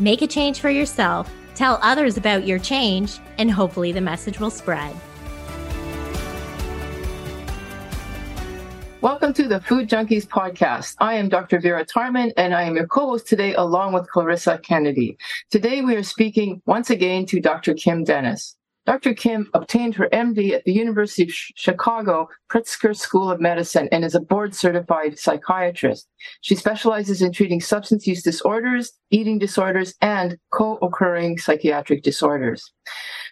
make 0.00 0.22
a 0.22 0.26
change 0.26 0.60
for 0.60 0.70
yourself, 0.70 1.32
tell 1.54 1.78
others 1.82 2.16
about 2.16 2.46
your 2.46 2.58
change, 2.58 3.18
and 3.38 3.50
hopefully 3.50 3.92
the 3.92 4.00
message 4.00 4.40
will 4.40 4.50
spread. 4.50 4.94
Welcome 9.00 9.34
to 9.34 9.46
the 9.46 9.60
Food 9.60 9.90
Junkies 9.90 10.26
podcast. 10.26 10.94
I 10.98 11.14
am 11.14 11.28
Dr. 11.28 11.60
Vera 11.60 11.84
Tarman 11.84 12.32
and 12.38 12.54
I 12.54 12.62
am 12.62 12.74
your 12.74 12.86
co-host 12.86 13.26
today 13.26 13.52
along 13.52 13.92
with 13.92 14.08
Clarissa 14.08 14.58
Kennedy. 14.62 15.18
Today 15.50 15.82
we 15.82 15.94
are 15.94 16.02
speaking 16.02 16.62
once 16.64 16.88
again 16.88 17.26
to 17.26 17.38
Dr. 17.38 17.74
Kim 17.74 18.04
Dennis. 18.04 18.56
Dr. 18.86 19.14
Kim 19.14 19.48
obtained 19.54 19.94
her 19.94 20.08
MD 20.12 20.52
at 20.52 20.64
the 20.64 20.72
University 20.72 21.22
of 21.22 21.30
Chicago 21.30 22.28
Pritzker 22.50 22.94
School 22.94 23.30
of 23.30 23.40
Medicine 23.40 23.88
and 23.90 24.04
is 24.04 24.14
a 24.14 24.20
board 24.20 24.54
certified 24.54 25.18
psychiatrist. 25.18 26.06
She 26.42 26.54
specializes 26.54 27.22
in 27.22 27.32
treating 27.32 27.60
substance 27.60 28.06
use 28.06 28.22
disorders, 28.22 28.92
eating 29.10 29.38
disorders, 29.38 29.94
and 30.02 30.36
co-occurring 30.52 31.38
psychiatric 31.38 32.02
disorders. 32.02 32.72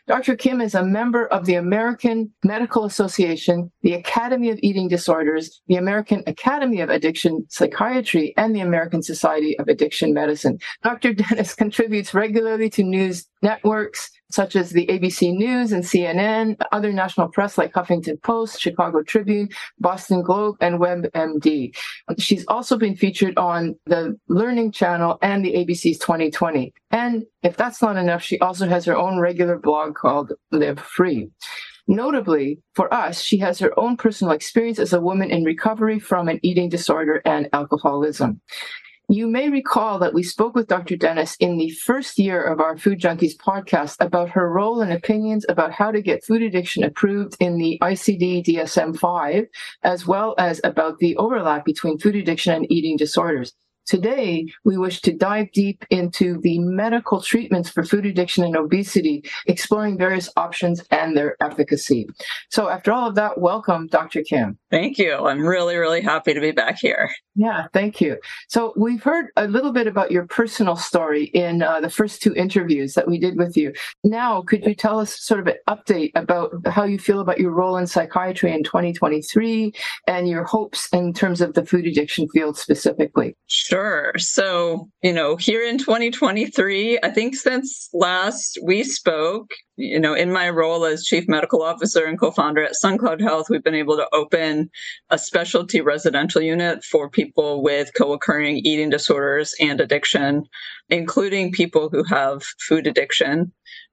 Dr. 0.08 0.34
Kim 0.34 0.60
is 0.60 0.74
a 0.74 0.84
member 0.84 1.26
of 1.28 1.44
the 1.44 1.54
American 1.54 2.32
Medical 2.42 2.84
Association, 2.84 3.70
the 3.82 3.92
Academy 3.92 4.50
of 4.50 4.58
Eating 4.60 4.88
Disorders, 4.88 5.62
the 5.68 5.76
American 5.76 6.24
Academy 6.26 6.80
of 6.80 6.90
Addiction 6.90 7.46
Psychiatry, 7.48 8.34
and 8.36 8.54
the 8.54 8.60
American 8.60 9.02
Society 9.02 9.56
of 9.60 9.68
Addiction 9.68 10.12
Medicine. 10.12 10.58
Dr. 10.82 11.14
Dennis 11.14 11.54
contributes 11.54 12.14
regularly 12.14 12.68
to 12.70 12.82
news 12.82 13.26
networks 13.42 14.10
such 14.32 14.56
as 14.56 14.70
the 14.70 14.86
ABC 14.86 15.34
News 15.34 15.72
and 15.72 15.84
CNN, 15.84 16.56
other 16.72 16.92
national 16.92 17.28
press 17.28 17.58
like 17.58 17.72
Huffington 17.72 18.20
Post, 18.22 18.60
Chicago 18.60 19.02
Tribune, 19.02 19.48
Boston 19.78 20.22
Globe, 20.22 20.56
and 20.60 20.80
WebMD. 20.80 21.74
She's 22.18 22.44
also 22.48 22.76
been 22.76 22.96
featured 22.96 23.36
on 23.36 23.76
the 23.86 24.18
Learning 24.28 24.72
Channel 24.72 25.18
and 25.22 25.44
the 25.44 25.52
ABC's 25.52 25.98
2020. 25.98 26.72
And 26.90 27.24
if 27.42 27.56
that's 27.56 27.82
not 27.82 27.96
enough, 27.96 28.22
she 28.22 28.38
also 28.40 28.66
has 28.68 28.84
her 28.84 28.96
own 28.96 29.18
regular 29.18 29.58
blog 29.58 29.94
called 29.94 30.32
Live 30.50 30.80
Free. 30.80 31.30
Notably, 31.88 32.60
for 32.74 32.92
us, 32.94 33.20
she 33.20 33.38
has 33.38 33.58
her 33.58 33.78
own 33.78 33.96
personal 33.96 34.32
experience 34.32 34.78
as 34.78 34.92
a 34.92 35.00
woman 35.00 35.30
in 35.30 35.44
recovery 35.44 35.98
from 35.98 36.28
an 36.28 36.38
eating 36.42 36.68
disorder 36.68 37.20
and 37.24 37.48
alcoholism. 37.52 38.40
You 39.12 39.26
may 39.26 39.50
recall 39.50 39.98
that 39.98 40.14
we 40.14 40.22
spoke 40.22 40.54
with 40.54 40.68
Dr. 40.68 40.96
Dennis 40.96 41.36
in 41.38 41.58
the 41.58 41.68
first 41.68 42.18
year 42.18 42.42
of 42.42 42.60
our 42.60 42.78
Food 42.78 42.98
Junkies 42.98 43.36
podcast 43.36 43.96
about 44.00 44.30
her 44.30 44.50
role 44.50 44.80
and 44.80 44.90
opinions 44.90 45.44
about 45.50 45.70
how 45.70 45.90
to 45.90 46.00
get 46.00 46.24
food 46.24 46.40
addiction 46.40 46.82
approved 46.82 47.36
in 47.38 47.58
the 47.58 47.78
ICD 47.82 48.42
DSM 48.42 48.96
5, 48.96 49.44
as 49.82 50.06
well 50.06 50.34
as 50.38 50.62
about 50.64 50.98
the 50.98 51.14
overlap 51.18 51.66
between 51.66 51.98
food 51.98 52.16
addiction 52.16 52.54
and 52.54 52.72
eating 52.72 52.96
disorders. 52.96 53.52
Today, 53.86 54.46
we 54.64 54.78
wish 54.78 55.00
to 55.02 55.12
dive 55.12 55.50
deep 55.52 55.84
into 55.90 56.40
the 56.40 56.58
medical 56.60 57.20
treatments 57.20 57.68
for 57.68 57.82
food 57.82 58.06
addiction 58.06 58.44
and 58.44 58.56
obesity, 58.56 59.24
exploring 59.46 59.98
various 59.98 60.30
options 60.36 60.82
and 60.90 61.16
their 61.16 61.36
efficacy. 61.42 62.06
So, 62.50 62.68
after 62.68 62.92
all 62.92 63.08
of 63.08 63.16
that, 63.16 63.40
welcome, 63.40 63.88
Dr. 63.88 64.22
Kim. 64.22 64.58
Thank 64.70 64.98
you. 64.98 65.14
I'm 65.14 65.44
really, 65.44 65.76
really 65.76 66.00
happy 66.00 66.32
to 66.32 66.40
be 66.40 66.52
back 66.52 66.78
here. 66.80 67.10
Yeah, 67.34 67.66
thank 67.72 68.00
you. 68.00 68.18
So, 68.48 68.72
we've 68.76 69.02
heard 69.02 69.26
a 69.36 69.48
little 69.48 69.72
bit 69.72 69.88
about 69.88 70.12
your 70.12 70.26
personal 70.26 70.76
story 70.76 71.24
in 71.24 71.62
uh, 71.62 71.80
the 71.80 71.90
first 71.90 72.22
two 72.22 72.34
interviews 72.34 72.94
that 72.94 73.08
we 73.08 73.18
did 73.18 73.36
with 73.36 73.56
you. 73.56 73.72
Now, 74.04 74.42
could 74.42 74.64
you 74.64 74.74
tell 74.74 75.00
us 75.00 75.20
sort 75.20 75.40
of 75.40 75.48
an 75.48 75.56
update 75.68 76.12
about 76.14 76.52
how 76.66 76.84
you 76.84 76.98
feel 76.98 77.20
about 77.20 77.40
your 77.40 77.50
role 77.50 77.76
in 77.76 77.88
psychiatry 77.88 78.52
in 78.52 78.62
2023 78.62 79.72
and 80.06 80.28
your 80.28 80.44
hopes 80.44 80.88
in 80.92 81.12
terms 81.12 81.40
of 81.40 81.54
the 81.54 81.66
food 81.66 81.86
addiction 81.86 82.28
field 82.28 82.56
specifically? 82.56 83.36
Sure. 83.48 83.71
So, 84.18 84.90
you 85.02 85.14
know, 85.14 85.36
here 85.36 85.64
in 85.66 85.78
2023, 85.78 86.98
I 87.02 87.08
think 87.08 87.34
since 87.34 87.88
last 87.94 88.58
we 88.62 88.84
spoke, 88.84 89.50
you 89.76 89.98
know, 89.98 90.12
in 90.12 90.30
my 90.30 90.50
role 90.50 90.84
as 90.84 91.04
chief 91.04 91.24
medical 91.26 91.62
officer 91.62 92.04
and 92.04 92.20
co-founder 92.20 92.62
at 92.62 92.74
SunCloud 92.84 93.22
Health, 93.22 93.46
we've 93.48 93.64
been 93.64 93.74
able 93.74 93.96
to 93.96 94.06
open 94.12 94.68
a 95.08 95.16
specialty 95.16 95.80
residential 95.80 96.42
unit 96.42 96.84
for 96.84 97.08
people 97.08 97.62
with 97.62 97.92
co-occurring 97.96 98.58
eating 98.58 98.90
disorders 98.90 99.54
and 99.58 99.80
addiction, 99.80 100.44
including 100.90 101.50
people 101.50 101.88
who 101.90 102.04
have 102.04 102.42
food 102.68 102.86
addiction. 102.86 103.52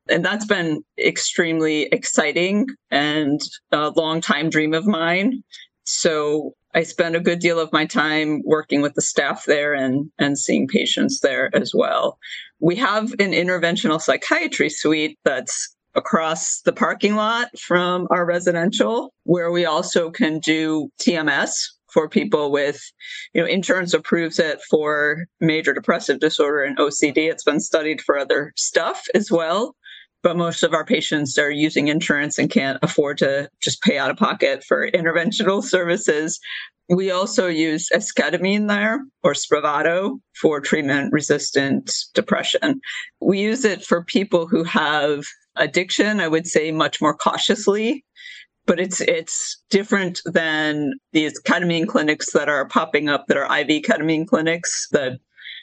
And 0.09 0.25
that's 0.25 0.45
been 0.45 0.83
extremely 0.97 1.83
exciting 1.83 2.67
and 2.91 3.39
a 3.71 3.91
long 3.91 4.19
time 4.19 4.49
dream 4.49 4.73
of 4.73 4.85
mine. 4.85 5.41
So 5.85 6.53
I 6.73 6.83
spend 6.83 7.15
a 7.15 7.19
good 7.19 7.39
deal 7.39 7.59
of 7.59 7.73
my 7.73 7.85
time 7.85 8.41
working 8.45 8.81
with 8.81 8.93
the 8.93 9.01
staff 9.01 9.45
there 9.45 9.73
and, 9.73 10.11
and 10.19 10.37
seeing 10.37 10.67
patients 10.67 11.21
there 11.21 11.49
as 11.55 11.73
well. 11.73 12.19
We 12.59 12.75
have 12.75 13.11
an 13.13 13.31
interventional 13.31 14.01
psychiatry 14.01 14.69
suite 14.69 15.17
that's 15.23 15.75
across 15.95 16.61
the 16.61 16.73
parking 16.73 17.15
lot 17.15 17.49
from 17.57 18.07
our 18.11 18.25
residential, 18.25 19.13
where 19.23 19.51
we 19.51 19.65
also 19.65 20.11
can 20.11 20.39
do 20.39 20.89
TMS 20.99 21.49
for 21.91 22.07
people 22.07 22.51
with, 22.51 22.79
you 23.33 23.41
know, 23.41 23.47
insurance 23.47 23.95
approves 23.95 24.37
it 24.37 24.59
for 24.69 25.25
major 25.39 25.73
depressive 25.73 26.19
disorder 26.19 26.61
and 26.63 26.77
OCD. 26.77 27.29
It's 27.31 27.43
been 27.43 27.59
studied 27.59 28.01
for 28.01 28.17
other 28.17 28.53
stuff 28.55 29.07
as 29.15 29.31
well 29.31 29.75
but 30.21 30.37
most 30.37 30.63
of 30.63 30.73
our 30.73 30.85
patients 30.85 31.37
are 31.37 31.51
using 31.51 31.87
insurance 31.87 32.37
and 32.37 32.49
can't 32.49 32.79
afford 32.81 33.17
to 33.19 33.49
just 33.61 33.81
pay 33.81 33.97
out 33.97 34.11
of 34.11 34.17
pocket 34.17 34.63
for 34.63 34.89
interventional 34.91 35.63
services. 35.75 36.39
We 36.89 37.11
also 37.11 37.47
use 37.47 37.89
esketamine 37.93 38.67
there 38.67 39.05
or 39.23 39.33
Spravato 39.33 40.19
for 40.41 40.59
treatment 40.59 41.13
resistant 41.13 41.91
depression. 42.15 42.81
We 43.21 43.39
use 43.39 43.63
it 43.63 43.83
for 43.83 44.03
people 44.03 44.47
who 44.47 44.63
have 44.63 45.23
addiction, 45.55 46.19
I 46.19 46.27
would 46.27 46.47
say 46.47 46.71
much 46.71 46.99
more 46.99 47.15
cautiously, 47.15 48.03
but 48.65 48.79
it's 48.79 49.01
it's 49.01 49.61
different 49.69 50.21
than 50.25 50.93
these 51.13 51.39
ketamine 51.41 51.87
clinics 51.87 52.33
that 52.33 52.49
are 52.49 52.67
popping 52.67 53.07
up 53.07 53.27
that 53.27 53.37
are 53.37 53.59
IV 53.59 53.83
ketamine 53.83 54.27
clinics. 54.27 54.87
The 54.91 55.19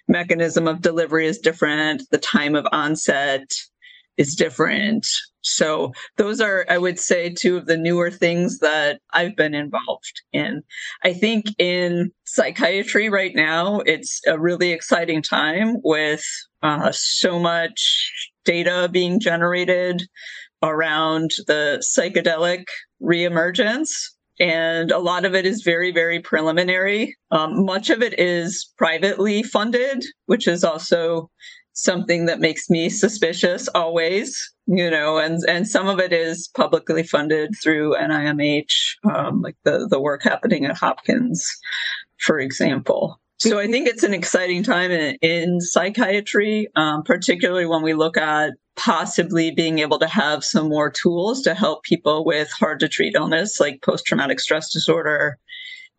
mechanism 0.09 0.69
of 0.69 0.83
delivery 0.83 1.27
is 1.27 1.39
different, 1.39 2.03
the 2.11 2.19
time 2.19 2.55
of 2.55 2.67
onset 2.71 3.53
is 4.17 4.35
different. 4.35 5.07
So 5.43 5.93
those 6.17 6.41
are, 6.41 6.67
I 6.69 6.79
would 6.79 6.99
say, 6.99 7.31
two 7.31 7.57
of 7.57 7.67
the 7.67 7.77
newer 7.77 8.11
things 8.11 8.59
that 8.59 9.01
I've 9.13 9.37
been 9.37 9.55
involved 9.55 10.23
in. 10.33 10.63
I 11.05 11.13
think 11.13 11.47
in 11.59 12.11
psychiatry 12.25 13.09
right 13.09 13.35
now, 13.35 13.81
it's 13.81 14.21
a 14.27 14.39
really 14.39 14.73
exciting 14.73 15.23
time 15.23 15.77
with 15.85 16.25
uh, 16.63 16.91
so 16.93 17.39
much 17.39 18.11
data 18.45 18.89
being 18.91 19.21
generated 19.21 20.03
around 20.63 21.31
the 21.47 21.81
psychedelic 21.81 22.65
reemergence. 23.01 23.91
And 24.41 24.91
a 24.91 24.99
lot 24.99 25.25
of 25.25 25.35
it 25.35 25.47
is 25.47 25.63
very, 25.63 25.93
very 25.93 26.21
preliminary. 26.21 27.17
Um, 27.31 27.65
much 27.65 27.89
of 27.89 28.03
it 28.03 28.19
is 28.19 28.71
privately 28.77 29.43
funded, 29.43 30.05
which 30.27 30.47
is 30.49 30.65
also 30.65 31.31
something 31.77 32.25
that 32.25 32.41
makes 32.41 32.71
me 32.71 32.89
suspicious 32.89 33.69
always 33.69 34.53
you 34.67 34.91
know 34.91 35.19
and 35.19 35.41
and 35.47 35.69
some 35.69 35.87
of 35.87 36.01
it 36.01 36.13
is 36.13 36.49
publicly 36.57 37.03
funded 37.03 37.55
through 37.63 37.95
NIMH 37.95 38.97
um, 39.05 39.43
like 39.43 39.57
the 39.65 39.87
the 39.89 40.01
work 40.01 40.23
happening 40.23 40.65
at 40.65 40.77
Hopkins 40.77 41.59
for 42.19 42.39
example. 42.41 43.21
So 43.39 43.59
I 43.59 43.67
think 43.67 43.87
it's 43.87 44.03
an 44.03 44.15
exciting 44.15 44.63
time 44.63 44.91
in, 44.91 45.17
in 45.21 45.61
psychiatry, 45.61 46.69
um, 46.75 47.03
particularly 47.03 47.67
when 47.67 47.83
we 47.83 47.93
look 47.93 48.17
at 48.17 48.55
possibly 48.77 49.51
being 49.51 49.79
able 49.79 49.99
to 49.99 50.07
have 50.07 50.43
some 50.43 50.69
more 50.69 50.91
tools 50.91 51.43
to 51.43 51.55
help 51.55 51.83
people 51.83 52.25
with 52.25 52.51
hard 52.51 52.81
to 52.81 52.89
treat 52.89 53.15
illness 53.15 53.61
like 53.61 53.83
post 53.83 54.07
traumatic 54.07 54.41
stress 54.41 54.73
disorder, 54.73 55.39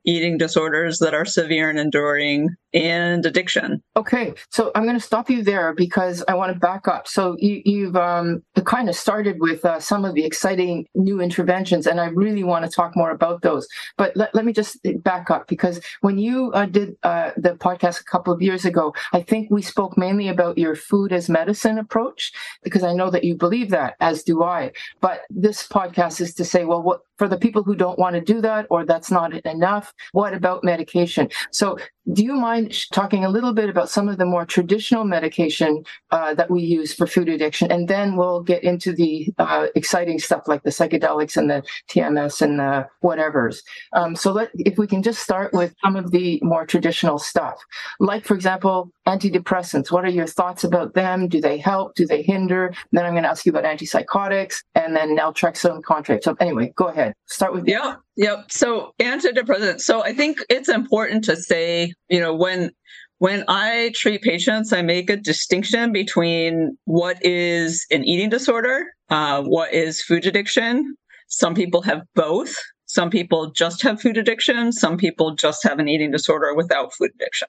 eating 0.07 0.37
disorders 0.37 0.99
that 0.99 1.13
are 1.13 1.25
severe 1.25 1.69
and 1.69 1.77
enduring 1.77 2.55
and 2.73 3.25
addiction. 3.25 3.83
Okay, 3.95 4.33
so 4.49 4.71
I'm 4.73 4.83
going 4.83 4.97
to 4.97 5.05
stop 5.05 5.29
you 5.29 5.43
there 5.43 5.73
because 5.73 6.23
I 6.27 6.35
want 6.35 6.53
to 6.53 6.59
back 6.59 6.87
up. 6.87 7.07
So 7.07 7.35
you, 7.39 7.85
have 7.85 7.95
um, 7.95 8.41
kind 8.63 8.89
of 8.89 8.95
started 8.95 9.37
with 9.39 9.65
uh, 9.65 9.79
some 9.79 10.05
of 10.05 10.13
the 10.15 10.25
exciting 10.25 10.87
new 10.95 11.19
interventions, 11.19 11.85
and 11.87 11.99
I 11.99 12.05
really 12.05 12.43
want 12.43 12.65
to 12.65 12.71
talk 12.71 12.95
more 12.95 13.11
about 13.11 13.41
those. 13.41 13.67
But 13.97 14.15
let, 14.15 14.33
let 14.33 14.45
me 14.45 14.53
just 14.53 14.77
back 15.03 15.29
up 15.29 15.47
because 15.47 15.81
when 16.01 16.17
you 16.17 16.51
uh, 16.53 16.65
did 16.65 16.95
uh, 17.03 17.31
the 17.35 17.55
podcast 17.55 17.99
a 17.99 18.05
couple 18.05 18.33
of 18.33 18.41
years 18.41 18.63
ago, 18.63 18.93
I 19.11 19.21
think 19.21 19.49
we 19.51 19.61
spoke 19.61 19.97
mainly 19.97 20.29
about 20.29 20.57
your 20.57 20.75
food 20.75 21.11
as 21.11 21.29
medicine 21.29 21.77
approach 21.77 22.31
because 22.63 22.83
I 22.83 22.93
know 22.93 23.09
that 23.09 23.25
you 23.25 23.35
believe 23.35 23.71
that, 23.71 23.95
as 23.99 24.23
do 24.23 24.43
I. 24.43 24.71
But 25.01 25.21
this 25.29 25.67
podcast 25.67 26.21
is 26.21 26.33
to 26.35 26.45
say, 26.45 26.63
well, 26.63 26.81
what 26.81 27.01
for 27.17 27.27
the 27.27 27.37
people 27.37 27.63
who 27.63 27.75
don't 27.75 27.99
want 27.99 28.15
to 28.15 28.21
do 28.21 28.41
that 28.41 28.67
or 28.69 28.85
that's 28.85 29.11
not 29.11 29.33
enough, 29.45 29.93
what 30.11 30.33
about 30.33 30.63
medication? 30.63 31.29
So 31.51 31.77
do 32.13 32.23
you 32.23 32.33
mind 32.33 32.73
talking 32.91 33.25
a 33.25 33.29
little 33.29 33.53
bit 33.53 33.69
about 33.69 33.89
some 33.89 34.07
of 34.07 34.17
the 34.17 34.25
more 34.25 34.45
traditional 34.45 35.03
medication 35.03 35.83
uh, 36.11 36.33
that 36.35 36.49
we 36.49 36.61
use 36.61 36.93
for 36.93 37.05
food 37.05 37.27
addiction? 37.27 37.71
And 37.71 37.87
then 37.87 38.15
we'll 38.15 38.41
get 38.41 38.63
into 38.63 38.93
the 38.93 39.33
uh, 39.37 39.67
exciting 39.75 40.19
stuff 40.19 40.47
like 40.47 40.63
the 40.63 40.69
psychedelics 40.69 41.35
and 41.35 41.49
the 41.49 41.63
TMS 41.89 42.41
and 42.41 42.59
the 42.59 42.87
whatevers. 43.03 43.59
Um, 43.93 44.15
so 44.15 44.31
let, 44.31 44.49
if 44.53 44.77
we 44.77 44.87
can 44.87 45.03
just 45.03 45.21
start 45.21 45.53
with 45.53 45.75
some 45.83 45.95
of 45.95 46.11
the 46.11 46.39
more 46.43 46.65
traditional 46.65 47.19
stuff, 47.19 47.59
like, 47.99 48.25
for 48.25 48.35
example, 48.35 48.91
antidepressants. 49.07 49.91
What 49.91 50.05
are 50.05 50.09
your 50.09 50.27
thoughts 50.27 50.63
about 50.63 50.93
them? 50.93 51.27
Do 51.27 51.41
they 51.41 51.57
help? 51.57 51.95
Do 51.95 52.05
they 52.05 52.21
hinder? 52.21 52.73
Then 52.91 53.05
I'm 53.05 53.13
going 53.13 53.23
to 53.23 53.29
ask 53.29 53.45
you 53.45 53.51
about 53.51 53.63
antipsychotics 53.63 54.63
and 54.75 54.95
then 54.95 55.17
naltrexone 55.17 55.81
Contrave. 55.81 56.23
So 56.23 56.35
anyway, 56.39 56.73
go 56.75 56.87
ahead. 56.87 57.13
Start 57.25 57.53
with 57.53 57.67
yeah. 57.67 57.95
Yep. 58.17 58.51
So 58.51 58.93
antidepressants. 58.99 59.81
So 59.81 60.03
I 60.03 60.11
think 60.11 60.39
it's 60.49 60.69
important 60.69 61.23
to 61.25 61.35
say, 61.35 61.93
you 62.09 62.19
know, 62.19 62.33
when 62.33 62.71
when 63.19 63.43
I 63.47 63.91
treat 63.95 64.21
patients, 64.21 64.73
I 64.73 64.81
make 64.81 65.09
a 65.09 65.17
distinction 65.17 65.91
between 65.91 66.77
what 66.85 67.23
is 67.23 67.85
an 67.89 68.03
eating 68.03 68.29
disorder, 68.29 68.85
uh, 69.09 69.41
what 69.43 69.73
is 69.73 70.03
food 70.03 70.25
addiction. 70.25 70.95
Some 71.27 71.55
people 71.55 71.81
have 71.83 72.01
both. 72.15 72.55
Some 72.85 73.09
people 73.09 73.51
just 73.51 73.81
have 73.83 74.01
food 74.01 74.17
addiction. 74.17 74.71
Some 74.71 74.97
people 74.97 75.35
just 75.35 75.63
have 75.63 75.79
an 75.79 75.87
eating 75.87 76.11
disorder 76.11 76.53
without 76.55 76.93
food 76.93 77.11
addiction. 77.15 77.47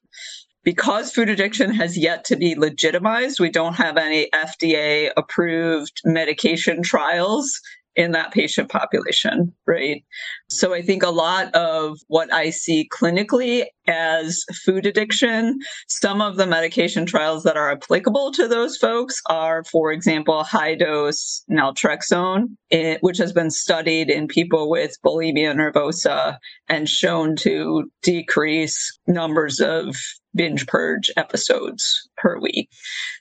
Because 0.65 1.13
food 1.13 1.29
addiction 1.29 1.73
has 1.75 1.97
yet 1.97 2.25
to 2.27 2.37
be 2.37 2.55
legitimized, 2.55 3.41
we 3.41 3.51
don't 3.51 3.75
have 3.75 3.97
any 3.97 4.29
FDA 4.35 5.11
approved 5.17 6.01
medication 6.05 6.83
trials 6.83 7.61
in 7.99 8.13
that 8.13 8.31
patient 8.31 8.71
population, 8.71 9.53
right? 9.67 10.05
So 10.49 10.73
I 10.73 10.83
think 10.83 11.03
a 11.03 11.11
lot 11.11 11.53
of 11.53 11.99
what 12.07 12.33
I 12.33 12.51
see 12.51 12.89
clinically 12.89 13.65
as 13.89 14.45
food 14.65 14.87
addiction, 14.87 15.59
some 15.89 16.21
of 16.21 16.37
the 16.37 16.47
medication 16.47 17.07
trials 17.07 17.43
that 17.43 17.57
are 17.57 17.73
applicable 17.73 18.31
to 18.33 18.47
those 18.47 18.77
folks 18.77 19.21
are, 19.29 19.65
for 19.65 19.91
example, 19.91 20.45
high 20.45 20.77
dose 20.77 21.43
naltrexone, 21.51 22.45
eh, 22.71 22.99
which 23.01 23.19
has 23.19 23.33
been 23.33 23.51
studied 23.51 24.11
in 24.11 24.29
people 24.29 24.71
with 24.71 24.97
bulimia 25.05 25.53
nervosa 25.53 26.37
and 26.69 26.89
shown 26.89 27.35
to 27.35 27.91
decrease 28.03 28.97
numbers 29.09 29.59
of 29.59 29.97
binge 30.35 30.67
purge 30.67 31.11
episodes 31.17 32.09
per 32.17 32.39
week. 32.39 32.71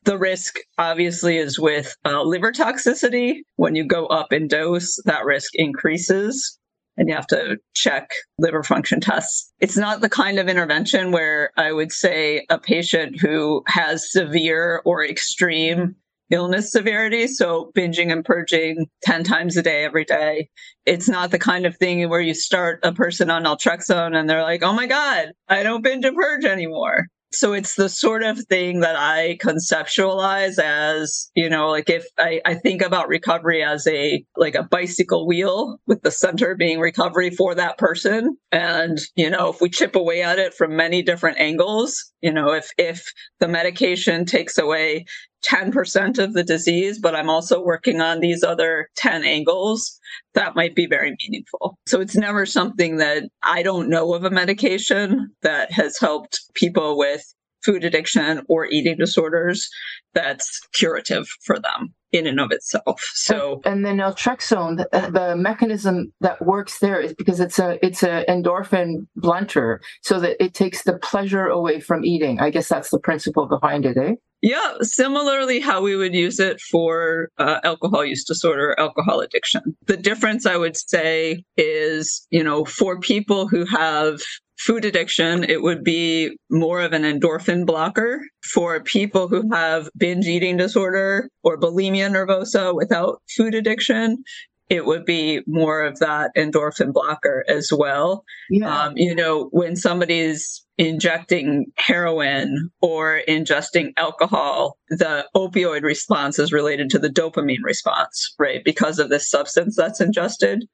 The 0.05 0.17
risk 0.17 0.57
obviously 0.77 1.37
is 1.37 1.59
with 1.59 1.95
uh, 2.05 2.23
liver 2.23 2.51
toxicity. 2.51 3.39
When 3.55 3.75
you 3.75 3.85
go 3.85 4.07
up 4.07 4.33
in 4.33 4.47
dose, 4.47 4.99
that 5.05 5.25
risk 5.25 5.51
increases 5.55 6.57
and 6.97 7.07
you 7.07 7.15
have 7.15 7.27
to 7.27 7.57
check 7.75 8.09
liver 8.39 8.63
function 8.63 8.99
tests. 8.99 9.53
It's 9.59 9.77
not 9.77 10.01
the 10.01 10.09
kind 10.09 10.39
of 10.39 10.49
intervention 10.49 11.11
where 11.11 11.51
I 11.55 11.71
would 11.71 11.91
say 11.91 12.45
a 12.49 12.57
patient 12.57 13.19
who 13.21 13.63
has 13.67 14.11
severe 14.11 14.81
or 14.83 15.05
extreme 15.05 15.95
illness 16.29 16.71
severity. 16.71 17.27
So 17.27 17.71
binging 17.75 18.11
and 18.11 18.23
purging 18.23 18.87
10 19.03 19.23
times 19.23 19.57
a 19.57 19.61
day, 19.61 19.83
every 19.83 20.05
day. 20.05 20.49
It's 20.85 21.09
not 21.09 21.31
the 21.31 21.39
kind 21.39 21.65
of 21.65 21.77
thing 21.77 22.07
where 22.09 22.21
you 22.21 22.33
start 22.33 22.79
a 22.83 22.93
person 22.93 23.29
on 23.29 23.43
naltrexone 23.43 24.15
and 24.15 24.29
they're 24.29 24.43
like, 24.43 24.63
oh 24.63 24.73
my 24.73 24.87
God, 24.87 25.31
I 25.47 25.63
don't 25.63 25.83
binge 25.83 26.05
and 26.05 26.15
purge 26.15 26.45
anymore. 26.45 27.07
So 27.31 27.53
it's 27.53 27.75
the 27.75 27.89
sort 27.89 28.23
of 28.23 28.39
thing 28.39 28.79
that 28.79 28.95
I 28.95 29.37
conceptualize 29.43 30.59
as, 30.59 31.29
you 31.35 31.49
know, 31.49 31.69
like 31.69 31.89
if 31.89 32.05
I, 32.17 32.41
I 32.45 32.55
think 32.55 32.81
about 32.81 33.09
recovery 33.09 33.63
as 33.63 33.85
a 33.85 34.23
like 34.37 34.55
a 34.55 34.63
bicycle 34.63 35.27
wheel 35.27 35.77
with 35.87 36.01
the 36.03 36.11
center 36.11 36.55
being 36.55 36.79
recovery 36.79 37.29
for 37.29 37.53
that 37.55 37.77
person. 37.77 38.37
And, 38.51 38.97
you 39.15 39.29
know, 39.29 39.49
if 39.49 39.59
we 39.59 39.69
chip 39.69 39.95
away 39.95 40.23
at 40.23 40.39
it 40.39 40.53
from 40.53 40.77
many 40.77 41.01
different 41.01 41.37
angles, 41.37 42.11
you 42.21 42.31
know, 42.31 42.53
if 42.53 42.71
if 42.77 43.11
the 43.39 43.49
medication 43.49 44.25
takes 44.25 44.57
away 44.57 45.05
10% 45.45 46.19
of 46.19 46.33
the 46.33 46.43
disease, 46.43 46.99
but 46.99 47.15
I'm 47.15 47.29
also 47.29 47.61
working 47.63 48.01
on 48.01 48.19
these 48.19 48.43
other 48.43 48.89
10 48.97 49.23
angles, 49.23 49.99
that 50.33 50.55
might 50.55 50.75
be 50.75 50.87
very 50.87 51.15
meaningful. 51.21 51.77
So 51.87 52.01
it's 52.01 52.15
never 52.15 52.45
something 52.45 52.97
that 52.97 53.23
I 53.43 53.63
don't 53.63 53.89
know 53.89 54.13
of 54.13 54.23
a 54.23 54.29
medication 54.29 55.29
that 55.41 55.71
has 55.71 55.97
helped 55.99 56.41
people 56.53 56.97
with 56.97 57.23
food 57.63 57.83
addiction 57.83 58.43
or 58.47 58.65
eating 58.65 58.97
disorders 58.97 59.69
that's 60.13 60.61
curative 60.73 61.27
for 61.43 61.59
them 61.59 61.93
in 62.11 62.27
and 62.27 62.39
of 62.39 62.51
itself. 62.51 63.01
So 63.13 63.61
and 63.65 63.85
then 63.85 63.97
naltrexone, 63.97 64.77
the, 64.77 65.11
the 65.11 65.35
mechanism 65.35 66.13
that 66.21 66.41
works 66.45 66.79
there 66.79 66.99
is 66.99 67.13
because 67.13 67.39
it's 67.39 67.59
a 67.59 67.83
it's 67.85 68.03
a 68.03 68.25
endorphin 68.27 69.07
blunter, 69.15 69.81
so 70.01 70.19
that 70.19 70.41
it 70.43 70.53
takes 70.53 70.83
the 70.83 70.97
pleasure 70.97 71.45
away 71.47 71.79
from 71.79 72.05
eating. 72.05 72.39
I 72.39 72.49
guess 72.49 72.69
that's 72.69 72.89
the 72.89 72.99
principle 72.99 73.47
behind 73.47 73.85
it, 73.85 73.97
eh? 73.97 74.13
Yeah, 74.43 74.75
similarly, 74.81 75.59
how 75.59 75.81
we 75.81 75.95
would 75.95 76.13
use 76.13 76.39
it 76.39 76.61
for 76.61 77.29
uh, 77.39 77.59
alcohol 77.63 78.05
use 78.05 78.23
disorder, 78.23 78.75
alcohol 78.77 79.19
addiction. 79.19 79.75
The 79.87 79.97
difference, 79.97 80.45
I 80.45 80.57
would 80.57 80.77
say, 80.77 81.43
is, 81.57 82.27
you 82.29 82.43
know, 82.43 82.63
for 82.63 82.99
people 82.99 83.47
who 83.47 83.65
have 83.65 84.21
food 84.57 84.85
addiction, 84.85 85.43
it 85.43 85.61
would 85.61 85.83
be 85.83 86.37
more 86.49 86.81
of 86.81 86.93
an 86.93 87.03
endorphin 87.03 87.65
blocker. 87.65 88.21
For 88.43 88.81
people 88.81 89.27
who 89.27 89.49
have 89.51 89.89
binge 89.97 90.27
eating 90.27 90.57
disorder 90.57 91.29
or 91.43 91.59
bulimia 91.59 92.09
nervosa 92.09 92.73
without 92.75 93.21
food 93.35 93.55
addiction, 93.55 94.23
it 94.69 94.85
would 94.85 95.05
be 95.05 95.41
more 95.47 95.81
of 95.81 95.99
that 95.99 96.31
endorphin 96.35 96.91
blocker 96.91 97.45
as 97.47 97.71
well. 97.71 98.23
Yeah. 98.49 98.85
Um, 98.85 98.97
you 98.97 99.15
know, 99.15 99.49
when 99.51 99.75
somebody's 99.75 100.65
injecting 100.77 101.65
heroin 101.75 102.69
or 102.81 103.21
ingesting 103.27 103.93
alcohol, 103.97 104.77
the 104.89 105.25
opioid 105.35 105.83
response 105.83 106.37
is 106.37 106.51
related 106.51 106.89
to 106.91 106.99
the 106.99 107.09
dopamine 107.09 107.63
response, 107.63 108.35
right? 108.37 108.63
Because 108.63 108.99
of 108.99 109.09
this 109.09 109.29
substance 109.29 109.75
that's 109.75 110.01
ingested. 110.01 110.65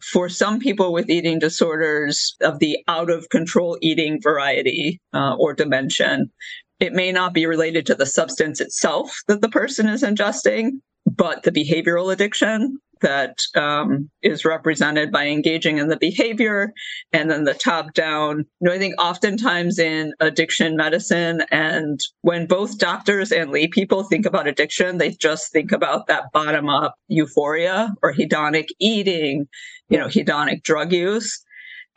For 0.00 0.28
some 0.28 0.60
people 0.60 0.92
with 0.92 1.10
eating 1.10 1.38
disorders 1.38 2.36
of 2.40 2.58
the 2.58 2.78
out 2.88 3.10
of 3.10 3.28
control 3.30 3.76
eating 3.82 4.20
variety 4.22 5.00
uh, 5.12 5.34
or 5.36 5.52
dimension, 5.54 6.30
it 6.78 6.94
may 6.94 7.12
not 7.12 7.34
be 7.34 7.44
related 7.44 7.84
to 7.86 7.94
the 7.94 8.06
substance 8.06 8.60
itself 8.60 9.14
that 9.28 9.42
the 9.42 9.50
person 9.50 9.86
is 9.86 10.02
ingesting, 10.02 10.80
but 11.16 11.42
the 11.42 11.52
behavioral 11.52 12.12
addiction 12.12 12.78
that 13.00 13.38
um, 13.54 14.10
is 14.22 14.44
represented 14.44 15.10
by 15.10 15.26
engaging 15.26 15.78
in 15.78 15.88
the 15.88 15.96
behavior 15.96 16.72
and 17.12 17.30
then 17.30 17.44
the 17.44 17.54
top 17.54 17.94
down. 17.94 18.38
You 18.38 18.44
know, 18.60 18.72
I 18.72 18.78
think 18.78 19.00
oftentimes 19.00 19.78
in 19.78 20.12
addiction 20.20 20.76
medicine 20.76 21.42
and 21.50 22.00
when 22.22 22.46
both 22.46 22.78
doctors 22.78 23.32
and 23.32 23.50
lay 23.50 23.68
people 23.68 24.04
think 24.04 24.26
about 24.26 24.46
addiction, 24.46 24.98
they 24.98 25.10
just 25.10 25.52
think 25.52 25.72
about 25.72 26.06
that 26.06 26.24
bottom 26.32 26.68
up 26.68 26.94
euphoria 27.08 27.94
or 28.02 28.12
hedonic 28.12 28.68
eating, 28.78 29.48
you 29.88 29.98
know, 29.98 30.06
hedonic 30.06 30.62
drug 30.62 30.92
use. 30.92 31.42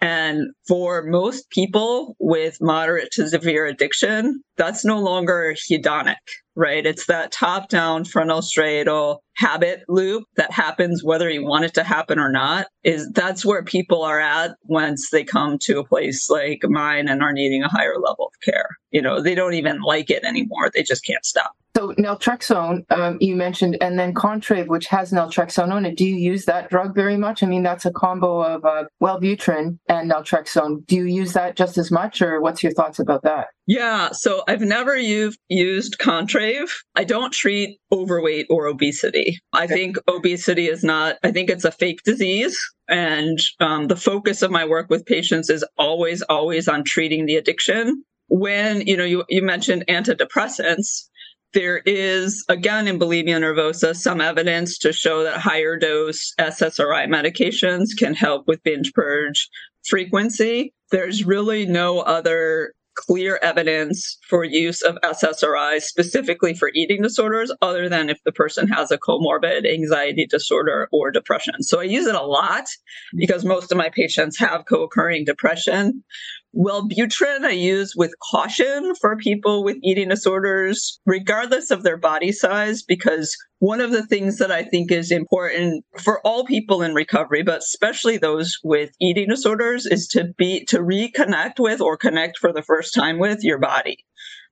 And 0.01 0.49
for 0.67 1.03
most 1.03 1.49
people 1.49 2.15
with 2.19 2.57
moderate 2.59 3.11
to 3.13 3.27
severe 3.29 3.65
addiction, 3.65 4.43
that's 4.57 4.83
no 4.83 4.99
longer 4.99 5.55
hedonic, 5.69 6.15
right? 6.55 6.85
It's 6.85 7.05
that 7.07 7.31
top 7.31 7.69
down 7.69 8.05
frontal 8.05 8.41
striatal 8.41 9.19
habit 9.35 9.83
loop 9.87 10.25
that 10.35 10.51
happens 10.51 11.03
whether 11.03 11.29
you 11.29 11.43
want 11.43 11.65
it 11.65 11.73
to 11.75 11.83
happen 11.83 12.19
or 12.19 12.31
not. 12.31 12.67
Is 12.83 13.09
that's 13.11 13.45
where 13.45 13.63
people 13.63 14.03
are 14.03 14.19
at 14.19 14.51
once 14.63 15.09
they 15.09 15.23
come 15.23 15.57
to 15.59 15.79
a 15.79 15.85
place 15.85 16.29
like 16.29 16.61
mine 16.63 17.07
and 17.07 17.21
are 17.21 17.33
needing 17.33 17.63
a 17.63 17.69
higher 17.69 17.95
level 17.99 18.27
of 18.27 18.41
care. 18.43 18.69
You 18.91 19.01
know, 19.01 19.21
they 19.21 19.35
don't 19.35 19.55
even 19.55 19.81
like 19.81 20.09
it 20.09 20.23
anymore. 20.23 20.69
They 20.73 20.83
just 20.83 21.05
can't 21.05 21.25
stop. 21.25 21.53
So 21.75 21.91
naltrexone, 21.93 22.83
um, 22.91 23.17
you 23.19 23.35
mentioned, 23.35 23.77
and 23.81 23.97
then 23.97 24.13
Contrave, 24.13 24.67
which 24.67 24.85
has 24.87 25.11
naltrexone 25.11 25.71
on 25.71 25.87
it. 25.87 25.97
Do 25.97 26.05
you 26.05 26.15
use 26.15 26.45
that 26.45 26.69
drug 26.69 26.93
very 26.93 27.17
much? 27.17 27.41
I 27.41 27.47
mean, 27.47 27.63
that's 27.63 27.85
a 27.85 27.91
combo 27.91 28.41
of 28.41 28.63
uh, 28.63 28.83
Wellbutrin 29.01 29.79
and 29.89 30.11
naltrexone. 30.11 30.85
Do 30.85 30.95
you 30.95 31.05
use 31.05 31.33
that 31.33 31.55
just 31.55 31.79
as 31.79 31.89
much, 31.89 32.21
or 32.21 32.39
what's 32.41 32.61
your 32.61 32.73
thoughts 32.73 32.99
about 32.99 33.23
that? 33.23 33.47
Yeah, 33.65 34.11
so 34.11 34.43
I've 34.47 34.61
never 34.61 34.95
used 34.95 35.39
used 35.49 35.97
Contrave. 35.97 36.69
I 36.95 37.05
don't 37.05 37.33
treat 37.33 37.79
overweight 37.91 38.47
or 38.51 38.67
obesity. 38.67 39.39
I 39.51 39.65
think 39.65 39.97
obesity 40.07 40.67
is 40.67 40.83
not. 40.83 41.15
I 41.23 41.31
think 41.31 41.49
it's 41.49 41.65
a 41.65 41.71
fake 41.71 42.03
disease, 42.03 42.59
and 42.87 43.39
um, 43.59 43.87
the 43.87 43.95
focus 43.95 44.43
of 44.43 44.51
my 44.51 44.65
work 44.65 44.91
with 44.91 45.07
patients 45.07 45.49
is 45.49 45.65
always, 45.77 46.21
always 46.23 46.67
on 46.67 46.83
treating 46.83 47.25
the 47.25 47.37
addiction. 47.37 48.03
When 48.27 48.81
you 48.81 48.95
know 48.95 49.03
you 49.03 49.23
you 49.29 49.41
mentioned 49.41 49.85
antidepressants, 49.87 51.07
there 51.53 51.77
is, 51.85 52.43
again, 52.49 52.87
in 52.87 52.99
bulimia 52.99 53.39
nervosa, 53.39 53.95
some 53.95 54.21
evidence 54.21 54.77
to 54.79 54.91
show 54.91 55.23
that 55.23 55.39
higher 55.39 55.77
dose 55.77 56.33
SSRI 56.39 57.07
medications 57.07 57.89
can 57.97 58.15
help 58.15 58.47
with 58.47 58.63
binge 58.63 58.91
purge 58.93 59.49
frequency. 59.85 60.73
There's 60.91 61.23
really 61.23 61.65
no 61.65 61.99
other 61.99 62.73
clear 62.95 63.39
evidence 63.41 64.17
for 64.27 64.43
use 64.43 64.81
of 64.81 64.97
SSRIs 65.03 65.81
specifically 65.81 66.53
for 66.53 66.71
eating 66.73 67.01
disorders, 67.01 67.51
other 67.61 67.89
than 67.89 68.09
if 68.09 68.19
the 68.23 68.31
person 68.31 68.67
has 68.67 68.91
a 68.91 68.97
comorbid 68.97 69.71
anxiety 69.71 70.25
disorder 70.25 70.87
or 70.91 71.11
depression. 71.11 71.61
So 71.63 71.79
I 71.79 71.83
use 71.83 72.05
it 72.05 72.15
a 72.15 72.21
lot 72.21 72.65
because 73.15 73.43
most 73.43 73.71
of 73.71 73.77
my 73.77 73.89
patients 73.89 74.37
have 74.39 74.65
co 74.65 74.83
occurring 74.83 75.25
depression. 75.25 76.03
Wellbutrin 76.55 77.45
I 77.45 77.51
use 77.51 77.95
with 77.95 78.13
caution 78.31 78.93
for 79.01 79.17
people 79.17 79.63
with 79.63 79.77
eating 79.81 80.09
disorders, 80.09 80.99
regardless 81.05 81.71
of 81.71 81.83
their 81.83 81.97
body 81.97 82.31
size, 82.31 82.83
because 82.83 83.35
one 83.59 83.81
of 83.81 83.91
the 83.91 84.05
things 84.05 84.37
that 84.37 84.51
I 84.51 84.63
think 84.63 84.91
is 84.91 85.11
important 85.11 85.83
for 85.99 86.19
all 86.25 86.45
people 86.45 86.83
in 86.83 86.93
recovery, 86.93 87.41
but 87.41 87.59
especially 87.59 88.17
those 88.17 88.59
with 88.63 88.91
eating 89.01 89.29
disorders, 89.29 89.85
is 89.87 90.07
to 90.09 90.25
be 90.37 90.63
to 90.65 90.79
reconnect 90.79 91.59
with 91.59 91.81
or 91.81 91.97
connect 91.97 92.37
for 92.37 92.53
the 92.53 92.61
first 92.61 92.93
time 92.93 93.17
with 93.17 93.43
your 93.43 93.57
body. 93.57 93.97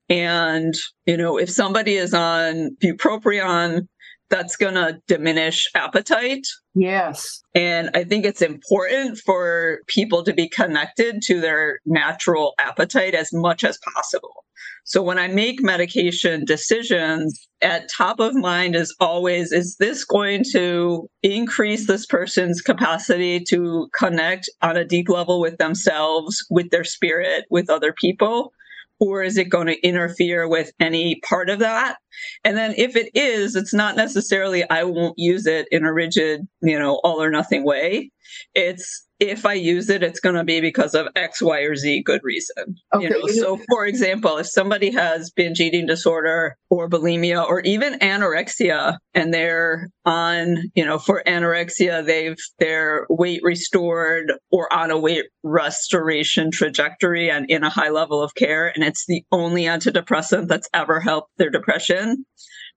And, 0.10 0.74
you 1.06 1.18
know, 1.18 1.38
if 1.38 1.50
somebody 1.50 1.96
is 1.96 2.14
on 2.14 2.76
bupropion, 2.84 3.88
that's 4.32 4.56
going 4.56 4.74
to 4.74 5.00
diminish 5.08 5.70
appetite. 5.76 6.48
Yes. 6.74 7.44
And 7.54 7.92
I 7.94 8.04
think 8.04 8.26
it's 8.26 8.42
important 8.42 9.20
for 9.20 9.82
people 9.88 10.24
to 10.24 10.34
be 10.34 10.50
connected 10.50 11.22
to 11.24 11.40
their 11.40 11.80
natural 11.86 12.54
appetite 12.58 13.14
as 13.14 13.32
much 13.34 13.64
as 13.64 13.78
possible. 13.94 14.46
So 14.84 15.04
when 15.04 15.20
I 15.20 15.28
make 15.28 15.62
medication 15.62 16.44
decisions, 16.46 17.48
at 17.62 17.90
top 17.90 18.20
of 18.20 18.34
mind 18.34 18.76
is 18.76 18.96
always 19.00 19.52
is 19.52 19.76
this 19.80 20.04
going 20.04 20.44
to 20.52 21.08
increase 21.22 21.86
this 21.86 22.06
person's 22.06 22.62
capacity 22.62 23.40
to 23.50 23.88
connect 23.96 24.50
on 24.62 24.78
a 24.78 24.86
deep 24.86 25.08
level 25.10 25.40
with 25.40 25.58
themselves, 25.58 26.44
with 26.50 26.72
their 26.72 26.84
spirit, 26.84 27.46
with 27.52 27.70
other 27.70 27.94
people? 27.94 28.54
Or 29.02 29.24
is 29.24 29.38
it 29.38 29.50
going 29.50 29.68
to 29.68 29.82
interfere 29.88 30.48
with 30.50 30.72
any 30.82 31.22
part 31.22 31.52
of 31.52 31.60
that? 31.62 31.98
And 32.46 32.58
then 32.58 32.76
if 32.78 32.98
it 32.98 33.12
is, 33.16 33.58
it's 33.58 33.76
not 33.76 33.98
necessarily 33.98 34.70
I 34.70 34.86
won't 34.86 35.20
use 35.20 35.48
it 35.48 35.68
in 35.72 35.86
a 35.86 35.94
rigid, 35.94 36.48
you 36.62 36.80
know, 36.80 37.02
all 37.04 37.24
or 37.24 37.32
nothing 37.32 37.66
way. 37.66 38.12
It's 38.54 39.08
if 39.22 39.46
I 39.46 39.54
use 39.54 39.88
it, 39.90 40.02
it's 40.02 40.20
going 40.20 40.34
to 40.34 40.44
be 40.44 40.62
because 40.62 40.96
of 40.96 41.08
X, 41.16 41.44
Y, 41.44 41.60
or 41.60 41.76
Z 41.76 42.02
good 42.04 42.22
reason. 42.24 42.76
Okay. 42.94 43.04
You 43.04 43.10
know, 43.12 43.28
so 43.28 43.60
for 43.70 43.86
example, 43.86 44.38
if 44.38 44.48
somebody 44.48 44.90
has 44.92 45.30
binge 45.30 45.60
eating 45.60 45.86
disorder 45.86 46.58
or 46.72 46.90
bulimia 46.90 47.46
or 47.46 47.62
even 47.62 48.00
anorexia 48.00 48.98
and 49.14 49.32
they're 49.32 49.90
on, 50.06 50.58
you 50.74 50.84
know, 50.84 50.98
for 50.98 51.22
anorexia, 51.28 52.04
they've 52.04 52.36
their 52.58 53.06
weight 53.10 53.42
restored 53.44 54.34
or 54.52 54.72
on 54.74 54.90
a 54.90 54.98
weight 54.98 55.26
restoration 55.44 56.50
trajectory 56.50 57.30
and 57.30 57.48
in 57.48 57.64
a 57.64 57.70
high 57.70 57.90
level 57.90 58.24
of 58.24 58.34
care, 58.34 58.72
and 58.74 58.84
it's 58.84 59.06
the 59.08 59.24
only 59.32 59.64
antidepressant 59.64 60.48
that's 60.48 60.70
ever 60.74 61.00
helped 61.00 61.30
their 61.38 61.52
depression 61.52 62.26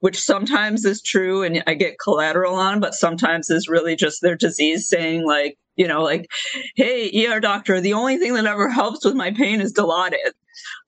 which 0.00 0.20
sometimes 0.20 0.84
is 0.84 1.02
true 1.02 1.42
and 1.42 1.62
I 1.66 1.74
get 1.74 1.98
collateral 2.02 2.54
on, 2.54 2.80
but 2.80 2.94
sometimes 2.94 3.50
is 3.50 3.68
really 3.68 3.96
just 3.96 4.20
their 4.22 4.36
disease 4.36 4.88
saying, 4.88 5.26
like, 5.26 5.56
you 5.76 5.88
know, 5.88 6.02
like, 6.02 6.28
hey, 6.76 7.26
ER 7.26 7.40
doctor, 7.40 7.80
the 7.80 7.94
only 7.94 8.16
thing 8.16 8.34
that 8.34 8.46
ever 8.46 8.68
helps 8.70 9.04
with 9.04 9.14
my 9.14 9.32
pain 9.32 9.60
is 9.60 9.72
Dilaudid. 9.72 10.32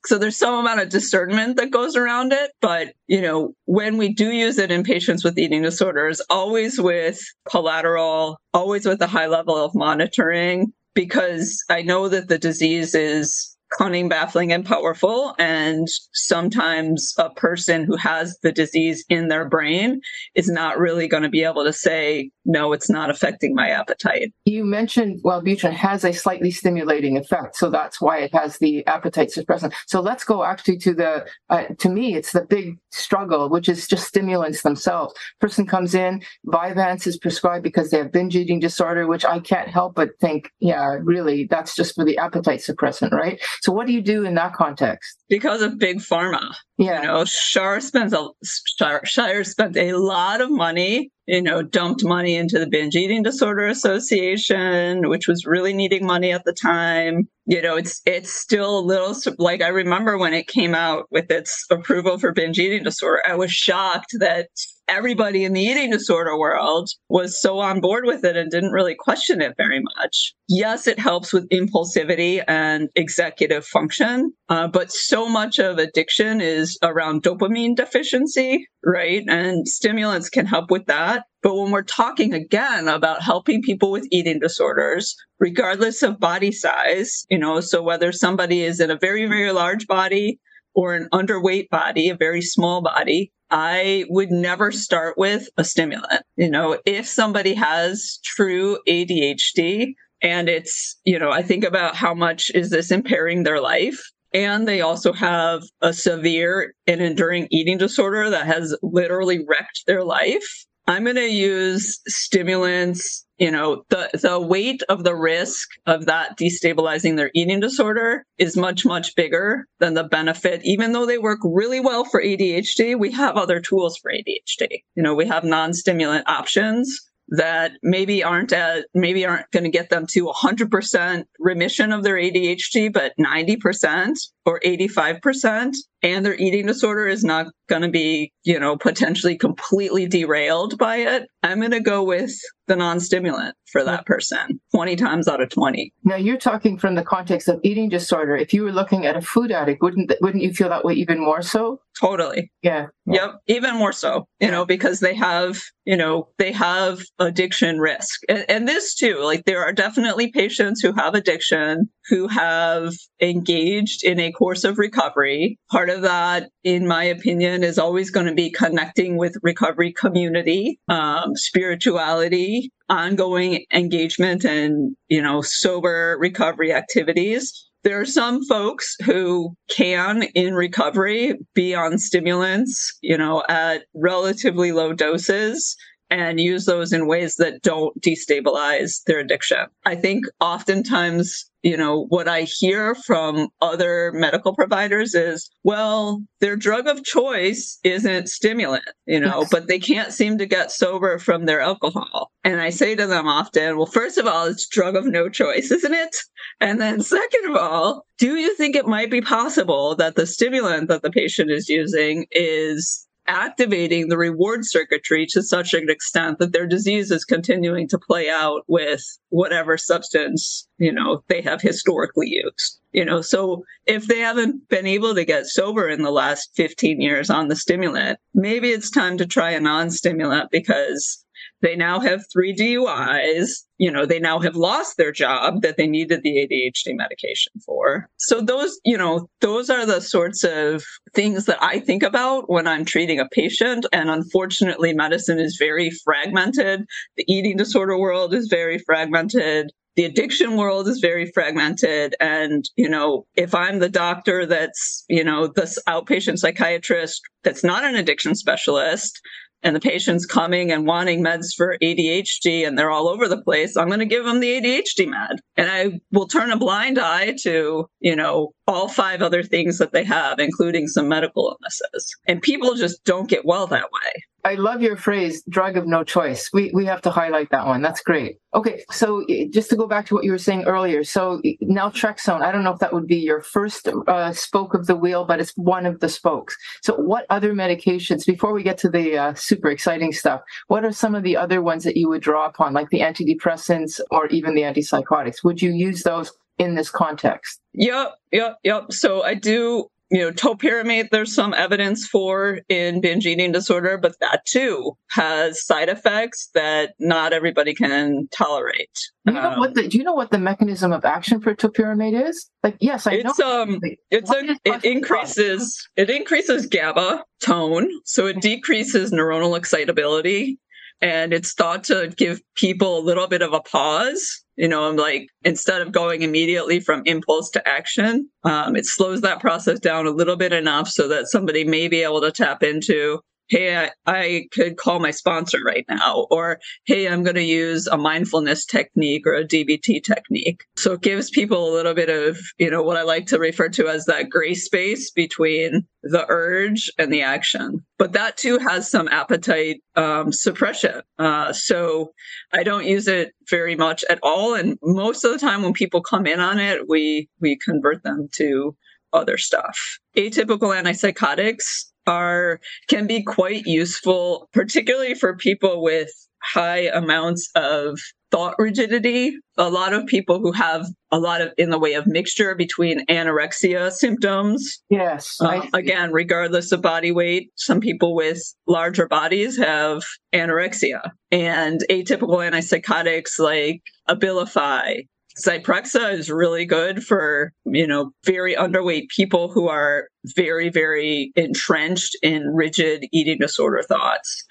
So 0.04 0.18
there's 0.18 0.36
some 0.36 0.54
amount 0.54 0.80
of 0.80 0.90
discernment 0.90 1.56
that 1.56 1.72
goes 1.72 1.96
around 1.96 2.32
it. 2.32 2.52
But, 2.60 2.92
you 3.08 3.20
know, 3.20 3.54
when 3.64 3.96
we 3.96 4.12
do 4.12 4.30
use 4.30 4.58
it 4.58 4.70
in 4.70 4.84
patients 4.84 5.24
with 5.24 5.38
eating 5.38 5.62
disorders, 5.62 6.20
always 6.30 6.80
with 6.80 7.20
collateral, 7.50 8.38
always 8.54 8.86
with 8.86 9.00
a 9.02 9.08
high 9.08 9.26
level 9.26 9.56
of 9.56 9.74
monitoring, 9.74 10.72
because 10.94 11.64
I 11.68 11.82
know 11.82 12.08
that 12.08 12.28
the 12.28 12.38
disease 12.38 12.94
is 12.94 13.55
cunning, 13.76 14.08
baffling, 14.08 14.52
and 14.52 14.64
powerful. 14.64 15.34
And 15.38 15.86
sometimes 16.12 17.14
a 17.18 17.30
person 17.30 17.84
who 17.84 17.96
has 17.96 18.38
the 18.42 18.52
disease 18.52 19.04
in 19.08 19.28
their 19.28 19.48
brain 19.48 20.00
is 20.34 20.48
not 20.48 20.78
really 20.78 21.08
going 21.08 21.22
to 21.22 21.28
be 21.28 21.44
able 21.44 21.64
to 21.64 21.72
say, 21.72 22.30
no, 22.46 22.72
it's 22.72 22.88
not 22.88 23.10
affecting 23.10 23.54
my 23.54 23.68
appetite. 23.68 24.32
You 24.44 24.64
mentioned 24.64 25.22
Wellbutrin 25.22 25.72
has 25.72 26.04
a 26.04 26.12
slightly 26.12 26.50
stimulating 26.50 27.16
effect, 27.16 27.56
so 27.56 27.70
that's 27.70 28.00
why 28.00 28.18
it 28.18 28.32
has 28.34 28.58
the 28.58 28.86
appetite 28.86 29.32
suppressant. 29.36 29.72
So 29.86 30.00
let's 30.00 30.24
go 30.24 30.44
actually 30.44 30.78
to 30.78 30.94
the, 30.94 31.26
uh, 31.50 31.64
to 31.80 31.88
me, 31.88 32.14
it's 32.14 32.32
the 32.32 32.46
big 32.48 32.78
struggle, 32.92 33.50
which 33.50 33.68
is 33.68 33.88
just 33.88 34.06
stimulants 34.06 34.62
themselves. 34.62 35.12
Person 35.40 35.66
comes 35.66 35.94
in, 35.94 36.22
Vyvanse 36.46 37.06
is 37.06 37.18
prescribed 37.18 37.64
because 37.64 37.90
they 37.90 37.98
have 37.98 38.12
binge 38.12 38.36
eating 38.36 38.60
disorder, 38.60 39.06
which 39.06 39.24
I 39.24 39.40
can't 39.40 39.68
help 39.68 39.96
but 39.96 40.10
think, 40.20 40.50
yeah, 40.60 40.98
really, 41.02 41.46
that's 41.50 41.74
just 41.74 41.94
for 41.94 42.04
the 42.04 42.16
appetite 42.18 42.60
suppressant, 42.60 43.10
right? 43.10 43.42
So 43.62 43.72
what 43.72 43.86
do 43.86 43.92
you 43.92 44.02
do 44.02 44.24
in 44.24 44.34
that 44.34 44.52
context? 44.52 45.18
Because 45.28 45.62
of 45.62 45.78
big 45.78 45.98
pharma. 45.98 46.54
Yeah. 46.78 47.00
You 47.00 47.06
know, 47.06 47.24
Shire 47.24 47.80
spends 47.80 48.12
a 48.12 48.28
Shire, 48.44 49.00
Shire 49.04 49.44
spent 49.44 49.76
a 49.76 49.94
lot 49.94 50.40
of 50.40 50.50
money, 50.50 51.10
you 51.26 51.40
know, 51.40 51.62
dumped 51.62 52.04
money 52.04 52.36
into 52.36 52.58
the 52.58 52.66
binge 52.66 52.94
eating 52.96 53.22
disorder 53.22 53.66
association, 53.66 55.08
which 55.08 55.26
was 55.26 55.46
really 55.46 55.72
needing 55.72 56.04
money 56.06 56.32
at 56.32 56.44
the 56.44 56.52
time. 56.52 57.28
You 57.46 57.62
know, 57.62 57.76
it's 57.76 58.02
it's 58.04 58.32
still 58.32 58.78
a 58.78 58.80
little 58.80 59.14
like 59.38 59.62
I 59.62 59.68
remember 59.68 60.18
when 60.18 60.34
it 60.34 60.48
came 60.48 60.74
out 60.74 61.06
with 61.10 61.30
its 61.30 61.64
approval 61.70 62.18
for 62.18 62.32
binge 62.32 62.58
eating 62.58 62.82
disorder, 62.82 63.22
I 63.26 63.36
was 63.36 63.52
shocked 63.52 64.16
that 64.18 64.48
everybody 64.88 65.44
in 65.44 65.52
the 65.52 65.62
eating 65.62 65.90
disorder 65.90 66.38
world 66.38 66.88
was 67.08 67.40
so 67.40 67.58
on 67.58 67.80
board 67.80 68.04
with 68.04 68.24
it 68.24 68.36
and 68.36 68.50
didn't 68.50 68.72
really 68.72 68.94
question 68.96 69.40
it 69.40 69.54
very 69.56 69.80
much. 69.96 70.34
Yes, 70.48 70.86
it 70.86 70.98
helps 70.98 71.32
with 71.32 71.48
impulsivity 71.50 72.42
and 72.46 72.88
executive 72.94 73.64
function, 73.64 74.32
uh, 74.48 74.68
but 74.68 74.92
so 74.92 75.28
much 75.28 75.58
of 75.58 75.78
addiction 75.78 76.40
is 76.40 76.78
around 76.82 77.22
dopamine 77.22 77.76
deficiency, 77.76 78.66
right? 78.84 79.24
And 79.28 79.66
stimulants 79.66 80.28
can 80.28 80.46
help 80.46 80.70
with 80.70 80.86
that. 80.86 81.24
But 81.46 81.54
when 81.54 81.70
we're 81.70 81.82
talking 81.82 82.34
again 82.34 82.88
about 82.88 83.22
helping 83.22 83.62
people 83.62 83.92
with 83.92 84.08
eating 84.10 84.40
disorders, 84.40 85.14
regardless 85.38 86.02
of 86.02 86.18
body 86.18 86.50
size, 86.50 87.24
you 87.30 87.38
know, 87.38 87.60
so 87.60 87.80
whether 87.84 88.10
somebody 88.10 88.62
is 88.62 88.80
in 88.80 88.90
a 88.90 88.98
very, 88.98 89.26
very 89.26 89.52
large 89.52 89.86
body 89.86 90.40
or 90.74 90.96
an 90.96 91.08
underweight 91.12 91.68
body, 91.68 92.08
a 92.08 92.16
very 92.16 92.42
small 92.42 92.82
body, 92.82 93.30
I 93.48 94.06
would 94.08 94.32
never 94.32 94.72
start 94.72 95.16
with 95.18 95.48
a 95.56 95.62
stimulant. 95.62 96.24
You 96.34 96.50
know, 96.50 96.80
if 96.84 97.06
somebody 97.06 97.54
has 97.54 98.18
true 98.24 98.80
ADHD 98.88 99.92
and 100.22 100.48
it's, 100.48 100.98
you 101.04 101.16
know, 101.16 101.30
I 101.30 101.42
think 101.42 101.62
about 101.62 101.94
how 101.94 102.12
much 102.12 102.50
is 102.56 102.70
this 102.70 102.90
impairing 102.90 103.44
their 103.44 103.60
life? 103.60 104.02
And 104.34 104.66
they 104.66 104.80
also 104.80 105.12
have 105.12 105.62
a 105.80 105.92
severe 105.92 106.74
and 106.88 107.00
enduring 107.00 107.46
eating 107.52 107.78
disorder 107.78 108.30
that 108.30 108.46
has 108.46 108.76
literally 108.82 109.44
wrecked 109.46 109.84
their 109.86 110.02
life. 110.02 110.66
I'm 110.86 111.04
going 111.04 111.16
to 111.16 111.30
use 111.30 112.00
stimulants 112.06 113.26
you 113.38 113.50
know 113.50 113.84
the 113.90 114.08
the 114.14 114.40
weight 114.40 114.82
of 114.88 115.04
the 115.04 115.14
risk 115.14 115.68
of 115.86 116.06
that 116.06 116.38
destabilizing 116.38 117.16
their 117.16 117.30
eating 117.34 117.60
disorder 117.60 118.24
is 118.38 118.56
much 118.56 118.86
much 118.86 119.14
bigger 119.14 119.66
than 119.78 119.94
the 119.94 120.04
benefit. 120.04 120.60
Even 120.64 120.92
though 120.92 121.06
they 121.06 121.18
work 121.18 121.40
really 121.44 121.80
well 121.80 122.04
for 122.04 122.22
ADHD 122.22 122.98
we 122.98 123.12
have 123.12 123.36
other 123.36 123.60
tools 123.60 123.98
for 123.98 124.10
ADHD 124.10 124.82
you 124.94 125.02
know 125.02 125.14
we 125.14 125.26
have 125.26 125.44
non-stimulant 125.44 126.28
options 126.28 127.00
that 127.28 127.72
maybe 127.82 128.22
aren't 128.22 128.52
at 128.52 128.86
maybe 128.94 129.26
aren't 129.26 129.50
going 129.50 129.64
to 129.64 129.70
get 129.70 129.90
them 129.90 130.06
to 130.06 130.26
100% 130.26 131.24
remission 131.40 131.92
of 131.92 132.04
their 132.04 132.14
ADHD 132.14 132.92
but 132.92 133.12
90% 133.18 134.14
or 134.44 134.60
85% 134.60 135.74
and 136.06 136.24
their 136.24 136.36
eating 136.36 136.66
disorder 136.66 137.08
is 137.08 137.24
not 137.24 137.46
going 137.68 137.82
to 137.82 137.88
be, 137.88 138.32
you 138.44 138.60
know, 138.60 138.76
potentially 138.76 139.36
completely 139.36 140.06
derailed 140.06 140.78
by 140.78 140.98
it, 140.98 141.28
I'm 141.42 141.58
going 141.58 141.72
to 141.72 141.80
go 141.80 142.04
with 142.04 142.32
the 142.66 142.76
non-stimulant 142.76 143.54
for 143.70 143.84
that 143.84 144.06
person 144.06 144.60
20 144.74 144.96
times 144.96 145.28
out 145.28 145.40
of 145.40 145.48
20 145.50 145.92
now 146.04 146.16
you're 146.16 146.36
talking 146.36 146.78
from 146.78 146.94
the 146.94 147.02
context 147.02 147.48
of 147.48 147.60
eating 147.62 147.88
disorder. 147.88 148.36
If 148.36 148.52
you 148.52 148.62
were 148.62 148.72
looking 148.72 149.06
at 149.06 149.16
a 149.16 149.20
food 149.20 149.52
addict 149.52 149.82
wouldn't 149.82 150.12
wouldn't 150.20 150.42
you 150.42 150.52
feel 150.52 150.68
that 150.68 150.84
way 150.84 150.94
even 150.94 151.20
more 151.20 151.42
so? 151.42 151.80
Totally. 152.00 152.50
Yeah, 152.62 152.86
yeah. 153.06 153.14
yep 153.14 153.30
even 153.46 153.76
more 153.76 153.92
so 153.92 154.26
you 154.40 154.50
know 154.50 154.64
because 154.64 155.00
they 155.00 155.14
have 155.14 155.62
you 155.84 155.96
know 155.96 156.28
they 156.38 156.52
have 156.52 157.00
addiction 157.18 157.78
risk. 157.78 158.20
And, 158.28 158.44
and 158.48 158.68
this 158.68 158.94
too 158.94 159.20
like 159.22 159.44
there 159.44 159.64
are 159.64 159.72
definitely 159.72 160.30
patients 160.30 160.80
who 160.80 160.92
have 160.92 161.14
addiction 161.14 161.88
who 162.08 162.28
have 162.28 162.94
engaged 163.20 164.04
in 164.04 164.20
a 164.20 164.32
course 164.32 164.64
of 164.64 164.78
recovery. 164.78 165.58
Part 165.70 165.90
of 165.90 165.95
that 166.00 166.50
in 166.64 166.86
my 166.86 167.04
opinion 167.04 167.64
is 167.64 167.78
always 167.78 168.10
going 168.10 168.26
to 168.26 168.34
be 168.34 168.50
connecting 168.50 169.16
with 169.16 169.36
recovery 169.42 169.92
community 169.92 170.78
um, 170.88 171.34
spirituality 171.34 172.70
ongoing 172.88 173.64
engagement 173.72 174.44
and 174.44 174.96
you 175.08 175.20
know 175.20 175.42
sober 175.42 176.16
recovery 176.20 176.72
activities. 176.72 177.52
There 177.84 178.00
are 178.00 178.06
some 178.06 178.44
folks 178.44 178.96
who 179.04 179.54
can 179.70 180.24
in 180.34 180.54
recovery 180.54 181.38
be 181.54 181.74
on 181.74 181.98
stimulants 181.98 182.96
you 183.02 183.16
know 183.16 183.42
at 183.48 183.84
relatively 183.94 184.72
low 184.72 184.92
doses 184.92 185.76
and 186.10 186.40
use 186.40 186.66
those 186.66 186.92
in 186.92 187.06
ways 187.06 187.36
that 187.36 187.62
don't 187.62 188.00
destabilize 188.00 189.02
their 189.04 189.18
addiction. 189.18 189.66
I 189.84 189.96
think 189.96 190.24
oftentimes, 190.40 191.50
you 191.62 191.76
know, 191.76 192.06
what 192.08 192.28
I 192.28 192.42
hear 192.42 192.94
from 192.94 193.48
other 193.60 194.12
medical 194.12 194.54
providers 194.54 195.14
is, 195.14 195.50
well, 195.64 196.22
their 196.40 196.56
drug 196.56 196.86
of 196.86 197.04
choice 197.04 197.78
isn't 197.82 198.28
stimulant, 198.28 198.88
you 199.06 199.18
know, 199.18 199.40
yes. 199.40 199.48
but 199.50 199.66
they 199.66 199.78
can't 199.78 200.12
seem 200.12 200.38
to 200.38 200.46
get 200.46 200.70
sober 200.70 201.18
from 201.18 201.46
their 201.46 201.60
alcohol. 201.60 202.30
And 202.44 202.60
I 202.60 202.70
say 202.70 202.94
to 202.94 203.06
them 203.06 203.26
often, 203.26 203.76
well, 203.76 203.86
first 203.86 204.18
of 204.18 204.26
all, 204.26 204.46
it's 204.46 204.68
drug 204.68 204.94
of 204.94 205.06
no 205.06 205.28
choice, 205.28 205.72
isn't 205.72 205.94
it? 205.94 206.16
And 206.60 206.80
then 206.80 207.00
second 207.00 207.50
of 207.50 207.56
all, 207.56 208.06
do 208.18 208.36
you 208.36 208.54
think 208.54 208.76
it 208.76 208.86
might 208.86 209.10
be 209.10 209.20
possible 209.20 209.96
that 209.96 210.14
the 210.14 210.26
stimulant 210.26 210.88
that 210.88 211.02
the 211.02 211.10
patient 211.10 211.50
is 211.50 211.68
using 211.68 212.26
is 212.30 213.05
activating 213.28 214.08
the 214.08 214.18
reward 214.18 214.64
circuitry 214.64 215.26
to 215.26 215.42
such 215.42 215.74
an 215.74 215.88
extent 215.90 216.38
that 216.38 216.52
their 216.52 216.66
disease 216.66 217.10
is 217.10 217.24
continuing 217.24 217.88
to 217.88 217.98
play 217.98 218.28
out 218.30 218.62
with 218.66 219.02
whatever 219.30 219.76
substance 219.76 220.68
you 220.78 220.92
know 220.92 221.22
they 221.28 221.40
have 221.40 221.60
historically 221.60 222.28
used 222.28 222.80
you 222.92 223.04
know? 223.04 223.20
So 223.20 223.62
if 223.84 224.06
they 224.06 224.20
haven't 224.20 224.70
been 224.70 224.86
able 224.86 225.14
to 225.14 225.24
get 225.24 225.46
sober 225.46 225.86
in 225.86 226.02
the 226.02 226.10
last 226.10 226.50
15 226.56 226.98
years 227.00 227.28
on 227.28 227.48
the 227.48 227.56
stimulant 227.56 228.18
maybe 228.34 228.70
it's 228.70 228.90
time 228.90 229.18
to 229.18 229.26
try 229.26 229.50
a 229.50 229.60
non-stimulant 229.60 230.50
because 230.50 231.24
they 231.62 231.76
now 231.76 232.00
have 232.00 232.24
three 232.32 232.54
DUIs. 232.54 233.64
You 233.78 233.90
know, 233.90 234.06
they 234.06 234.18
now 234.18 234.38
have 234.40 234.56
lost 234.56 234.96
their 234.96 235.12
job 235.12 235.62
that 235.62 235.76
they 235.76 235.86
needed 235.86 236.22
the 236.22 236.36
ADHD 236.36 236.96
medication 236.96 237.52
for. 237.64 238.08
So 238.16 238.40
those, 238.40 238.78
you 238.84 238.96
know, 238.96 239.28
those 239.40 239.70
are 239.70 239.86
the 239.86 240.00
sorts 240.00 240.44
of 240.44 240.84
things 241.14 241.46
that 241.46 241.62
I 241.62 241.80
think 241.80 242.02
about 242.02 242.50
when 242.50 242.66
I'm 242.66 242.84
treating 242.84 243.20
a 243.20 243.28
patient. 243.28 243.86
And 243.92 244.10
unfortunately, 244.10 244.92
medicine 244.94 245.38
is 245.38 245.56
very 245.58 245.90
fragmented. 246.04 246.84
The 247.16 247.24
eating 247.32 247.56
disorder 247.56 247.98
world 247.98 248.34
is 248.34 248.48
very 248.48 248.78
fragmented 248.78 249.72
the 249.96 250.04
addiction 250.04 250.56
world 250.56 250.86
is 250.88 251.00
very 251.00 251.30
fragmented 251.32 252.14
and 252.20 252.68
you 252.76 252.88
know 252.88 253.26
if 253.34 253.54
i'm 253.54 253.78
the 253.78 253.88
doctor 253.88 254.46
that's 254.46 255.04
you 255.08 255.24
know 255.24 255.46
this 255.46 255.78
outpatient 255.88 256.38
psychiatrist 256.38 257.22
that's 257.42 257.64
not 257.64 257.82
an 257.82 257.96
addiction 257.96 258.34
specialist 258.34 259.20
and 259.62 259.74
the 259.74 259.80
patient's 259.80 260.26
coming 260.26 260.70
and 260.70 260.86
wanting 260.86 261.22
meds 261.22 261.54
for 261.56 261.76
ADHD 261.82 262.66
and 262.66 262.78
they're 262.78 262.90
all 262.90 263.08
over 263.08 263.28
the 263.28 263.42
place, 263.42 263.76
I'm 263.76 263.88
going 263.88 264.00
to 264.00 264.06
give 264.06 264.24
them 264.24 264.40
the 264.40 264.60
ADHD 264.60 265.08
med. 265.08 265.40
And 265.56 265.70
I 265.70 266.00
will 266.12 266.28
turn 266.28 266.50
a 266.50 266.58
blind 266.58 266.98
eye 266.98 267.34
to, 267.42 267.86
you 268.00 268.16
know, 268.16 268.52
all 268.66 268.88
five 268.88 269.22
other 269.22 269.42
things 269.42 269.78
that 269.78 269.92
they 269.92 270.04
have, 270.04 270.38
including 270.38 270.86
some 270.88 271.08
medical 271.08 271.56
illnesses. 271.60 272.14
And 272.26 272.42
people 272.42 272.74
just 272.74 273.04
don't 273.04 273.28
get 273.28 273.44
well 273.44 273.66
that 273.68 273.90
way. 273.92 274.22
I 274.46 274.54
love 274.54 274.80
your 274.80 274.96
phrase, 274.96 275.42
drug 275.48 275.76
of 275.76 275.88
no 275.88 276.04
choice. 276.04 276.50
We, 276.52 276.70
we 276.72 276.84
have 276.86 277.02
to 277.02 277.10
highlight 277.10 277.50
that 277.50 277.66
one. 277.66 277.82
That's 277.82 278.00
great. 278.00 278.38
Okay, 278.54 278.84
so 278.92 279.26
just 279.50 279.70
to 279.70 279.76
go 279.76 279.88
back 279.88 280.06
to 280.06 280.14
what 280.14 280.22
you 280.22 280.30
were 280.30 280.38
saying 280.38 280.66
earlier. 280.66 281.02
So 281.02 281.40
now, 281.60 281.90
naltrexone, 281.90 282.42
I 282.42 282.52
don't 282.52 282.62
know 282.62 282.72
if 282.72 282.78
that 282.78 282.92
would 282.92 283.08
be 283.08 283.16
your 283.16 283.40
first 283.40 283.88
uh, 283.88 284.32
spoke 284.32 284.72
of 284.72 284.86
the 284.86 284.94
wheel, 284.94 285.24
but 285.24 285.40
it's 285.40 285.50
one 285.56 285.84
of 285.84 285.98
the 285.98 286.08
spokes. 286.08 286.56
So 286.80 286.94
what 286.94 287.26
other 287.28 287.54
medications, 287.54 288.24
before 288.24 288.52
we 288.52 288.62
get 288.62 288.78
to 288.78 288.88
the 288.88 289.18
uh, 289.18 289.34
super 289.34 289.68
exciting 289.68 290.12
stuff, 290.12 290.42
what 290.68 290.84
are 290.84 290.92
some 290.92 291.16
of 291.16 291.24
the 291.24 291.36
other 291.36 291.60
ones 291.60 291.82
that 291.82 291.96
you 291.96 292.08
would 292.08 292.22
draw 292.22 292.46
upon, 292.46 292.72
like 292.72 292.90
the 292.90 293.00
antidepressants 293.00 293.98
or 294.12 294.28
even 294.28 294.54
the 294.54 294.62
antipsychotics? 294.62 295.42
Would 295.42 295.60
you 295.60 295.72
use 295.72 296.04
those 296.04 296.32
in 296.58 296.76
this 296.76 296.88
context? 296.88 297.60
Yep, 297.74 298.14
yep, 298.30 298.58
yep. 298.62 298.92
So 298.92 299.24
I 299.24 299.34
do 299.34 299.90
you 300.10 300.20
know, 300.20 300.30
topiramate, 300.30 301.10
there's 301.10 301.34
some 301.34 301.52
evidence 301.54 302.06
for 302.06 302.60
in 302.68 303.00
binge 303.00 303.26
eating 303.26 303.52
disorder, 303.52 303.98
but 303.98 304.14
that 304.20 304.44
too 304.46 304.96
has 305.10 305.64
side 305.64 305.88
effects 305.88 306.48
that 306.54 306.94
not 307.00 307.32
everybody 307.32 307.74
can 307.74 308.28
tolerate. 308.32 308.98
You 309.24 309.32
know 309.32 309.50
um, 309.50 309.58
what 309.58 309.74
the, 309.74 309.88
do 309.88 309.98
you 309.98 310.04
know 310.04 310.14
what 310.14 310.30
the 310.30 310.38
mechanism 310.38 310.92
of 310.92 311.04
action 311.04 311.40
for 311.40 311.54
topiramate 311.54 312.28
is? 312.28 312.48
Like, 312.62 312.76
yes, 312.80 313.06
I 313.06 313.14
it's, 313.14 313.38
know. 313.38 313.62
Um, 313.62 313.80
it's 314.10 314.30
a, 314.30 314.56
it 314.64 314.84
increases, 314.84 315.88
it 315.96 316.08
increases 316.08 316.66
GABA 316.66 317.24
tone. 317.42 317.88
So 318.04 318.26
it 318.26 318.40
decreases 318.40 319.10
neuronal 319.10 319.56
excitability 319.56 320.58
and 321.00 321.32
it's 321.32 321.52
thought 321.52 321.84
to 321.84 322.12
give 322.16 322.40
people 322.54 322.98
a 322.98 323.02
little 323.02 323.26
bit 323.26 323.42
of 323.42 323.52
a 323.52 323.60
pause 323.60 324.44
you 324.56 324.68
know 324.68 324.88
i'm 324.88 324.96
like 324.96 325.28
instead 325.44 325.82
of 325.82 325.92
going 325.92 326.22
immediately 326.22 326.80
from 326.80 327.02
impulse 327.04 327.50
to 327.50 327.68
action 327.68 328.28
um, 328.44 328.76
it 328.76 328.86
slows 328.86 329.20
that 329.20 329.40
process 329.40 329.78
down 329.78 330.06
a 330.06 330.10
little 330.10 330.36
bit 330.36 330.52
enough 330.52 330.88
so 330.88 331.08
that 331.08 331.28
somebody 331.28 331.64
may 331.64 331.88
be 331.88 332.02
able 332.02 332.20
to 332.20 332.32
tap 332.32 332.62
into 332.62 333.20
hey, 333.48 333.76
I, 333.76 333.90
I, 334.06 334.48
could 334.52 334.76
call 334.76 334.98
my 334.98 335.10
sponsor 335.10 335.58
right 335.64 335.84
now, 335.88 336.26
or 336.30 336.58
hey, 336.84 337.08
I'm 337.08 337.22
going 337.22 337.36
to 337.36 337.42
use 337.42 337.86
a 337.86 337.96
mindfulness 337.96 338.64
technique 338.64 339.26
or 339.26 339.34
a 339.34 339.44
DBT 339.44 340.02
technique. 340.02 340.64
So 340.76 340.92
it 340.92 341.02
gives 341.02 341.30
people 341.30 341.68
a 341.68 341.74
little 341.74 341.94
bit 341.94 342.10
of, 342.10 342.38
you 342.58 342.70
know, 342.70 342.82
what 342.82 342.96
I 342.96 343.02
like 343.02 343.26
to 343.26 343.38
refer 343.38 343.68
to 343.70 343.88
as 343.88 344.04
that 344.06 344.30
gray 344.30 344.54
space 344.54 345.10
between 345.10 345.86
the 346.02 346.26
urge 346.28 346.90
and 346.98 347.12
the 347.12 347.22
action. 347.22 347.84
But 347.98 348.12
that 348.12 348.36
too 348.36 348.58
has 348.58 348.90
some 348.90 349.08
appetite 349.08 349.82
um, 349.94 350.32
suppression. 350.32 351.02
Uh, 351.18 351.52
so 351.52 352.12
I 352.52 352.62
don't 352.62 352.86
use 352.86 353.08
it 353.08 353.32
very 353.48 353.76
much 353.76 354.04
at 354.10 354.18
all. 354.22 354.54
And 354.54 354.78
most 354.82 355.24
of 355.24 355.32
the 355.32 355.38
time 355.38 355.62
when 355.62 355.72
people 355.72 356.02
come 356.02 356.26
in 356.26 356.40
on 356.40 356.58
it, 356.58 356.88
we 356.88 357.28
we 357.40 357.56
convert 357.56 358.02
them 358.02 358.28
to 358.36 358.76
other 359.12 359.38
stuff. 359.38 359.78
Atypical 360.16 360.74
antipsychotics 360.74 361.86
are 362.06 362.60
can 362.88 363.06
be 363.06 363.22
quite 363.22 363.66
useful, 363.66 364.48
particularly 364.52 365.14
for 365.14 365.36
people 365.36 365.82
with 365.82 366.10
high 366.42 366.88
amounts 366.88 367.50
of 367.54 367.98
thought 368.30 368.54
rigidity. 368.58 369.36
A 369.56 369.70
lot 369.70 369.92
of 369.92 370.06
people 370.06 370.38
who 370.38 370.52
have 370.52 370.86
a 371.10 371.18
lot 371.18 371.40
of 371.40 371.52
in 371.56 371.70
the 371.70 371.78
way 371.78 371.94
of 371.94 372.06
mixture 372.06 372.54
between 372.54 373.06
anorexia 373.06 373.90
symptoms. 373.90 374.82
Yes. 374.90 375.36
Uh, 375.40 375.62
again, 375.72 376.12
regardless 376.12 376.72
of 376.72 376.82
body 376.82 377.12
weight, 377.12 377.50
some 377.54 377.80
people 377.80 378.14
with 378.14 378.40
larger 378.66 379.06
bodies 379.06 379.56
have 379.56 380.02
anorexia 380.32 381.10
and 381.30 381.82
atypical 381.90 382.38
antipsychotics 382.38 383.38
like 383.38 383.82
Abilify 384.08 385.06
Zyprexa 385.38 386.12
is 386.12 386.30
really 386.30 386.64
good 386.64 387.04
for, 387.04 387.52
you 387.64 387.86
know, 387.86 388.12
very 388.24 388.54
underweight 388.54 389.08
people 389.08 389.48
who 389.48 389.68
are 389.68 390.08
very, 390.24 390.70
very 390.70 391.32
entrenched 391.36 392.16
in 392.22 392.54
rigid 392.54 393.06
eating 393.12 393.38
disorder 393.38 393.82
thoughts. 393.82 394.44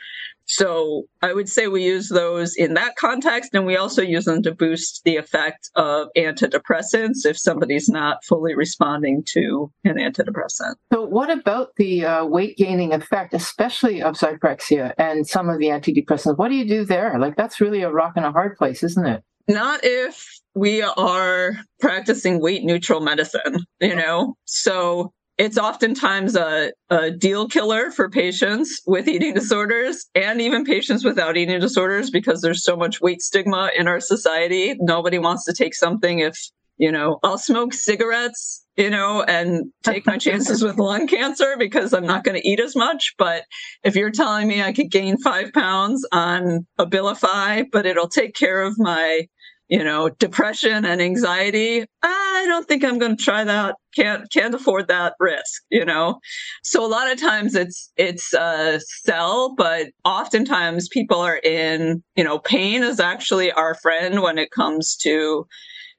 So 0.47 1.05
I 1.21 1.33
would 1.33 1.49
say 1.49 1.67
we 1.67 1.83
use 1.83 2.09
those 2.09 2.55
in 2.55 2.75
that 2.75 2.95
context, 2.97 3.53
and 3.53 3.65
we 3.65 3.75
also 3.75 4.01
use 4.01 4.25
them 4.25 4.43
to 4.43 4.53
boost 4.53 5.01
the 5.03 5.17
effect 5.17 5.69
of 5.75 6.09
antidepressants 6.15 7.25
if 7.25 7.37
somebody's 7.37 7.89
not 7.89 8.23
fully 8.23 8.55
responding 8.55 9.23
to 9.29 9.71
an 9.83 9.95
antidepressant. 9.95 10.75
So, 10.93 11.03
what 11.03 11.31
about 11.31 11.69
the 11.77 12.05
uh, 12.05 12.25
weight 12.25 12.57
gaining 12.57 12.93
effect, 12.93 13.33
especially 13.33 14.03
of 14.03 14.15
Zyprexa 14.15 14.93
and 14.97 15.27
some 15.27 15.49
of 15.49 15.57
the 15.57 15.67
antidepressants? 15.67 16.37
What 16.37 16.49
do 16.49 16.55
you 16.55 16.67
do 16.67 16.85
there? 16.85 17.17
Like, 17.17 17.35
that's 17.35 17.59
really 17.59 17.81
a 17.81 17.91
rock 17.91 18.13
and 18.15 18.25
a 18.25 18.31
hard 18.31 18.55
place, 18.55 18.83
isn't 18.83 19.05
it? 19.05 19.23
Not 19.47 19.79
if 19.83 20.41
we 20.55 20.81
are 20.81 21.57
practicing 21.79 22.41
weight 22.41 22.63
neutral 22.63 23.01
medicine, 23.01 23.65
you 23.81 23.95
know? 23.95 24.35
So 24.45 25.11
it's 25.37 25.57
oftentimes 25.57 26.35
a, 26.35 26.71
a 26.89 27.11
deal 27.11 27.49
killer 27.49 27.91
for 27.91 28.09
patients 28.09 28.81
with 28.87 29.07
eating 29.09 29.33
disorders 29.33 30.05
and 30.15 30.39
even 30.39 30.63
patients 30.63 31.03
without 31.03 31.35
eating 31.35 31.59
disorders 31.59 32.09
because 32.09 32.41
there's 32.41 32.63
so 32.63 32.77
much 32.77 33.01
weight 33.01 33.21
stigma 33.21 33.69
in 33.77 33.87
our 33.87 33.99
society. 33.99 34.75
Nobody 34.79 35.19
wants 35.19 35.43
to 35.45 35.53
take 35.53 35.75
something 35.75 36.19
if, 36.19 36.39
you 36.77 36.91
know, 36.91 37.19
I'll 37.21 37.37
smoke 37.37 37.73
cigarettes 37.73 38.65
you 38.77 38.89
know, 38.89 39.23
and 39.23 39.71
take 39.83 40.05
my 40.05 40.17
chances 40.17 40.61
with 40.61 40.77
lung 40.77 41.07
cancer 41.07 41.55
because 41.57 41.93
I'm 41.93 42.05
not 42.05 42.23
going 42.23 42.39
to 42.39 42.47
eat 42.47 42.59
as 42.59 42.75
much. 42.75 43.13
But 43.17 43.43
if 43.83 43.95
you're 43.95 44.11
telling 44.11 44.47
me 44.47 44.61
I 44.61 44.73
could 44.73 44.91
gain 44.91 45.17
five 45.17 45.53
pounds 45.53 46.05
on 46.11 46.67
Abilify, 46.77 47.67
but 47.71 47.85
it'll 47.85 48.09
take 48.09 48.35
care 48.35 48.61
of 48.61 48.77
my 48.77 49.27
you 49.67 49.83
know, 49.83 50.09
depression 50.09 50.85
and 50.85 51.01
anxiety, 51.01 51.85
I 52.03 52.45
don't 52.47 52.67
think 52.67 52.83
I'm 52.83 52.99
going 52.99 53.17
to 53.17 53.23
try 53.23 53.43
that. 53.43 53.75
Can't 53.95 54.29
can't 54.31 54.53
afford 54.53 54.87
that 54.89 55.15
risk, 55.19 55.63
you 55.69 55.85
know. 55.85 56.19
So 56.63 56.85
a 56.85 56.87
lot 56.87 57.11
of 57.11 57.19
times 57.19 57.55
it's 57.55 57.91
it's 57.97 58.33
a 58.33 58.79
sell, 59.03 59.55
but 59.55 59.87
oftentimes 60.03 60.89
people 60.89 61.19
are 61.19 61.37
in, 61.37 62.03
you 62.15 62.23
know, 62.23 62.39
pain 62.39 62.83
is 62.83 62.99
actually 62.99 63.51
our 63.51 63.75
friend 63.75 64.21
when 64.21 64.37
it 64.37 64.51
comes 64.51 64.95
to 64.97 65.47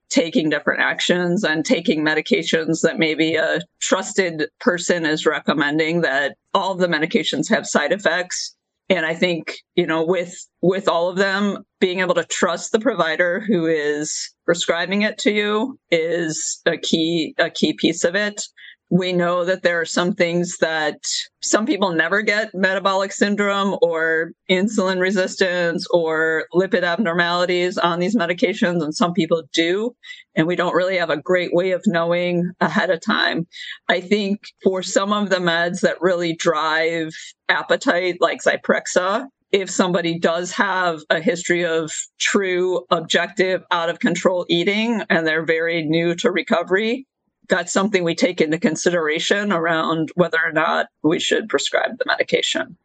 taking 0.09 0.49
different 0.49 0.81
actions 0.81 1.43
and 1.43 1.65
taking 1.65 2.05
medications 2.05 2.83
that 2.83 2.99
maybe 2.99 3.35
a 3.35 3.61
trusted 3.81 4.49
person 4.61 5.05
is 5.05 5.27
recommending 5.27 6.03
that 6.03 6.37
all 6.55 6.73
of 6.73 6.79
the 6.79 6.87
medications 6.87 7.49
have 7.49 7.67
side 7.67 7.93
effects 7.93 8.56
and 8.89 9.05
i 9.07 9.15
think 9.15 9.57
you 9.75 9.87
know 9.87 10.05
with 10.05 10.35
with 10.63 10.89
all 10.89 11.09
of 11.09 11.17
them 11.17 11.59
being 11.81 12.01
able 12.01 12.15
to 12.15 12.25
trust 12.25 12.73
the 12.73 12.79
provider 12.79 13.41
who 13.41 13.67
is 13.67 14.35
prescribing 14.45 15.03
it 15.03 15.19
to 15.19 15.33
you 15.33 15.79
is 15.91 16.61
a 16.67 16.77
key 16.77 17.35
a 17.39 17.51
key 17.51 17.73
piece 17.73 18.05
of 18.05 18.15
it 18.15 18.43
we 18.89 19.13
know 19.13 19.45
that 19.45 19.63
there 19.63 19.81
are 19.81 19.87
some 19.87 20.15
things 20.15 20.59
that 20.59 20.99
some 21.43 21.67
people 21.67 21.93
never 21.93 22.23
get 22.23 22.55
metabolic 22.55 23.13
syndrome 23.13 23.77
or 23.83 24.31
insulin 24.49 25.01
resistance 25.01 25.87
or 25.91 26.47
lipid 26.55 26.85
abnormalities 26.85 27.79
on 27.79 27.99
these 27.99 28.17
medications, 28.17 28.83
and 28.83 28.95
some 28.95 29.13
people 29.13 29.43
do. 29.53 29.95
And 30.37 30.47
we 30.47 30.55
don't 30.55 30.75
really 30.75 30.97
have 30.99 31.11
a 31.11 31.21
great 31.21 31.53
way 31.53 31.73
of 31.73 31.83
knowing 31.87 32.53
ahead 32.61 32.91
of 32.91 33.01
time. 33.01 33.47
I 33.89 34.01
think 34.01 34.45
for 34.63 34.83
some 34.83 35.13
of 35.13 35.31
the 35.31 35.37
meds 35.37 35.81
that 35.81 36.01
really 36.01 36.35
drive 36.35 37.13
appetite, 37.49 38.19
like 38.21 38.41
Zyprexa, 38.43 39.27
if 39.53 39.71
somebody 39.71 40.19
does 40.19 40.53
have 40.53 41.01
a 41.11 41.21
history 41.21 41.65
of 41.65 41.93
true, 42.19 42.85
objective, 42.91 43.63
out 43.71 43.89
of 43.89 44.01
control 44.01 44.45
eating 44.49 45.03
and 45.09 45.27
they're 45.27 45.45
very 45.45 45.83
new 45.83 46.15
to 46.17 46.31
recovery, 46.31 47.07
that's 47.49 47.73
something 47.73 48.05
we 48.05 48.15
take 48.15 48.41
into 48.41 48.59
consideration 48.59 49.53
around 49.53 50.11
whether 50.15 50.39
or 50.45 50.53
not 50.53 50.89
we 51.03 51.19
should 51.19 51.49
prescribe 51.49 51.99
the 51.99 52.05
medication. 52.07 52.77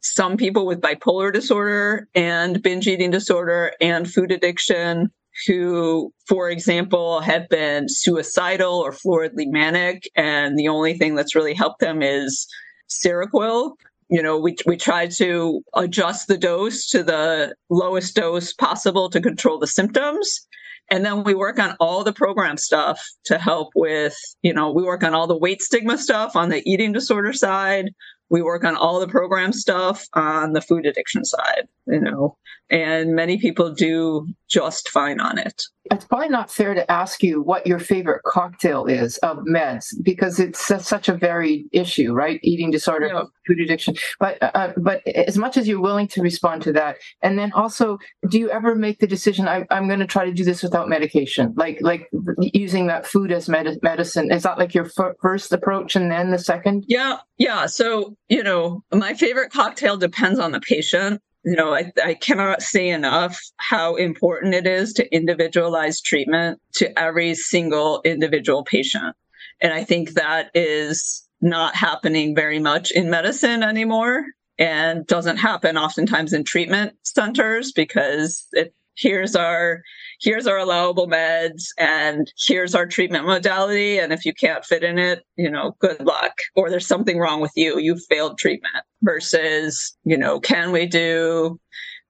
Some 0.00 0.36
people 0.36 0.66
with 0.66 0.80
bipolar 0.80 1.32
disorder 1.32 2.08
and 2.14 2.62
binge 2.62 2.86
eating 2.86 3.10
disorder 3.10 3.72
and 3.80 4.10
food 4.10 4.30
addiction 4.30 5.10
who, 5.46 6.12
for 6.26 6.48
example, 6.48 7.20
have 7.20 7.48
been 7.48 7.88
suicidal 7.88 8.74
or 8.74 8.92
floridly 8.92 9.46
manic, 9.46 10.08
and 10.14 10.58
the 10.58 10.68
only 10.68 10.96
thing 10.96 11.14
that's 11.14 11.34
really 11.34 11.54
helped 11.54 11.80
them 11.80 12.02
is 12.02 12.46
Seroquel. 12.88 13.72
You 14.10 14.22
know, 14.22 14.38
we, 14.38 14.56
we 14.66 14.76
try 14.76 15.08
to 15.08 15.64
adjust 15.74 16.28
the 16.28 16.38
dose 16.38 16.86
to 16.90 17.02
the 17.02 17.54
lowest 17.68 18.14
dose 18.14 18.52
possible 18.52 19.10
to 19.10 19.20
control 19.20 19.58
the 19.58 19.66
symptoms. 19.66 20.46
And 20.90 21.04
then 21.04 21.24
we 21.24 21.34
work 21.34 21.58
on 21.58 21.76
all 21.80 22.04
the 22.04 22.12
program 22.12 22.56
stuff 22.56 23.04
to 23.24 23.38
help 23.38 23.70
with, 23.74 24.16
you 24.42 24.52
know, 24.52 24.70
we 24.70 24.82
work 24.82 25.02
on 25.02 25.14
all 25.14 25.26
the 25.26 25.36
weight 25.36 25.62
stigma 25.62 25.98
stuff 25.98 26.36
on 26.36 26.50
the 26.50 26.62
eating 26.70 26.92
disorder 26.92 27.32
side. 27.32 27.90
We 28.30 28.42
work 28.42 28.64
on 28.64 28.76
all 28.76 29.00
the 29.00 29.08
program 29.08 29.52
stuff 29.52 30.06
on 30.14 30.52
the 30.52 30.60
food 30.60 30.86
addiction 30.86 31.24
side, 31.24 31.68
you 31.86 32.00
know, 32.00 32.36
and 32.70 33.14
many 33.14 33.38
people 33.38 33.72
do 33.72 34.26
just 34.48 34.88
fine 34.88 35.20
on 35.20 35.38
it. 35.38 35.62
It's 35.90 36.04
probably 36.04 36.28
not 36.28 36.50
fair 36.50 36.74
to 36.74 36.90
ask 36.90 37.22
you 37.22 37.42
what 37.42 37.66
your 37.66 37.78
favorite 37.78 38.22
cocktail 38.24 38.86
is 38.86 39.18
of 39.18 39.38
meds 39.38 39.86
because 40.02 40.40
it's 40.40 40.66
such 40.66 41.08
a 41.08 41.14
varied 41.14 41.66
issue, 41.72 42.12
right? 42.12 42.40
Eating 42.42 42.70
disorder, 42.70 43.08
yeah. 43.08 43.24
food 43.46 43.60
addiction. 43.60 43.94
But 44.18 44.42
uh, 44.42 44.50
uh, 44.54 44.72
but 44.78 45.06
as 45.06 45.36
much 45.36 45.56
as 45.56 45.68
you're 45.68 45.80
willing 45.80 46.08
to 46.08 46.22
respond 46.22 46.62
to 46.62 46.72
that, 46.72 46.96
and 47.22 47.38
then 47.38 47.52
also, 47.52 47.98
do 48.28 48.38
you 48.38 48.50
ever 48.50 48.74
make 48.74 48.98
the 49.00 49.06
decision? 49.06 49.46
I, 49.46 49.66
am 49.70 49.86
going 49.86 50.00
to 50.00 50.06
try 50.06 50.24
to 50.24 50.32
do 50.32 50.44
this 50.44 50.62
without 50.62 50.88
medication, 50.88 51.52
like 51.56 51.78
like 51.80 52.08
using 52.38 52.86
that 52.86 53.06
food 53.06 53.30
as 53.30 53.48
med- 53.48 53.78
medicine. 53.82 54.32
Is 54.32 54.44
that 54.44 54.58
like 54.58 54.74
your 54.74 54.86
f- 54.86 55.16
first 55.20 55.52
approach 55.52 55.96
and 55.96 56.10
then 56.10 56.30
the 56.30 56.38
second? 56.38 56.84
Yeah, 56.88 57.18
yeah. 57.36 57.66
So 57.66 58.16
you 58.28 58.42
know, 58.42 58.82
my 58.92 59.14
favorite 59.14 59.52
cocktail 59.52 59.96
depends 59.96 60.38
on 60.38 60.52
the 60.52 60.60
patient 60.60 61.20
you 61.44 61.56
know, 61.56 61.74
I, 61.74 61.92
I 62.02 62.14
cannot 62.14 62.62
say 62.62 62.88
enough 62.88 63.38
how 63.56 63.96
important 63.96 64.54
it 64.54 64.66
is 64.66 64.92
to 64.94 65.14
individualize 65.14 66.00
treatment 66.00 66.60
to 66.74 66.98
every 66.98 67.34
single 67.34 68.00
individual 68.04 68.64
patient. 68.64 69.14
And 69.60 69.72
I 69.72 69.84
think 69.84 70.12
that 70.12 70.50
is 70.54 71.28
not 71.40 71.76
happening 71.76 72.34
very 72.34 72.58
much 72.58 72.90
in 72.90 73.10
medicine 73.10 73.62
anymore 73.62 74.24
and 74.58 75.06
doesn't 75.06 75.36
happen 75.36 75.76
oftentimes 75.76 76.32
in 76.32 76.44
treatment 76.44 76.94
centers 77.02 77.72
because 77.72 78.46
it 78.52 78.74
here's 78.96 79.34
our 79.34 79.82
here's 80.20 80.46
our 80.46 80.58
allowable 80.58 81.08
meds 81.08 81.64
and 81.78 82.32
here's 82.46 82.74
our 82.74 82.86
treatment 82.86 83.26
modality. 83.26 83.98
And 83.98 84.12
if 84.12 84.24
you 84.24 84.32
can't 84.34 84.64
fit 84.64 84.84
in 84.84 84.98
it 84.98 85.24
you 85.36 85.50
know 85.50 85.76
good 85.78 86.00
luck. 86.00 86.38
Or 86.54 86.70
there's 86.70 86.86
something 86.86 87.18
wrong 87.18 87.40
with 87.40 87.52
you. 87.56 87.78
You 87.78 87.96
failed 88.08 88.38
treatment 88.38 88.84
versus 89.02 89.96
you 90.04 90.16
know 90.16 90.40
can 90.40 90.72
we 90.72 90.86
do 90.86 91.58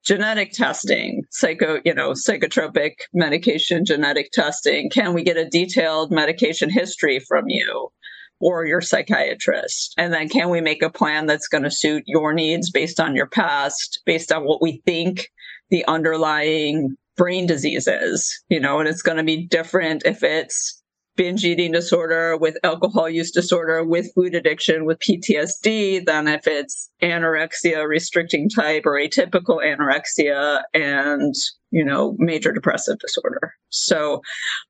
genetic 0.04 0.52
testing 0.52 1.22
psycho 1.30 1.80
you 1.84 1.94
know 1.94 2.12
psychotropic 2.12 2.92
medication 3.12 3.84
genetic 3.84 4.30
testing? 4.32 4.90
Can 4.90 5.14
we 5.14 5.22
get 5.22 5.36
a 5.36 5.48
detailed 5.48 6.10
medication 6.12 6.70
history 6.70 7.20
from 7.20 7.44
you 7.48 7.90
or 8.40 8.66
your 8.66 8.80
psychiatrist? 8.80 9.94
And 9.96 10.12
then 10.12 10.28
can 10.28 10.50
we 10.50 10.60
make 10.60 10.82
a 10.82 10.90
plan 10.90 11.26
that's 11.26 11.48
going 11.48 11.64
to 11.64 11.70
suit 11.70 12.04
your 12.06 12.32
needs 12.34 12.70
based 12.70 13.00
on 13.00 13.14
your 13.14 13.26
past, 13.26 14.00
based 14.04 14.30
on 14.32 14.44
what 14.44 14.60
we 14.60 14.82
think 14.84 15.30
the 15.70 15.84
underlying 15.86 16.96
brain 17.16 17.46
diseases, 17.46 18.42
you 18.48 18.60
know, 18.60 18.78
and 18.80 18.88
it's 18.88 19.02
going 19.02 19.18
to 19.18 19.24
be 19.24 19.46
different 19.46 20.02
if 20.04 20.22
it's 20.22 20.82
binge 21.16 21.44
eating 21.44 21.72
disorder 21.72 22.36
with 22.36 22.56
alcohol 22.64 23.08
use 23.08 23.30
disorder 23.30 23.84
with 23.84 24.12
food 24.14 24.34
addiction 24.34 24.84
with 24.84 24.98
PTSD 24.98 26.04
than 26.04 26.26
if 26.26 26.46
it's 26.46 26.90
anorexia 27.02 27.86
restricting 27.86 28.48
type 28.48 28.82
or 28.84 28.98
atypical 28.98 29.62
anorexia 29.64 30.62
and 30.72 31.34
you 31.70 31.84
know 31.84 32.16
major 32.18 32.52
depressive 32.52 32.98
disorder. 32.98 33.52
So 33.68 34.22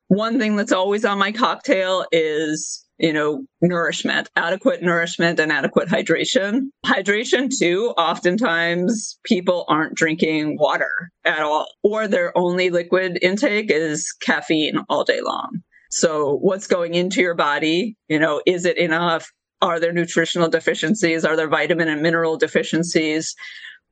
one 0.09 0.39
thing 0.39 0.57
that's 0.57 0.73
always 0.73 1.05
on 1.05 1.19
my 1.19 1.33
cocktail 1.33 2.05
is 2.13 2.84
you 2.99 3.13
know, 3.13 3.45
nourishment, 3.61 4.29
adequate 4.37 4.83
nourishment 4.83 5.41
and 5.41 5.51
adequate 5.51 5.89
hydration. 5.89 6.69
Hydration 6.87 7.51
too, 7.57 7.93
oftentimes 7.97 9.19
people 9.25 9.65
aren't 9.69 9.95
drinking 9.95 10.57
water 10.59 11.11
at 11.25 11.41
all, 11.41 11.67
or 11.83 12.07
their 12.07 12.37
only 12.37 12.71
liquid 12.71 13.19
intake 13.23 13.71
is 13.71 14.13
caffeine 14.21 14.79
all 14.89 15.05
day 15.05 15.21
long. 15.21 15.63
So 15.91 16.39
what's 16.39 16.67
going 16.67 16.95
into 16.95 17.21
your 17.21 17.35
body, 17.35 17.97
you 18.09 18.19
know, 18.19 18.43
is 18.47 18.65
it 18.65 18.79
enough? 18.79 19.31
Are 19.63 19.81
there 19.81 19.93
nutritional 19.93 20.49
deficiencies? 20.49 21.25
Are 21.25 21.37
there 21.37 21.49
vitamin 21.49 21.89
and 21.89 22.03
mineral 22.03 22.37
deficiencies? 22.37 23.35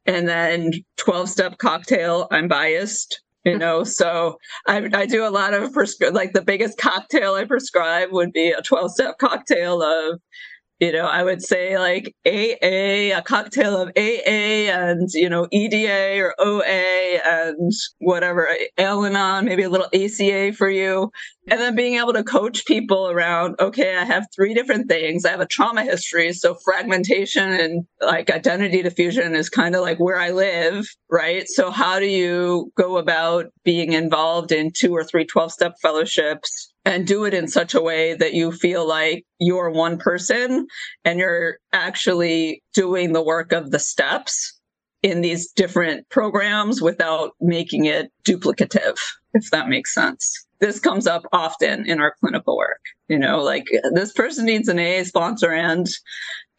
And 0.05 0.29
then 0.29 0.73
12 0.97 1.29
step 1.29 1.59
cocktail, 1.59 2.27
I'm 2.31 2.49
biased 2.49 3.23
you 3.45 3.59
know 3.59 3.85
so 3.85 4.39
I, 4.67 4.89
I 4.93 5.07
do 5.07 5.27
a 5.27 5.31
lot 5.31 5.55
of 5.55 5.73
prescri- 5.73 6.13
like 6.15 6.33
the 6.33 6.43
biggest 6.43 6.79
cocktail 6.79 7.35
i 7.35 7.45
prescribe 7.45 8.11
would 8.13 8.33
be 8.33 8.51
a 8.51 8.63
12 8.63 8.93
step 8.93 9.19
cocktail 9.19 9.83
of 9.83 10.21
you 10.83 10.91
know, 10.91 11.07
I 11.07 11.23
would 11.23 11.41
say 11.41 11.79
like 11.79 12.13
AA, 12.27 13.17
a 13.17 13.23
cocktail 13.25 13.81
of 13.81 13.91
AA 13.97 14.67
and, 14.69 15.09
you 15.15 15.29
know, 15.29 15.47
EDA 15.53 16.19
or 16.19 16.35
OA 16.41 17.21
and 17.25 17.71
whatever, 18.01 18.49
Al 18.77 19.05
Anon, 19.05 19.45
maybe 19.45 19.63
a 19.63 19.71
little 19.71 19.87
ACA 19.95 20.53
for 20.55 20.69
you. 20.69 21.13
And 21.49 21.61
then 21.61 21.77
being 21.77 22.01
able 22.01 22.13
to 22.15 22.25
coach 22.25 22.67
people 22.67 23.09
around, 23.09 23.55
okay, 23.61 23.97
I 23.97 24.05
have 24.05 24.27
three 24.35 24.55
different 24.55 24.89
things. 24.89 25.25
I 25.25 25.31
have 25.31 25.41
a 25.41 25.47
trauma 25.47 25.85
history. 25.85 26.33
So 26.33 26.57
fragmentation 26.65 27.53
and 27.53 27.87
like 28.01 28.29
identity 28.29 28.83
diffusion 28.83 29.37
is 29.37 29.49
kind 29.49 29.77
of 29.77 29.83
like 29.83 30.01
where 30.01 30.19
I 30.19 30.31
live, 30.31 30.85
right? 31.09 31.47
So 31.47 31.71
how 31.71 32.01
do 32.01 32.07
you 32.07 32.73
go 32.77 32.97
about 32.97 33.47
being 33.63 33.93
involved 33.93 34.51
in 34.51 34.73
two 34.75 34.93
or 34.93 35.05
three 35.05 35.27
12 35.27 35.53
step 35.53 35.75
fellowships? 35.81 36.72
And 36.85 37.07
do 37.07 37.25
it 37.25 37.35
in 37.35 37.49
such 37.49 37.75
a 37.75 37.83
way 37.83 38.15
that 38.15 38.35
you 38.35 38.53
feel 38.53 38.87
like 38.87 39.25
you're 39.39 39.71
one 39.71 39.99
person 39.99 40.67
and 41.05 41.19
you're 41.19 41.59
actually 41.73 42.63
doing 42.75 43.13
the 43.13 43.23
work 43.23 43.53
of 43.53 43.71
the 43.71 43.79
steps 43.79 44.59
in 45.03 45.21
these 45.21 45.51
different 45.51 46.09
programs 46.09 46.81
without 46.81 47.33
making 47.41 47.85
it 47.85 48.11
duplicative. 48.25 48.97
if 49.35 49.51
that 49.51 49.69
makes 49.69 49.95
sense. 49.95 50.47
This 50.61 50.79
comes 50.79 51.07
up 51.07 51.25
often 51.33 51.89
in 51.89 52.01
our 52.01 52.15
clinical 52.21 52.57
work. 52.57 52.81
You 53.09 53.19
know, 53.19 53.43
like 53.43 53.65
this 53.95 54.13
person 54.13 54.45
needs 54.45 54.69
an 54.69 54.79
AA 54.79 55.05
sponsor 55.05 55.53
and 55.53 55.87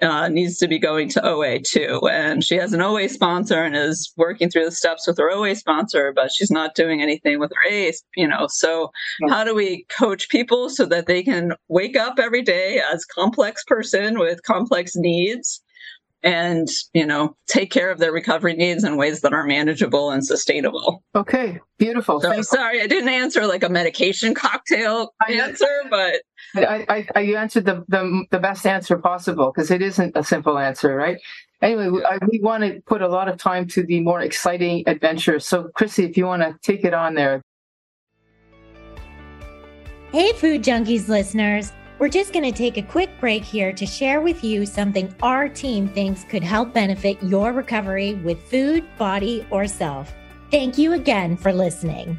uh, 0.02 0.28
needs 0.28 0.58
to 0.58 0.68
be 0.68 0.80
going 0.80 1.10
to 1.10 1.26
OA 1.26 1.60
too. 1.60 2.02
And 2.12 2.44
she 2.44 2.56
has 2.56 2.74
an 2.74 2.82
OA 2.82 3.08
sponsor 3.10 3.64
and 3.64 3.76
is 3.76 4.12
working 4.18 4.50
through 4.50 4.66
the 4.66 4.72
steps 4.72 5.08
with 5.08 5.18
her 5.18 5.32
OA 5.32 5.56
sponsor, 5.56 6.12
but 6.14 6.32
she's 6.32 6.52
not 6.52 6.76
doing 6.76 7.02
anything 7.02 7.40
with 7.40 7.52
her 7.52 7.72
AA, 7.72 7.92
you 8.16 8.28
know. 8.28 8.48
So, 8.50 8.92
how 9.30 9.44
do 9.44 9.56
we 9.56 9.86
coach 9.98 10.30
people 10.30 10.70
so 10.70 10.86
that 10.86 11.06
they 11.06 11.24
can 11.24 11.54
wake 11.68 11.96
up 11.96 12.20
every 12.20 12.42
day 12.42 12.82
as 12.92 13.06
complex 13.06 13.64
person 13.64 14.20
with 14.20 14.44
complex 14.44 14.96
needs 14.96 15.62
and 16.26 16.70
you 16.94 17.06
know 17.06 17.36
take 17.48 17.70
care 17.70 17.92
of 17.92 18.00
their 18.00 18.12
recovery 18.12 18.54
needs 18.54 18.84
in 18.84 18.98
ways 18.98 19.22
that 19.22 19.34
are 19.34 19.46
manageable 19.46 20.12
and 20.12 20.26
sustainable? 20.26 21.04
Okay 21.16 21.60
beautiful. 21.84 22.22
So, 22.22 22.42
sorry 22.42 22.82
i 22.82 22.88
didn't 22.88 23.10
answer 23.10 23.46
like 23.46 23.64
a 23.64 23.70
medication 23.70 24.34
cocktail 24.34 25.14
answer 25.30 25.84
but 25.90 26.22
I, 26.56 26.86
I, 26.88 27.08
I, 27.16 27.20
you 27.22 27.36
answered 27.36 27.66
the, 27.66 27.84
the, 27.88 28.26
the 28.30 28.40
best 28.40 28.66
answer 28.66 28.98
possible 28.98 29.52
because 29.54 29.72
it 29.72 29.82
isn't 29.82 30.16
a 30.16 30.24
simple 30.24 30.58
answer 30.58 30.96
right 30.96 31.18
anyway 31.62 31.90
we, 31.90 32.04
I, 32.04 32.20
we 32.30 32.40
want 32.40 32.64
to 32.64 32.82
put 32.86 33.02
a 33.02 33.08
lot 33.08 33.28
of 33.28 33.38
time 33.38 33.68
to 33.70 33.84
the 33.84 34.00
more 34.02 34.22
exciting 34.22 34.84
adventure. 34.88 35.40
so 35.40 35.70
chrissy 35.76 36.06
if 36.06 36.18
you 36.18 36.26
want 36.26 36.44
to 36.44 36.56
take 36.62 36.84
it 36.84 36.94
on 36.94 37.16
there 37.16 37.42
hey 40.12 40.34
food 40.34 40.64
junkies 40.64 41.08
listeners 41.08 41.72
we're 42.00 42.10
just 42.10 42.34
going 42.34 42.44
to 42.44 42.52
take 42.52 42.78
a 42.78 42.82
quick 42.82 43.10
break 43.20 43.44
here 43.44 43.72
to 43.72 43.86
share 43.86 44.20
with 44.20 44.44
you 44.44 44.66
something 44.66 45.14
our 45.22 45.48
team 45.48 45.88
thinks 45.88 46.24
could 46.26 46.44
help 46.44 46.74
benefit 46.74 47.22
your 47.24 47.54
recovery 47.54 48.16
with 48.16 48.44
food, 48.50 48.84
body, 48.98 49.48
or 49.52 49.68
self. 49.68 50.14
Thank 50.52 50.78
you 50.78 50.94
again 50.94 51.38
for 51.38 51.54
listening. 51.54 52.18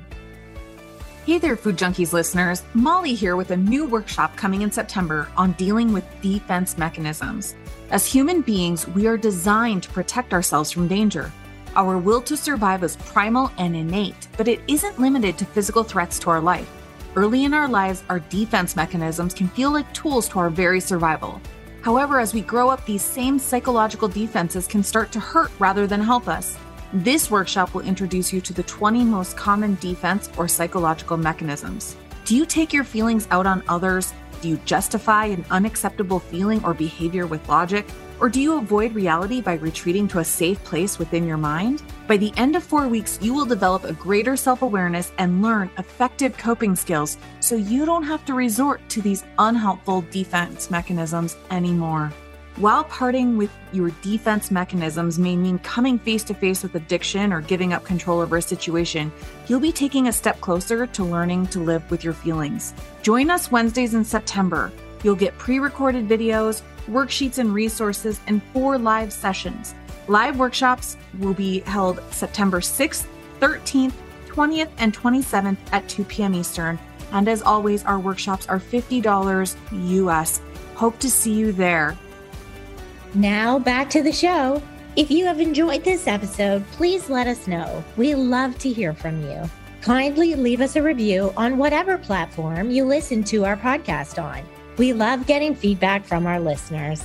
Hey 1.26 1.38
there, 1.38 1.56
Food 1.56 1.78
Junkies 1.78 2.12
listeners. 2.12 2.62
Molly 2.74 3.14
here 3.14 3.34
with 3.34 3.50
a 3.50 3.56
new 3.56 3.86
workshop 3.86 4.36
coming 4.36 4.60
in 4.60 4.70
September 4.70 5.26
on 5.38 5.52
dealing 5.52 5.90
with 5.90 6.04
defense 6.20 6.76
mechanisms. 6.76 7.54
As 7.90 8.04
human 8.04 8.42
beings, 8.42 8.86
we 8.88 9.06
are 9.06 9.16
designed 9.16 9.84
to 9.84 9.88
protect 9.88 10.34
ourselves 10.34 10.70
from 10.70 10.86
danger. 10.86 11.32
Our 11.76 11.96
will 11.96 12.20
to 12.20 12.36
survive 12.36 12.84
is 12.84 12.96
primal 12.96 13.50
and 13.56 13.74
innate, 13.74 14.28
but 14.36 14.48
it 14.48 14.60
isn't 14.68 15.00
limited 15.00 15.38
to 15.38 15.46
physical 15.46 15.82
threats 15.82 16.18
to 16.18 16.28
our 16.28 16.42
life. 16.42 16.70
Early 17.16 17.44
in 17.44 17.54
our 17.54 17.68
lives, 17.68 18.04
our 18.10 18.20
defense 18.20 18.76
mechanisms 18.76 19.32
can 19.32 19.48
feel 19.48 19.72
like 19.72 19.90
tools 19.94 20.28
to 20.28 20.38
our 20.40 20.50
very 20.50 20.78
survival. 20.78 21.40
However, 21.80 22.20
as 22.20 22.34
we 22.34 22.42
grow 22.42 22.68
up, 22.68 22.84
these 22.84 23.02
same 23.02 23.38
psychological 23.38 24.08
defenses 24.08 24.66
can 24.66 24.82
start 24.82 25.10
to 25.12 25.20
hurt 25.20 25.50
rather 25.58 25.86
than 25.86 26.02
help 26.02 26.28
us. 26.28 26.58
This 26.94 27.28
workshop 27.28 27.74
will 27.74 27.82
introduce 27.82 28.32
you 28.32 28.40
to 28.42 28.52
the 28.52 28.62
20 28.62 29.02
most 29.02 29.36
common 29.36 29.74
defense 29.80 30.30
or 30.38 30.46
psychological 30.46 31.16
mechanisms. 31.16 31.96
Do 32.24 32.36
you 32.36 32.46
take 32.46 32.72
your 32.72 32.84
feelings 32.84 33.26
out 33.32 33.46
on 33.46 33.64
others? 33.66 34.14
Do 34.40 34.48
you 34.48 34.58
justify 34.58 35.24
an 35.24 35.44
unacceptable 35.50 36.20
feeling 36.20 36.64
or 36.64 36.72
behavior 36.72 37.26
with 37.26 37.48
logic? 37.48 37.84
Or 38.20 38.28
do 38.28 38.40
you 38.40 38.58
avoid 38.58 38.94
reality 38.94 39.40
by 39.40 39.54
retreating 39.54 40.06
to 40.06 40.20
a 40.20 40.24
safe 40.24 40.62
place 40.62 40.96
within 40.96 41.26
your 41.26 41.36
mind? 41.36 41.82
By 42.06 42.16
the 42.16 42.32
end 42.36 42.54
of 42.54 42.62
four 42.62 42.86
weeks, 42.86 43.18
you 43.20 43.34
will 43.34 43.44
develop 43.44 43.82
a 43.82 43.92
greater 43.92 44.36
self 44.36 44.62
awareness 44.62 45.10
and 45.18 45.42
learn 45.42 45.72
effective 45.78 46.38
coping 46.38 46.76
skills 46.76 47.18
so 47.40 47.56
you 47.56 47.84
don't 47.84 48.04
have 48.04 48.24
to 48.26 48.34
resort 48.34 48.88
to 48.90 49.02
these 49.02 49.24
unhelpful 49.40 50.02
defense 50.12 50.70
mechanisms 50.70 51.36
anymore. 51.50 52.12
While 52.56 52.84
parting 52.84 53.36
with 53.36 53.50
your 53.72 53.90
defense 54.00 54.52
mechanisms 54.52 55.18
may 55.18 55.34
mean 55.34 55.58
coming 55.58 55.98
face 55.98 56.22
to 56.24 56.34
face 56.34 56.62
with 56.62 56.76
addiction 56.76 57.32
or 57.32 57.40
giving 57.40 57.72
up 57.72 57.84
control 57.84 58.20
over 58.20 58.36
a 58.36 58.42
situation, 58.42 59.10
you'll 59.48 59.58
be 59.58 59.72
taking 59.72 60.06
a 60.06 60.12
step 60.12 60.40
closer 60.40 60.86
to 60.86 61.04
learning 61.04 61.48
to 61.48 61.58
live 61.58 61.90
with 61.90 62.04
your 62.04 62.12
feelings. 62.12 62.72
Join 63.02 63.28
us 63.28 63.50
Wednesdays 63.50 63.94
in 63.94 64.04
September. 64.04 64.70
You'll 65.02 65.16
get 65.16 65.36
pre 65.36 65.58
recorded 65.58 66.06
videos, 66.06 66.62
worksheets 66.86 67.38
and 67.38 67.52
resources, 67.52 68.20
and 68.28 68.40
four 68.52 68.78
live 68.78 69.12
sessions. 69.12 69.74
Live 70.06 70.38
workshops 70.38 70.96
will 71.18 71.34
be 71.34 71.58
held 71.60 72.00
September 72.12 72.60
6th, 72.60 73.04
13th, 73.40 73.94
20th, 74.28 74.70
and 74.78 74.96
27th 74.96 75.56
at 75.72 75.88
2 75.88 76.04
p.m. 76.04 76.34
Eastern. 76.36 76.78
And 77.10 77.26
as 77.26 77.42
always, 77.42 77.84
our 77.84 77.98
workshops 77.98 78.46
are 78.46 78.60
$50 78.60 79.56
US. 79.72 80.40
Hope 80.76 81.00
to 81.00 81.10
see 81.10 81.32
you 81.32 81.50
there. 81.50 81.98
Now 83.14 83.60
back 83.60 83.88
to 83.90 84.02
the 84.02 84.12
show. 84.12 84.60
If 84.96 85.08
you 85.08 85.24
have 85.26 85.40
enjoyed 85.40 85.84
this 85.84 86.08
episode, 86.08 86.64
please 86.72 87.08
let 87.08 87.28
us 87.28 87.46
know. 87.46 87.84
We 87.96 88.16
love 88.16 88.58
to 88.58 88.72
hear 88.72 88.92
from 88.92 89.22
you. 89.22 89.48
Kindly 89.82 90.34
leave 90.34 90.60
us 90.60 90.74
a 90.74 90.82
review 90.82 91.32
on 91.36 91.56
whatever 91.56 91.96
platform 91.96 92.72
you 92.72 92.84
listen 92.84 93.22
to 93.24 93.44
our 93.44 93.56
podcast 93.56 94.20
on. 94.20 94.42
We 94.78 94.92
love 94.92 95.26
getting 95.26 95.54
feedback 95.54 96.04
from 96.04 96.26
our 96.26 96.40
listeners. 96.40 97.04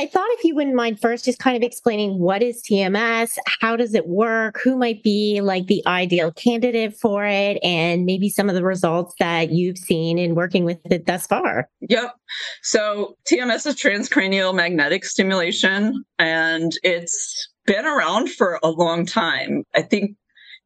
I 0.00 0.06
thought 0.06 0.28
if 0.30 0.44
you 0.44 0.54
wouldn't 0.54 0.76
mind 0.76 0.98
first 0.98 1.26
just 1.26 1.40
kind 1.40 1.58
of 1.58 1.62
explaining 1.62 2.18
what 2.18 2.42
is 2.42 2.62
TMS, 2.62 3.36
how 3.60 3.76
does 3.76 3.94
it 3.94 4.08
work, 4.08 4.58
who 4.64 4.78
might 4.78 5.02
be 5.02 5.42
like 5.42 5.66
the 5.66 5.82
ideal 5.86 6.32
candidate 6.32 6.96
for 6.96 7.26
it, 7.26 7.58
and 7.62 8.06
maybe 8.06 8.30
some 8.30 8.48
of 8.48 8.54
the 8.54 8.64
results 8.64 9.14
that 9.18 9.50
you've 9.50 9.76
seen 9.76 10.16
in 10.18 10.34
working 10.34 10.64
with 10.64 10.78
it 10.86 11.04
thus 11.04 11.26
far. 11.26 11.68
Yep. 11.82 12.14
So 12.62 13.14
TMS 13.30 13.66
is 13.66 13.74
transcranial 13.76 14.54
magnetic 14.54 15.04
stimulation, 15.04 16.02
and 16.18 16.72
it's 16.82 17.50
been 17.66 17.84
around 17.84 18.30
for 18.30 18.58
a 18.62 18.70
long 18.70 19.04
time. 19.04 19.64
I 19.74 19.82
think 19.82 20.16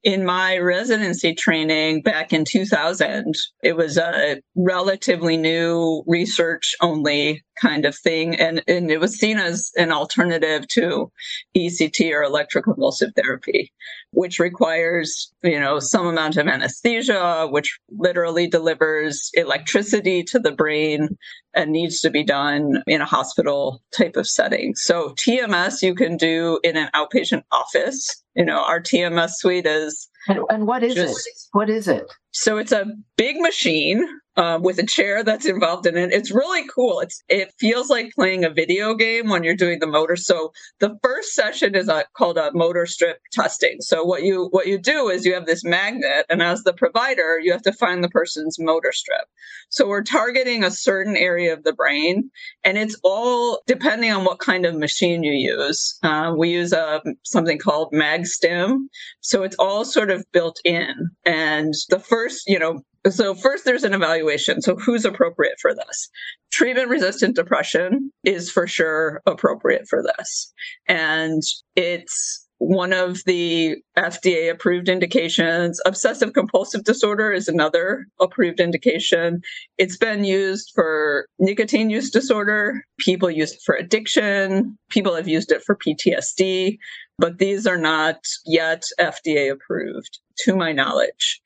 in 0.04 0.22
my 0.22 0.58
residency 0.58 1.34
training 1.34 2.02
back 2.02 2.32
in 2.32 2.44
2000, 2.44 3.34
it 3.62 3.74
was 3.74 3.96
a 3.96 4.40
relatively 4.54 5.38
new 5.38 6.04
research 6.06 6.74
only 6.82 7.42
kind 7.58 7.86
of 7.86 7.96
thing. 7.96 8.34
And, 8.36 8.62
and 8.68 8.90
it 8.90 9.00
was 9.00 9.18
seen 9.18 9.38
as 9.38 9.70
an 9.76 9.92
alternative 9.92 10.68
to 10.68 11.10
ECT 11.56 12.12
or 12.12 12.22
electroconvulsive 12.22 13.14
therapy, 13.16 13.72
which 14.10 14.38
requires, 14.38 15.32
you 15.42 15.58
know, 15.58 15.78
some 15.78 16.06
amount 16.06 16.36
of 16.36 16.48
anesthesia, 16.48 17.48
which 17.50 17.78
literally 17.90 18.46
delivers 18.46 19.30
electricity 19.32 20.22
to 20.24 20.38
the 20.38 20.52
brain 20.52 21.16
and 21.54 21.70
needs 21.70 22.00
to 22.00 22.10
be 22.10 22.24
done 22.24 22.82
in 22.86 23.00
a 23.00 23.06
hospital 23.06 23.82
type 23.96 24.16
of 24.16 24.26
setting. 24.26 24.74
So 24.74 25.14
TMS 25.26 25.80
you 25.80 25.94
can 25.94 26.16
do 26.16 26.58
in 26.62 26.76
an 26.76 26.90
outpatient 26.94 27.44
office. 27.52 28.23
You 28.36 28.44
know, 28.44 28.64
our 28.64 28.80
TMS 28.80 29.30
suite 29.36 29.66
is 29.66 30.08
and, 30.28 30.40
and 30.48 30.66
what 30.66 30.82
is 30.82 30.94
just, 30.94 31.26
it? 31.26 31.32
What 31.52 31.70
is 31.70 31.86
it? 31.88 32.06
So 32.32 32.56
it's 32.56 32.72
a 32.72 32.86
big 33.16 33.36
machine 33.40 34.06
um, 34.36 34.62
with 34.62 34.78
a 34.78 34.86
chair 34.86 35.22
that's 35.22 35.46
involved 35.46 35.86
in 35.86 35.96
it. 35.96 36.12
It's 36.12 36.30
really 36.30 36.66
cool. 36.68 37.00
It's 37.00 37.22
it 37.28 37.52
feels 37.58 37.90
like 37.90 38.12
playing 38.14 38.44
a 38.44 38.50
video 38.50 38.94
game 38.94 39.28
when 39.28 39.44
you're 39.44 39.56
doing 39.56 39.78
the 39.78 39.86
motor. 39.86 40.16
So 40.16 40.52
the 40.80 40.98
first 41.02 41.34
session 41.34 41.74
is 41.74 41.88
a, 41.88 42.04
called 42.16 42.38
a 42.38 42.50
motor 42.52 42.86
strip 42.86 43.18
testing. 43.32 43.76
So 43.80 44.04
what 44.04 44.22
you 44.22 44.48
what 44.50 44.66
you 44.66 44.78
do 44.78 45.08
is 45.08 45.24
you 45.24 45.34
have 45.34 45.46
this 45.46 45.64
magnet, 45.64 46.26
and 46.28 46.42
as 46.42 46.62
the 46.62 46.72
provider, 46.72 47.38
you 47.40 47.52
have 47.52 47.62
to 47.62 47.72
find 47.72 48.02
the 48.02 48.08
person's 48.08 48.58
motor 48.58 48.92
strip. 48.92 49.26
So 49.68 49.88
we're 49.88 50.02
targeting 50.02 50.64
a 50.64 50.70
certain 50.70 51.16
area 51.16 51.52
of 51.52 51.64
the 51.64 51.72
brain, 51.72 52.30
and 52.64 52.78
it's 52.78 52.98
all 53.02 53.62
depending 53.66 54.10
on 54.12 54.24
what 54.24 54.38
kind 54.38 54.66
of 54.66 54.76
machine 54.76 55.22
you 55.22 55.32
use. 55.32 55.98
Uh, 56.02 56.32
we 56.36 56.50
use 56.50 56.72
a 56.72 57.02
something 57.24 57.58
called 57.58 57.92
MagStim, 57.92 58.78
so 59.20 59.42
it's 59.42 59.56
all 59.58 59.84
sort 59.84 60.10
of 60.10 60.24
built 60.32 60.60
in. 60.64 61.10
And 61.24 61.74
the 61.90 61.98
first, 61.98 62.44
you 62.46 62.58
know, 62.58 62.82
so, 63.10 63.34
first, 63.34 63.64
there's 63.64 63.84
an 63.84 63.94
evaluation. 63.94 64.62
So, 64.62 64.76
who's 64.76 65.04
appropriate 65.04 65.56
for 65.60 65.74
this? 65.74 66.08
Treatment 66.50 66.88
resistant 66.88 67.36
depression 67.36 68.10
is 68.24 68.50
for 68.50 68.66
sure 68.66 69.20
appropriate 69.26 69.86
for 69.88 70.02
this. 70.02 70.52
And 70.88 71.42
it's 71.76 72.44
one 72.58 72.92
of 72.92 73.22
the 73.26 73.76
FDA 73.98 74.50
approved 74.50 74.88
indications. 74.88 75.80
Obsessive 75.84 76.32
compulsive 76.32 76.84
disorder 76.84 77.32
is 77.32 77.48
another 77.48 78.06
approved 78.20 78.60
indication. 78.60 79.42
It's 79.76 79.96
been 79.96 80.24
used 80.24 80.70
for 80.74 81.26
nicotine 81.38 81.90
use 81.90 82.10
disorder. 82.10 82.84
People 82.98 83.30
use 83.30 83.52
it 83.52 83.60
for 83.64 83.74
addiction. 83.74 84.78
People 84.88 85.14
have 85.14 85.28
used 85.28 85.52
it 85.52 85.62
for 85.62 85.76
PTSD, 85.76 86.78
but 87.18 87.38
these 87.38 87.66
are 87.66 87.78
not 87.78 88.20
yet 88.46 88.84
FDA 88.98 89.50
approved, 89.50 90.18
to 90.38 90.56
my 90.56 90.72
knowledge. 90.72 91.42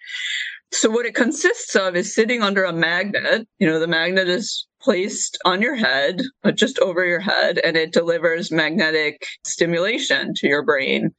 So 0.73 0.91
what 0.91 1.07
it 1.07 1.15
consists 1.15 1.75
of 1.75 1.97
is 1.97 2.15
sitting 2.15 2.43
under 2.43 2.65
a 2.65 2.73
magnet. 2.73 3.47
You 3.59 3.67
know, 3.67 3.79
the 3.79 3.87
magnet 3.87 4.29
is 4.29 4.67
placed 4.81 5.39
on 5.45 5.63
your 5.63 5.75
head, 5.75 6.23
just 6.55 6.79
over 6.81 7.05
your 7.05 7.21
head, 7.21 7.59
and 7.59 7.77
it 7.77 7.93
delivers 7.93 8.53
magnetic 8.53 9.27
stimulation 9.45 10.35
to 10.35 10.47
your 10.47 10.63
brain 10.63 11.15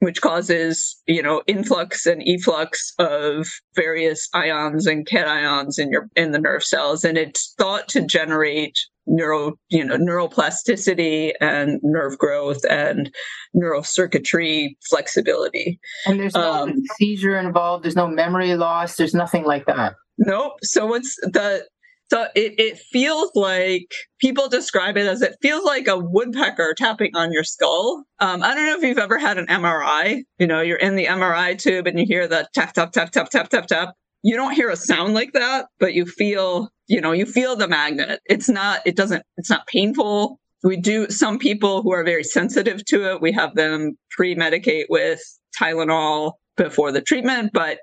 which 0.00 0.20
causes 0.20 1.00
you 1.06 1.22
know 1.22 1.42
influx 1.46 2.04
and 2.04 2.22
efflux 2.26 2.92
of 2.98 3.48
various 3.74 4.28
ions 4.34 4.86
and 4.86 5.06
cations 5.06 5.78
in 5.78 5.90
your 5.90 6.08
in 6.14 6.32
the 6.32 6.38
nerve 6.38 6.62
cells 6.62 7.04
and 7.04 7.16
it's 7.16 7.54
thought 7.58 7.88
to 7.88 8.04
generate 8.04 8.78
neuro, 9.06 9.54
you 9.68 9.84
know, 9.84 9.96
neuroplasticity 9.96 11.32
and 11.40 11.80
nerve 11.82 12.18
growth 12.18 12.64
and 12.68 13.10
neurocircuitry 13.56 14.76
flexibility. 14.88 15.78
And 16.06 16.20
there's 16.20 16.34
no 16.34 16.52
um, 16.52 16.82
seizure 16.96 17.38
involved. 17.38 17.84
There's 17.84 17.96
no 17.96 18.06
memory 18.06 18.54
loss. 18.56 18.96
There's 18.96 19.14
nothing 19.14 19.44
like 19.44 19.66
that. 19.66 19.94
Nope. 20.18 20.54
So 20.62 20.86
what's 20.86 21.16
the 21.16 21.66
so 22.10 22.26
it, 22.34 22.54
it 22.58 22.78
feels 22.78 23.30
like 23.34 23.92
people 24.20 24.48
describe 24.48 24.96
it 24.96 25.06
as 25.06 25.22
it 25.22 25.36
feels 25.40 25.64
like 25.64 25.88
a 25.88 25.98
woodpecker 25.98 26.74
tapping 26.76 27.16
on 27.16 27.32
your 27.32 27.44
skull. 27.44 28.04
Um, 28.20 28.42
I 28.42 28.54
don't 28.54 28.66
know 28.66 28.76
if 28.76 28.82
you've 28.82 28.98
ever 28.98 29.18
had 29.18 29.38
an 29.38 29.46
MRI. 29.46 30.22
You 30.38 30.46
know, 30.46 30.60
you're 30.60 30.76
in 30.76 30.96
the 30.96 31.06
MRI 31.06 31.58
tube 31.58 31.86
and 31.86 31.98
you 31.98 32.04
hear 32.06 32.28
the 32.28 32.46
tap, 32.52 32.74
tap, 32.74 32.92
tap, 32.92 33.10
tap, 33.10 33.30
tap, 33.30 33.48
tap, 33.48 33.66
tap. 33.66 33.94
You 34.24 34.36
don't 34.36 34.54
hear 34.54 34.70
a 34.70 34.76
sound 34.76 35.12
like 35.12 35.34
that, 35.34 35.66
but 35.78 35.92
you 35.92 36.06
feel, 36.06 36.70
you 36.86 36.98
know, 36.98 37.12
you 37.12 37.26
feel 37.26 37.56
the 37.56 37.68
magnet. 37.68 38.20
It's 38.24 38.48
not, 38.48 38.80
it 38.86 38.96
doesn't, 38.96 39.22
it's 39.36 39.50
not 39.50 39.66
painful. 39.66 40.40
We 40.62 40.78
do, 40.78 41.10
some 41.10 41.38
people 41.38 41.82
who 41.82 41.92
are 41.92 42.02
very 42.02 42.24
sensitive 42.24 42.82
to 42.86 43.12
it, 43.12 43.20
we 43.20 43.32
have 43.32 43.54
them 43.54 43.98
pre 44.10 44.34
medicate 44.34 44.86
with 44.88 45.20
Tylenol 45.60 46.32
before 46.56 46.90
the 46.90 47.02
treatment, 47.02 47.50
but 47.52 47.80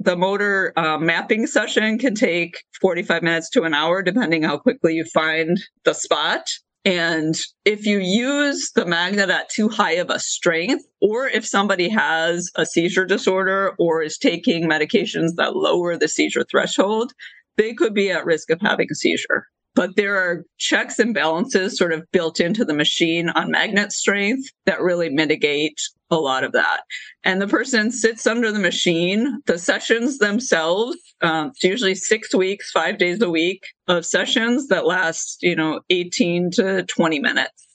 the 0.00 0.16
motor 0.16 0.72
uh, 0.76 0.96
mapping 0.96 1.46
session 1.46 1.98
can 1.98 2.14
take 2.14 2.64
45 2.80 3.22
minutes 3.22 3.50
to 3.50 3.64
an 3.64 3.74
hour, 3.74 4.02
depending 4.02 4.44
how 4.44 4.56
quickly 4.56 4.94
you 4.94 5.04
find 5.04 5.60
the 5.84 5.92
spot. 5.92 6.48
And 6.84 7.36
if 7.64 7.86
you 7.86 7.98
use 7.98 8.72
the 8.74 8.84
magnet 8.84 9.30
at 9.30 9.48
too 9.50 9.68
high 9.68 9.92
of 9.92 10.10
a 10.10 10.18
strength, 10.18 10.84
or 11.00 11.28
if 11.28 11.46
somebody 11.46 11.88
has 11.88 12.50
a 12.56 12.66
seizure 12.66 13.04
disorder 13.04 13.72
or 13.78 14.02
is 14.02 14.18
taking 14.18 14.68
medications 14.68 15.36
that 15.36 15.54
lower 15.54 15.96
the 15.96 16.08
seizure 16.08 16.44
threshold, 16.50 17.12
they 17.56 17.72
could 17.72 17.94
be 17.94 18.10
at 18.10 18.24
risk 18.24 18.50
of 18.50 18.60
having 18.60 18.88
a 18.90 18.94
seizure. 18.94 19.46
But 19.74 19.96
there 19.96 20.16
are 20.16 20.44
checks 20.58 20.98
and 20.98 21.14
balances 21.14 21.78
sort 21.78 21.92
of 21.92 22.04
built 22.12 22.40
into 22.40 22.64
the 22.64 22.74
machine 22.74 23.30
on 23.30 23.50
magnet 23.50 23.92
strength 23.92 24.50
that 24.66 24.80
really 24.80 25.08
mitigate 25.08 25.80
a 26.10 26.16
lot 26.16 26.44
of 26.44 26.52
that. 26.52 26.82
And 27.24 27.40
the 27.40 27.48
person 27.48 27.90
sits 27.90 28.26
under 28.26 28.52
the 28.52 28.58
machine. 28.58 29.40
The 29.46 29.58
sessions 29.58 30.18
themselves, 30.18 30.96
um, 31.22 31.48
it's 31.48 31.64
usually 31.64 31.94
six 31.94 32.34
weeks, 32.34 32.70
five 32.70 32.98
days 32.98 33.22
a 33.22 33.30
week 33.30 33.64
of 33.88 34.04
sessions 34.04 34.68
that 34.68 34.86
last, 34.86 35.42
you 35.42 35.56
know, 35.56 35.80
18 35.88 36.50
to 36.52 36.84
20 36.84 37.20
minutes. 37.20 37.66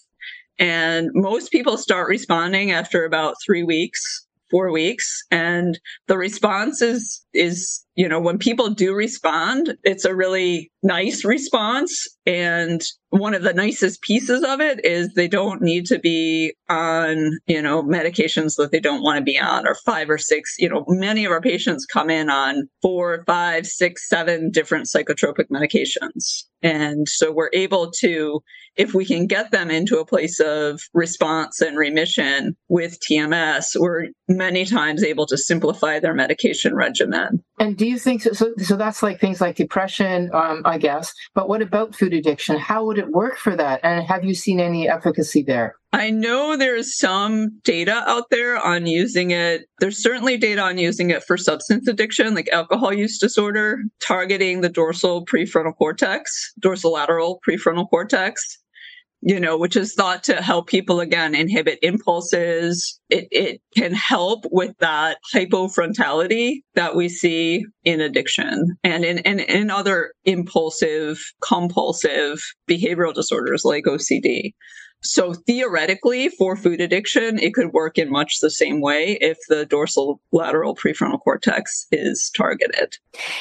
And 0.59 1.09
most 1.13 1.51
people 1.51 1.77
start 1.77 2.09
responding 2.09 2.71
after 2.71 3.05
about 3.05 3.35
three 3.45 3.63
weeks 3.63 4.27
four 4.49 4.71
weeks 4.71 5.23
and 5.31 5.79
the 6.07 6.17
response 6.17 6.81
is 6.81 7.25
is 7.33 7.83
you 7.97 8.07
know 8.07 8.21
when 8.21 8.37
people 8.37 8.69
do 8.69 8.93
respond 8.93 9.75
it's 9.83 10.05
a 10.05 10.15
really 10.15 10.71
nice 10.83 11.25
response 11.25 12.07
and 12.25 12.81
one 13.09 13.33
of 13.33 13.41
the 13.41 13.53
nicest 13.53 14.01
pieces 14.01 14.43
of 14.43 14.61
it 14.61 14.85
is 14.85 15.13
they 15.13 15.27
don't 15.27 15.61
need 15.61 15.85
to 15.87 15.99
be 15.99 16.53
on 16.69 17.37
you 17.47 17.61
know 17.61 17.83
medications 17.83 18.55
that 18.55 18.69
they 18.71 18.79
don't 18.79 19.01
want 19.01 19.17
to 19.17 19.23
be 19.23 19.37
on 19.37 19.67
or 19.67 19.75
five 19.85 20.09
or 20.09 20.17
six 20.17 20.55
you 20.59 20.69
know 20.69 20.85
many 20.87 21.25
of 21.25 21.31
our 21.31 21.41
patients 21.41 21.85
come 21.85 22.09
in 22.09 22.29
on 22.29 22.69
four 22.81 23.23
five 23.25 23.65
six 23.65 24.07
seven 24.07 24.51
different 24.51 24.85
psychotropic 24.85 25.49
medications 25.51 26.43
and 26.61 27.09
so 27.09 27.31
we're 27.31 27.49
able 27.51 27.91
to 27.91 28.39
if 28.75 28.93
we 28.93 29.05
can 29.05 29.25
get 29.25 29.49
them 29.49 29.71
into 29.71 29.97
a 29.97 30.05
place 30.05 30.39
of 30.39 30.79
response 30.93 31.61
and 31.61 31.77
remission 31.77 32.55
with 32.67 32.99
TMS, 32.99 33.75
we're 33.75 34.09
many 34.27 34.65
times 34.65 35.03
able 35.03 35.25
to 35.25 35.37
simplify 35.37 35.99
their 35.99 36.13
medication 36.13 36.75
regimen. 36.75 37.43
And 37.59 37.75
do 37.75 37.87
you 37.87 37.97
think 37.97 38.21
so? 38.21 38.33
So, 38.33 38.53
so 38.57 38.75
that's 38.75 39.01
like 39.01 39.19
things 39.19 39.41
like 39.41 39.55
depression, 39.55 40.29
um, 40.33 40.61
I 40.63 40.77
guess. 40.77 41.13
But 41.33 41.49
what 41.49 41.61
about 41.61 41.95
food 41.95 42.13
addiction? 42.13 42.57
How 42.57 42.85
would 42.85 42.99
it 42.99 43.09
work 43.09 43.37
for 43.37 43.55
that? 43.55 43.79
And 43.83 44.05
have 44.05 44.23
you 44.23 44.35
seen 44.35 44.59
any 44.59 44.87
efficacy 44.87 45.41
there? 45.41 45.75
I 45.93 46.11
know 46.11 46.55
there's 46.55 46.97
some 46.97 47.59
data 47.63 48.03
out 48.05 48.25
there 48.29 48.59
on 48.63 48.85
using 48.85 49.31
it. 49.31 49.67
There's 49.79 50.01
certainly 50.01 50.37
data 50.37 50.61
on 50.61 50.77
using 50.77 51.09
it 51.09 51.23
for 51.23 51.37
substance 51.37 51.87
addiction, 51.87 52.35
like 52.35 52.49
alcohol 52.49 52.93
use 52.93 53.17
disorder, 53.17 53.79
targeting 53.99 54.61
the 54.61 54.69
dorsal 54.69 55.25
prefrontal 55.25 55.75
cortex, 55.75 56.53
dorsolateral 56.61 57.37
prefrontal 57.47 57.89
cortex 57.89 58.59
you 59.21 59.39
know, 59.39 59.57
which 59.57 59.75
is 59.75 59.93
thought 59.93 60.23
to 60.23 60.41
help 60.41 60.67
people 60.67 60.99
again 60.99 61.33
inhibit 61.33 61.79
impulses. 61.81 62.99
It, 63.09 63.27
it 63.31 63.61
can 63.75 63.93
help 63.93 64.45
with 64.51 64.77
that 64.79 65.17
hypofrontality 65.33 66.61
that 66.75 66.95
we 66.95 67.09
see 67.09 67.65
in 67.83 67.99
addiction 67.99 68.77
and 68.83 69.03
in, 69.03 69.19
in, 69.19 69.39
in 69.39 69.71
other 69.71 70.13
impulsive, 70.25 71.19
compulsive 71.41 72.39
behavioral 72.69 73.13
disorders 73.13 73.65
like 73.65 73.85
OCD. 73.85 74.53
So 75.03 75.33
theoretically, 75.33 76.29
for 76.29 76.55
food 76.55 76.81
addiction, 76.81 77.37
it 77.39 77.53
could 77.53 77.71
work 77.71 77.97
in 77.97 78.09
much 78.09 78.39
the 78.39 78.49
same 78.49 78.81
way 78.81 79.17
if 79.21 79.37
the 79.47 79.65
dorsal 79.65 80.19
lateral 80.31 80.75
prefrontal 80.75 81.21
cortex 81.21 81.85
is 81.91 82.31
targeted. 82.35 82.97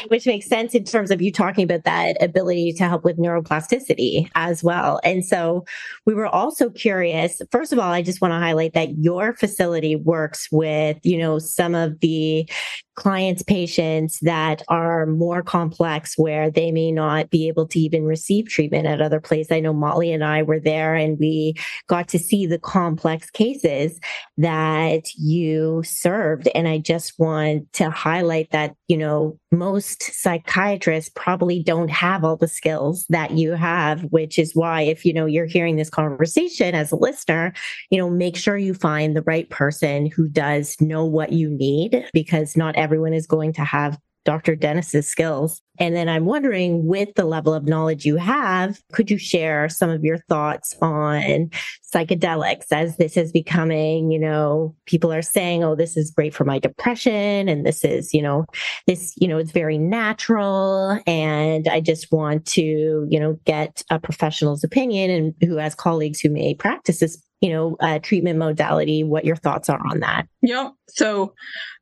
Which 0.09 0.27
makes 0.27 0.47
sense 0.47 0.75
in 0.75 0.85
terms 0.85 1.11
of 1.11 1.23
you 1.23 1.33
talking 1.33 1.65
about 1.65 1.85
that 1.85 2.23
ability 2.23 2.75
to 2.75 2.85
help 2.85 3.05
with 3.05 3.19
neuroplasticity 3.19 4.31
as 4.35 4.63
well. 4.63 5.01
And 5.03 5.25
so 5.25 5.65
we 6.05 6.15
were 6.15 6.27
also 6.27 6.69
curious. 6.71 7.41
First 7.51 7.73
of 7.73 7.79
all, 7.79 7.91
I 7.91 8.03
just 8.03 8.21
want 8.21 8.33
to 8.33 8.39
highlight 8.39 8.75
that 8.75 8.99
your 8.99 9.35
facility 9.35 9.97
works 9.97 10.49
with, 10.53 10.99
you 11.05 11.19
know, 11.19 11.39
some 11.39 11.75
of 11.75 12.01
the 12.01 12.49
clients, 12.97 13.43
patients 13.43 14.19
that 14.21 14.63
are 14.69 15.05
more 15.07 15.43
complex 15.43 16.15
where 16.17 16.51
they 16.51 16.73
may 16.73 16.91
not 16.91 17.29
be 17.31 17.47
able 17.47 17.69
to 17.69 17.79
even 17.79 18.05
receive 18.05 18.49
treatment 18.49 18.87
at 18.87 19.03
other 19.03 19.21
places. 19.21 19.53
I 19.53 19.61
know 19.61 19.75
Molly 19.75 20.13
and 20.13 20.25
I 20.25 20.43
were 20.43 20.59
there 20.59 20.95
and 20.95 21.19
we 21.19 21.46
got 21.87 22.09
to 22.09 22.19
see 22.19 22.47
the 22.47 22.59
complex 22.59 23.31
cases 23.31 24.01
that 24.37 25.13
you 25.17 25.83
served. 25.85 26.49
And 26.55 26.67
I 26.69 26.79
just 26.79 27.19
want 27.19 27.73
to 27.75 27.91
highlight 27.91 28.51
that, 28.51 28.75
you 28.89 28.97
know, 28.97 29.39
most 29.53 30.03
psychiatrists 30.03 31.11
probably 31.15 31.63
don't 31.63 31.91
have 31.91 32.25
all 32.25 32.37
the 32.37 32.49
skills 32.49 33.07
that 33.09 33.33
you 33.33 33.53
have, 33.53 34.03
which 34.05 34.39
is 34.39 34.55
why 34.55 34.83
if, 34.83 35.05
you 35.05 35.13
know, 35.13 35.27
you're 35.27 35.47
hearing 35.47 35.77
this 35.77 35.91
conversation 35.91 36.75
as 36.75 36.93
a 36.93 36.97
listener, 36.97 37.53
you 37.91 37.99
know, 37.99 38.11
make 38.11 38.37
sure 38.37 38.57
you 38.57 38.75
find 38.75 39.17
the 39.17 39.23
right 39.23 39.49
person 39.51 40.07
who 40.07 40.29
does 40.29 40.77
know 40.81 41.05
what 41.05 41.33
you 41.33 41.49
need 41.51 42.05
because 42.13 42.57
not 42.57 42.77
everyone 42.77 43.13
is 43.13 43.27
going 43.27 43.53
to 43.55 43.65
have 43.65 43.99
Dr. 44.27 44.57
Dennis's 44.57 45.09
skills. 45.09 45.63
And 45.79 45.95
then 45.95 46.09
I'm 46.09 46.25
wondering, 46.25 46.87
with 46.87 47.15
the 47.15 47.25
level 47.25 47.55
of 47.55 47.65
knowledge 47.65 48.05
you 48.05 48.17
have, 48.17 48.81
could 48.93 49.11
you 49.11 49.19
share 49.19 49.69
some 49.69 49.91
of 49.91 50.05
your 50.05 50.19
thoughts 50.29 50.75
on 50.83 51.51
psychedelics 51.95 52.67
as 52.73 52.97
this 52.97 53.17
is 53.17 53.31
becoming, 53.31 54.11
you 54.11 54.19
know, 54.19 54.75
people 54.87 55.13
are 55.13 55.23
saying, 55.23 55.63
oh, 55.63 55.77
this 55.77 55.97
is 55.97 56.11
great 56.11 56.35
for 56.35 56.45
my 56.45 56.59
depression. 56.59 57.49
And 57.49 57.65
this 57.65 57.85
is, 57.85 58.13
you 58.13 58.23
know, 58.23 58.47
this, 58.87 59.15
you 59.17 59.29
know, 59.29 59.39
it's 59.39 59.53
very 59.53 59.79
natural. 59.79 60.99
And 61.07 61.69
I 61.69 61.81
just 61.81 62.11
want 62.11 62.47
to, 62.47 63.07
you 63.09 63.21
know, 63.21 63.39
get 63.45 63.83
a 63.91 63.99
professional's 63.99 64.65
opinion 64.65 65.11
and 65.11 65.35
who 65.49 65.57
has 65.57 65.75
colleagues 65.75 66.21
who 66.21 66.31
may 66.31 66.55
practice 66.55 67.01
this 67.01 67.23
you 67.41 67.51
know, 67.51 67.77
uh, 67.81 67.99
treatment 67.99 68.39
modality, 68.39 69.05
what 69.05 69.25
your 69.25 69.37
thoughts 69.37 69.69
are 69.69 69.81
on 69.91 70.01
that. 70.01 70.27
Yeah. 70.43 70.71
So 70.89 71.35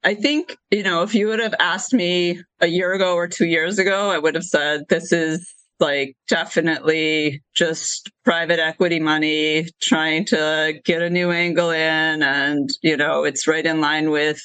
I 0.03 0.14
think, 0.14 0.57
you 0.71 0.83
know, 0.83 1.03
if 1.03 1.14
you 1.14 1.29
would 1.29 1.40
have 1.40 1.55
asked 1.61 1.95
me 1.95 2.43
a 2.61 2.67
year 2.67 2.93
ago 2.93 3.14
or 3.14 3.29
two 3.29 3.47
years 3.47 3.79
ago, 3.79 4.11
I 4.11 4.19
would 4.19 4.35
have 4.35 4.45
said 4.45 4.83
this 4.88 5.12
is 5.12 5.49
like 5.81 6.17
definitely 6.29 7.43
just 7.55 8.11
private 8.25 8.59
equity 8.59 9.01
money 9.01 9.69
trying 9.81 10.25
to 10.27 10.81
get 10.85 11.03
a 11.03 11.11
new 11.11 11.31
angle 11.31 11.71
in. 11.71 12.23
And, 12.23 12.69
you 12.83 12.97
know, 12.97 13.25
it's 13.25 13.47
right 13.47 13.64
in 13.64 13.81
line 13.81 14.11
with 14.11 14.43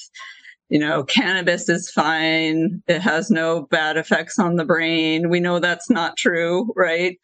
you 0.70 0.80
know, 0.80 1.04
cannabis 1.04 1.68
is 1.68 1.90
fine. 1.90 2.82
It 2.88 3.02
has 3.02 3.30
no 3.32 3.64
bad 3.72 3.98
effects 3.98 4.38
on 4.38 4.56
the 4.56 4.66
brain. 4.66 5.30
We 5.30 5.40
know 5.40 5.60
that's 5.60 5.90
not 5.90 6.16
true, 6.16 6.72
right? 6.76 7.18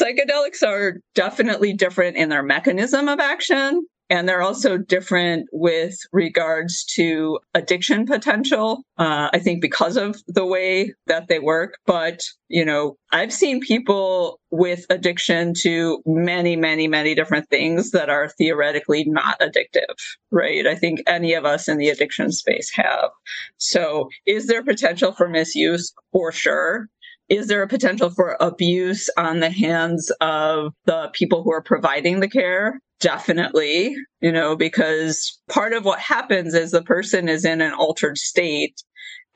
Psychedelics 0.00 0.66
are 0.66 1.00
definitely 1.14 1.72
different 1.72 2.16
in 2.16 2.28
their 2.28 2.44
mechanism 2.44 3.08
of 3.08 3.18
action. 3.18 3.84
And 4.08 4.28
they're 4.28 4.42
also 4.42 4.78
different 4.78 5.48
with 5.52 5.96
regards 6.12 6.84
to 6.94 7.38
addiction 7.54 8.06
potential. 8.06 8.82
Uh, 8.98 9.30
I 9.32 9.38
think 9.38 9.60
because 9.60 9.96
of 9.96 10.22
the 10.28 10.46
way 10.46 10.94
that 11.06 11.28
they 11.28 11.38
work. 11.38 11.78
But, 11.86 12.20
you 12.48 12.64
know, 12.64 12.96
I've 13.12 13.32
seen 13.32 13.60
people 13.60 14.40
with 14.50 14.86
addiction 14.90 15.54
to 15.62 16.02
many, 16.06 16.56
many, 16.56 16.86
many 16.86 17.14
different 17.14 17.48
things 17.50 17.90
that 17.90 18.08
are 18.08 18.28
theoretically 18.38 19.04
not 19.06 19.40
addictive, 19.40 19.94
right? 20.30 20.66
I 20.66 20.76
think 20.76 21.02
any 21.06 21.34
of 21.34 21.44
us 21.44 21.68
in 21.68 21.78
the 21.78 21.88
addiction 21.88 22.30
space 22.30 22.70
have. 22.74 23.10
So 23.58 24.08
is 24.26 24.46
there 24.46 24.62
potential 24.62 25.12
for 25.12 25.28
misuse? 25.28 25.92
For 26.12 26.32
sure 26.32 26.88
is 27.28 27.48
there 27.48 27.62
a 27.62 27.68
potential 27.68 28.10
for 28.10 28.36
abuse 28.40 29.10
on 29.16 29.40
the 29.40 29.50
hands 29.50 30.12
of 30.20 30.72
the 30.84 31.10
people 31.12 31.42
who 31.42 31.52
are 31.52 31.62
providing 31.62 32.20
the 32.20 32.28
care? 32.28 32.80
Definitely, 33.00 33.94
you 34.22 34.32
know, 34.32 34.56
because 34.56 35.38
part 35.50 35.74
of 35.74 35.84
what 35.84 35.98
happens 35.98 36.54
is 36.54 36.70
the 36.70 36.82
person 36.82 37.28
is 37.28 37.44
in 37.44 37.60
an 37.60 37.74
altered 37.74 38.16
state 38.16 38.80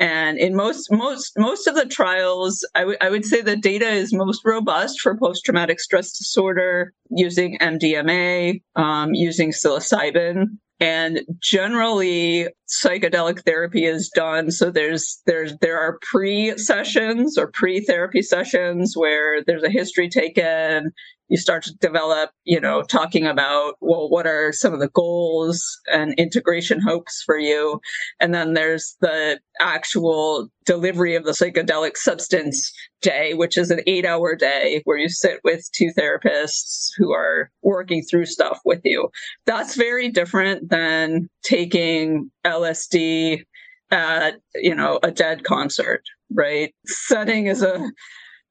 And 0.01 0.39
in 0.39 0.57
most 0.57 0.93
most 0.93 1.33
most 1.39 1.67
of 1.69 1.77
the 1.77 1.87
trials, 1.87 2.67
I, 2.77 2.81
w- 2.81 2.99
I 3.01 3.11
would 3.11 3.25
say 3.25 3.43
the 3.43 3.57
data 3.57 3.89
is 3.89 4.13
most 4.15 4.43
robust 4.45 5.01
for 5.01 5.17
post 5.19 5.45
traumatic 5.47 5.81
stress 5.81 6.13
disorder 6.19 6.93
using 7.11 7.59
MDMA, 7.61 8.63
um, 8.77 9.15
using 9.15 9.53
psilocybin. 9.53 10.47
And 10.81 11.23
generally, 11.41 12.49
psychedelic 12.69 13.45
therapy 13.47 13.87
is 13.87 14.11
done. 14.15 14.51
So 14.53 14.71
there's 14.71 15.23
there's 15.27 15.57
there 15.63 15.81
are 15.81 15.99
pre 16.03 16.59
sessions 16.59 17.39
or 17.39 17.51
pre 17.53 17.81
therapy 17.81 18.23
sessions 18.23 18.95
where 18.97 19.45
there's 19.47 19.65
a 19.65 19.71
history 19.71 20.11
taken 20.11 20.93
you 21.31 21.37
start 21.37 21.63
to 21.63 21.75
develop, 21.77 22.31
you 22.45 22.61
know, 22.61 22.83
talking 22.83 23.25
about, 23.25 23.75
well, 23.81 24.11
what 24.11 24.27
are 24.27 24.53
some 24.53 24.75
of 24.75 24.81
the 24.81 24.89
goals 24.89 25.65
and 25.91 26.13
integration 26.15 26.81
hopes 26.81 27.23
for 27.25 27.39
you? 27.39 27.81
And 28.19 28.35
then 28.35 28.55
there's 28.55 28.97
the 29.01 29.39
actual 29.61 30.49
delivery 30.67 31.15
of 31.15 31.25
the 31.25 31.31
psychedelic 31.31 31.97
substance 31.97 32.73
day, 33.01 33.35
which 33.35 33.57
is 33.57 33.71
an 33.71 33.81
eight 33.87 34.05
hour 34.05 34.35
day 34.35 34.83
where 34.85 34.99
you 34.99 35.09
sit 35.09 35.39
with 35.45 35.71
two 35.73 35.93
therapists 35.97 36.89
who 36.99 37.13
are 37.13 37.51
working 37.63 38.03
through 38.03 38.27
stuff 38.27 38.59
with 38.65 38.81
you. 38.85 39.09
That's 39.47 39.77
very 39.77 40.11
different 40.11 40.69
than 40.69 41.29
taking 41.45 42.31
LSD 42.45 43.45
at, 43.93 44.35
you 44.57 44.75
know, 44.75 44.99
a 45.05 45.13
dead 45.13 45.45
concert, 45.45 46.03
right? 46.35 46.75
Setting 46.87 47.47
is 47.47 47.63
a 47.63 47.91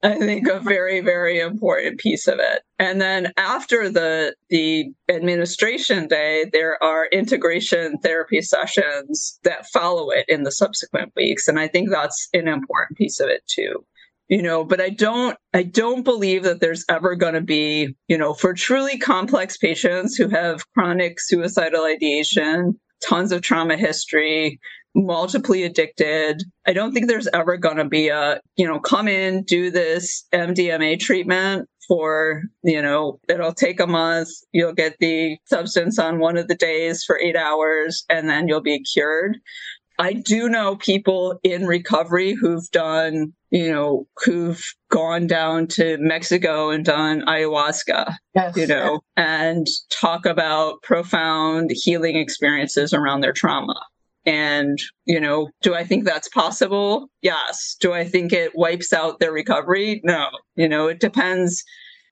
I 0.01 0.15
think 0.15 0.47
a 0.47 0.59
very, 0.61 1.01
very 1.01 1.39
important 1.39 1.99
piece 1.99 2.27
of 2.27 2.39
it. 2.39 2.61
And 2.77 3.01
then 3.01 3.33
after 3.35 3.89
the 3.89 4.33
the 4.49 4.91
administration 5.09 6.07
day, 6.07 6.45
there 6.53 6.81
are 6.81 7.07
integration 7.11 7.97
therapy 7.97 8.41
sessions 8.41 9.39
that 9.43 9.67
follow 9.67 10.09
it 10.09 10.25
in 10.29 10.43
the 10.43 10.51
subsequent 10.51 11.11
weeks. 11.17 11.47
And 11.47 11.59
I 11.59 11.67
think 11.67 11.89
that's 11.89 12.29
an 12.33 12.47
important 12.47 12.97
piece 12.97 13.19
of 13.19 13.27
it 13.27 13.41
too. 13.47 13.85
You 14.29 14.41
know, 14.41 14.63
but 14.63 14.79
I 14.79 14.89
don't 14.89 15.37
I 15.53 15.63
don't 15.63 16.03
believe 16.03 16.43
that 16.43 16.61
there's 16.61 16.85
ever 16.87 17.15
going 17.15 17.33
to 17.33 17.41
be, 17.41 17.95
you 18.07 18.17
know, 18.17 18.33
for 18.33 18.53
truly 18.53 18.97
complex 18.97 19.57
patients 19.57 20.15
who 20.15 20.29
have 20.29 20.63
chronic 20.73 21.19
suicidal 21.19 21.83
ideation, 21.83 22.79
tons 23.03 23.31
of 23.31 23.41
trauma 23.41 23.75
history, 23.75 24.59
multiply 24.95 25.57
addicted. 25.57 26.43
I 26.67 26.73
don't 26.73 26.93
think 26.93 27.07
there's 27.07 27.27
ever 27.33 27.57
going 27.57 27.77
to 27.77 27.85
be 27.85 28.09
a, 28.09 28.41
you 28.55 28.67
know, 28.67 28.79
come 28.79 29.07
in, 29.07 29.43
do 29.43 29.71
this 29.71 30.25
MDMA 30.33 30.99
treatment 30.99 31.69
for, 31.87 32.43
you 32.63 32.81
know, 32.81 33.19
it'll 33.27 33.53
take 33.53 33.79
a 33.79 33.87
month. 33.87 34.29
You'll 34.51 34.73
get 34.73 34.95
the 34.99 35.37
substance 35.45 35.97
on 35.99 36.19
one 36.19 36.37
of 36.37 36.47
the 36.47 36.55
days 36.55 37.03
for 37.03 37.19
eight 37.19 37.35
hours 37.35 38.03
and 38.09 38.29
then 38.29 38.47
you'll 38.47 38.61
be 38.61 38.83
cured. 38.83 39.37
I 39.99 40.13
do 40.13 40.47
know 40.47 40.77
people 40.77 41.39
in 41.43 41.67
recovery 41.67 42.33
who've 42.33 42.69
done, 42.71 43.33
you 43.49 43.69
know, 43.69 44.07
who've 44.23 44.63
gone 44.89 45.27
down 45.27 45.67
to 45.67 45.97
Mexico 45.99 46.69
and 46.69 46.85
done 46.85 47.21
ayahuasca, 47.27 48.15
yes. 48.33 48.55
you 48.55 48.65
know, 48.65 49.01
and 49.17 49.67
talk 49.89 50.25
about 50.25 50.81
profound 50.83 51.71
healing 51.73 52.15
experiences 52.15 52.93
around 52.93 53.21
their 53.21 53.33
trauma. 53.33 53.75
And, 54.29 54.77
you 55.05 55.19
know, 55.19 55.49
do 55.63 55.73
I 55.73 55.83
think 55.83 56.05
that's 56.05 56.29
possible? 56.29 57.09
Yes. 57.23 57.75
Do 57.79 57.93
I 57.93 58.05
think 58.05 58.31
it 58.31 58.51
wipes 58.55 58.93
out 58.93 59.19
their 59.19 59.31
recovery? 59.31 60.01
No. 60.03 60.27
You 60.55 60.69
know, 60.69 60.87
it 60.87 60.99
depends. 60.99 61.63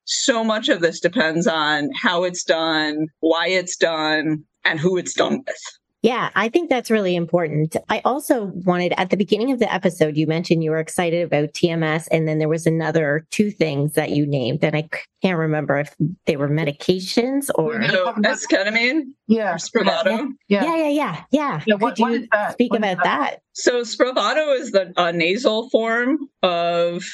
So 0.04 0.42
much 0.42 0.68
of 0.68 0.80
this 0.80 0.98
depends 0.98 1.46
on 1.46 1.90
how 1.94 2.24
it's 2.24 2.42
done, 2.42 3.06
why 3.20 3.46
it's 3.46 3.76
done, 3.76 4.42
and 4.64 4.80
who 4.80 4.96
it's 4.96 5.14
done 5.14 5.44
with. 5.46 5.77
Yeah, 6.02 6.30
I 6.36 6.48
think 6.48 6.70
that's 6.70 6.90
really 6.90 7.16
important. 7.16 7.76
I 7.88 8.00
also 8.04 8.52
wanted 8.64 8.94
at 8.96 9.10
the 9.10 9.16
beginning 9.16 9.50
of 9.50 9.58
the 9.58 9.72
episode, 9.72 10.16
you 10.16 10.28
mentioned 10.28 10.62
you 10.62 10.70
were 10.70 10.78
excited 10.78 11.24
about 11.24 11.52
TMS, 11.54 12.06
and 12.12 12.28
then 12.28 12.38
there 12.38 12.48
was 12.48 12.66
another 12.66 13.26
two 13.30 13.50
things 13.50 13.94
that 13.94 14.10
you 14.10 14.24
named, 14.24 14.62
and 14.62 14.76
I 14.76 14.88
can't 15.22 15.38
remember 15.38 15.76
if 15.76 15.94
they 16.26 16.36
were 16.36 16.48
medications 16.48 17.50
or 17.56 17.80
no, 17.80 18.12
esketamine. 18.12 19.06
Yeah, 19.26 19.54
Spravato. 19.54 20.28
Yeah, 20.46 20.64
yeah, 20.64 20.76
yeah, 20.76 20.88
yeah. 20.88 21.24
yeah. 21.32 21.60
yeah 21.66 21.74
what, 21.74 21.96
Could 21.96 22.12
you 22.12 22.28
speak 22.52 22.72
what 22.72 22.78
about 22.78 22.98
that? 22.98 23.30
that? 23.30 23.42
So 23.54 23.82
Spravato 23.82 24.56
is 24.56 24.70
the 24.70 24.92
nasal 25.12 25.68
form 25.70 26.28
of 26.44 27.04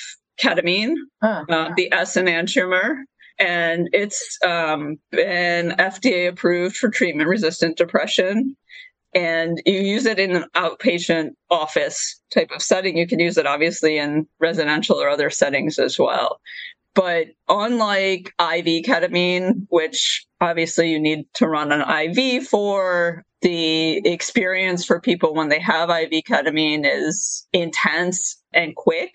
ketamine, 0.42 0.94
huh. 1.22 1.44
uh, 1.48 1.70
the 1.76 1.90
S 1.92 2.16
enantiomer 2.16 3.04
and 3.38 3.88
it's 3.92 4.38
um, 4.44 4.98
been 5.10 5.70
FDA 5.78 6.28
approved 6.28 6.76
for 6.76 6.88
treatment 6.88 7.28
resistant 7.28 7.76
depression 7.76 8.56
and 9.14 9.62
you 9.64 9.80
use 9.80 10.06
it 10.06 10.18
in 10.18 10.34
an 10.34 10.44
outpatient 10.56 11.30
office 11.50 12.20
type 12.32 12.50
of 12.54 12.62
setting. 12.62 12.98
You 12.98 13.06
can 13.06 13.20
use 13.20 13.38
it 13.38 13.46
obviously 13.46 13.96
in 13.96 14.26
residential 14.40 14.96
or 14.96 15.08
other 15.08 15.30
settings 15.30 15.78
as 15.78 15.98
well. 15.98 16.40
But 16.94 17.28
unlike 17.48 18.32
IV 18.40 18.84
ketamine, 18.84 19.66
which 19.68 20.26
obviously 20.40 20.90
you 20.90 21.00
need 21.00 21.26
to 21.34 21.48
run 21.48 21.72
an 21.72 21.82
IV 21.82 22.46
for, 22.46 23.24
the 23.42 23.98
experience 24.08 24.84
for 24.84 25.00
people 25.00 25.34
when 25.34 25.48
they 25.48 25.58
have 25.58 25.90
IV 25.90 26.24
ketamine 26.24 26.84
is 26.84 27.46
intense 27.52 28.42
and 28.52 28.74
quick 28.74 29.14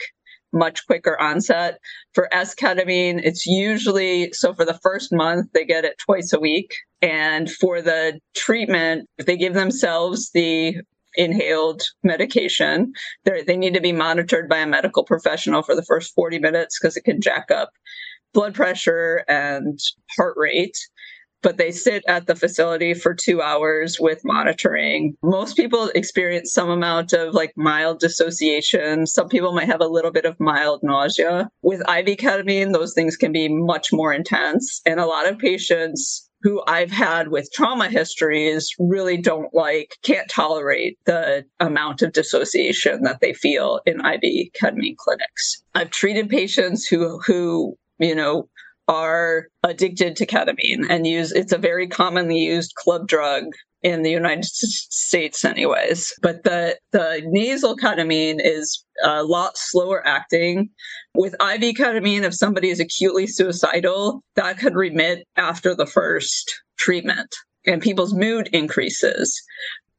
much 0.51 0.85
quicker 0.87 1.19
onset. 1.19 1.79
For 2.13 2.33
S-ketamine, 2.33 3.21
it's 3.23 3.45
usually 3.45 4.31
so 4.33 4.53
for 4.53 4.65
the 4.65 4.79
first 4.81 5.11
month 5.11 5.47
they 5.53 5.65
get 5.65 5.85
it 5.85 5.97
twice 5.99 6.33
a 6.33 6.39
week, 6.39 6.73
and 7.01 7.51
for 7.51 7.81
the 7.81 8.19
treatment, 8.35 9.07
if 9.17 9.25
they 9.25 9.37
give 9.37 9.53
themselves 9.53 10.31
the 10.33 10.75
inhaled 11.15 11.81
medication, 12.03 12.93
they 13.25 13.57
need 13.57 13.73
to 13.73 13.81
be 13.81 13.91
monitored 13.91 14.47
by 14.47 14.57
a 14.57 14.67
medical 14.67 15.03
professional 15.03 15.63
for 15.63 15.75
the 15.75 15.83
first 15.83 16.13
40 16.13 16.39
minutes 16.39 16.79
because 16.79 16.95
it 16.95 17.03
can 17.03 17.19
jack 17.19 17.49
up 17.51 17.71
blood 18.33 18.53
pressure 18.53 19.23
and 19.27 19.79
heart 20.15 20.35
rate 20.37 20.77
but 21.41 21.57
they 21.57 21.71
sit 21.71 22.03
at 22.07 22.27
the 22.27 22.35
facility 22.35 22.93
for 22.93 23.13
two 23.13 23.41
hours 23.41 23.99
with 23.99 24.21
monitoring. 24.23 25.15
Most 25.23 25.55
people 25.55 25.89
experience 25.95 26.51
some 26.53 26.69
amount 26.69 27.13
of 27.13 27.33
like 27.33 27.53
mild 27.55 27.99
dissociation. 27.99 29.07
Some 29.07 29.29
people 29.29 29.53
might 29.53 29.67
have 29.67 29.81
a 29.81 29.87
little 29.87 30.11
bit 30.11 30.25
of 30.25 30.39
mild 30.39 30.81
nausea. 30.83 31.49
With 31.61 31.81
IV 31.81 32.17
ketamine, 32.17 32.73
those 32.73 32.93
things 32.93 33.15
can 33.15 33.31
be 33.31 33.47
much 33.49 33.89
more 33.91 34.13
intense. 34.13 34.81
And 34.85 34.99
a 34.99 35.05
lot 35.05 35.27
of 35.27 35.37
patients 35.37 36.29
who 36.41 36.61
I've 36.67 36.91
had 36.91 37.29
with 37.29 37.51
trauma 37.53 37.89
histories 37.89 38.69
really 38.79 39.17
don't 39.17 39.53
like, 39.53 39.97
can't 40.03 40.29
tolerate 40.29 40.97
the 41.05 41.45
amount 41.59 42.01
of 42.01 42.13
dissociation 42.13 43.03
that 43.03 43.19
they 43.19 43.33
feel 43.33 43.81
in 43.85 43.99
IV 43.99 44.51
ketamine 44.59 44.95
clinics. 44.97 45.63
I've 45.75 45.91
treated 45.91 46.29
patients 46.29 46.85
who, 46.85 47.19
who, 47.25 47.77
you 47.99 48.15
know, 48.15 48.47
are 48.89 49.47
addicted 49.63 50.15
to 50.17 50.25
ketamine 50.25 50.85
and 50.89 51.05
use 51.05 51.31
it's 51.31 51.53
a 51.53 51.57
very 51.57 51.87
commonly 51.87 52.39
used 52.39 52.73
club 52.75 53.07
drug 53.07 53.43
in 53.81 54.01
the 54.01 54.09
United 54.09 54.43
States 54.43 55.45
anyways. 55.45 56.13
But 56.21 56.43
the 56.43 56.77
the 56.91 57.21
nasal 57.25 57.77
ketamine 57.77 58.39
is 58.43 58.83
a 59.03 59.23
lot 59.23 59.57
slower 59.57 60.05
acting. 60.05 60.69
With 61.13 61.33
IV 61.35 61.75
ketamine 61.75 62.23
if 62.23 62.33
somebody 62.33 62.69
is 62.69 62.79
acutely 62.79 63.27
suicidal 63.27 64.21
that 64.35 64.57
could 64.57 64.75
remit 64.75 65.25
after 65.37 65.73
the 65.75 65.85
first 65.85 66.53
treatment 66.77 67.33
and 67.65 67.81
people's 67.81 68.13
mood 68.13 68.49
increases. 68.51 69.41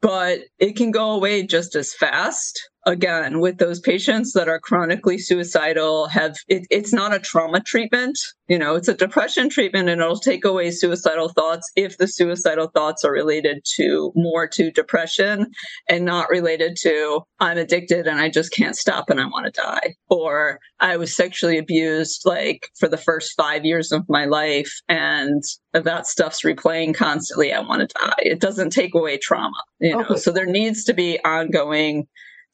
But 0.02 0.40
it 0.58 0.76
can 0.76 0.90
go 0.90 1.12
away 1.12 1.46
just 1.46 1.76
as 1.76 1.94
fast 1.94 2.69
again 2.86 3.40
with 3.40 3.58
those 3.58 3.78
patients 3.80 4.32
that 4.32 4.48
are 4.48 4.58
chronically 4.58 5.18
suicidal 5.18 6.08
have 6.08 6.36
it, 6.48 6.66
it's 6.70 6.92
not 6.92 7.14
a 7.14 7.18
trauma 7.18 7.60
treatment 7.60 8.18
you 8.48 8.58
know 8.58 8.74
it's 8.74 8.88
a 8.88 8.94
depression 8.94 9.50
treatment 9.50 9.88
and 9.88 10.00
it'll 10.00 10.18
take 10.18 10.44
away 10.44 10.70
suicidal 10.70 11.28
thoughts 11.28 11.70
if 11.76 11.98
the 11.98 12.06
suicidal 12.06 12.68
thoughts 12.68 13.04
are 13.04 13.12
related 13.12 13.62
to 13.64 14.12
more 14.14 14.46
to 14.46 14.70
depression 14.70 15.46
and 15.88 16.06
not 16.06 16.30
related 16.30 16.74
to 16.74 17.20
i'm 17.38 17.58
addicted 17.58 18.06
and 18.06 18.18
i 18.18 18.30
just 18.30 18.52
can't 18.52 18.76
stop 18.76 19.10
and 19.10 19.20
i 19.20 19.26
want 19.26 19.44
to 19.44 19.60
die. 19.60 19.94
Or 20.08 20.58
i 20.80 20.96
was 20.96 21.14
sexually 21.14 21.58
abused 21.58 22.22
like 22.24 22.70
for 22.78 22.88
the 22.88 22.96
first 22.96 23.34
five 23.36 23.64
years 23.64 23.92
of 23.92 24.08
my 24.08 24.24
life 24.24 24.72
and 24.88 25.42
that 25.72 26.06
stuff's 26.06 26.42
replaying 26.42 26.94
constantly 26.94 27.52
i 27.52 27.60
want 27.60 27.80
to 27.80 27.98
die. 27.98 28.14
It 28.18 28.40
doesn't 28.40 28.70
take 28.70 28.94
away 28.94 29.18
trauma 29.18 29.62
you 29.80 29.92
know? 29.92 30.00
Okay. 30.00 30.16
so 30.16 30.30
there 30.30 30.46
needs 30.46 30.84
to 30.84 30.94
be 30.94 31.22
ongoing 31.24 32.06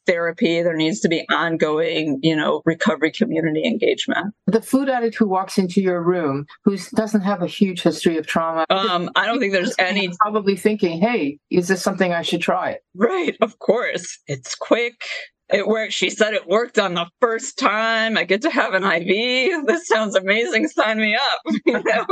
therapy. 0.06 0.62
There 0.62 0.76
needs 0.76 1.00
to 1.00 1.08
be 1.08 1.26
ongoing, 1.30 2.18
you 2.22 2.34
know, 2.34 2.62
recovery 2.64 3.10
community 3.10 3.64
engagement. 3.64 4.34
The 4.46 4.62
food 4.62 4.88
addict 4.88 5.16
who 5.16 5.26
walks 5.28 5.58
into 5.58 5.80
your 5.80 6.02
room 6.02 6.46
who 6.64 6.76
doesn't 6.94 7.22
have 7.22 7.42
a 7.42 7.46
huge 7.46 7.82
history 7.82 8.16
of 8.16 8.26
trauma. 8.26 8.64
Um, 8.70 9.10
I 9.16 9.26
don't 9.26 9.38
think 9.38 9.52
there's 9.52 9.74
any 9.78 10.10
probably 10.20 10.56
thinking, 10.56 11.00
"Hey, 11.00 11.38
is 11.50 11.68
this 11.68 11.82
something 11.82 12.12
I 12.12 12.22
should 12.22 12.40
try?" 12.40 12.78
Right, 12.94 13.36
of 13.40 13.58
course. 13.58 14.18
It's 14.26 14.54
quick. 14.54 15.02
It 15.52 15.68
worked. 15.68 15.92
She 15.92 16.10
said 16.10 16.34
it 16.34 16.48
worked 16.48 16.78
on 16.78 16.94
the 16.94 17.06
first 17.20 17.56
time. 17.58 18.18
I 18.18 18.24
get 18.24 18.42
to 18.42 18.50
have 18.50 18.74
an 18.74 18.82
IV. 18.82 19.66
This 19.66 19.86
sounds 19.86 20.16
amazing. 20.16 20.68
Sign 20.68 20.98
me 20.98 21.14
up. 21.14 21.40
You 21.66 21.82
know? 21.82 22.06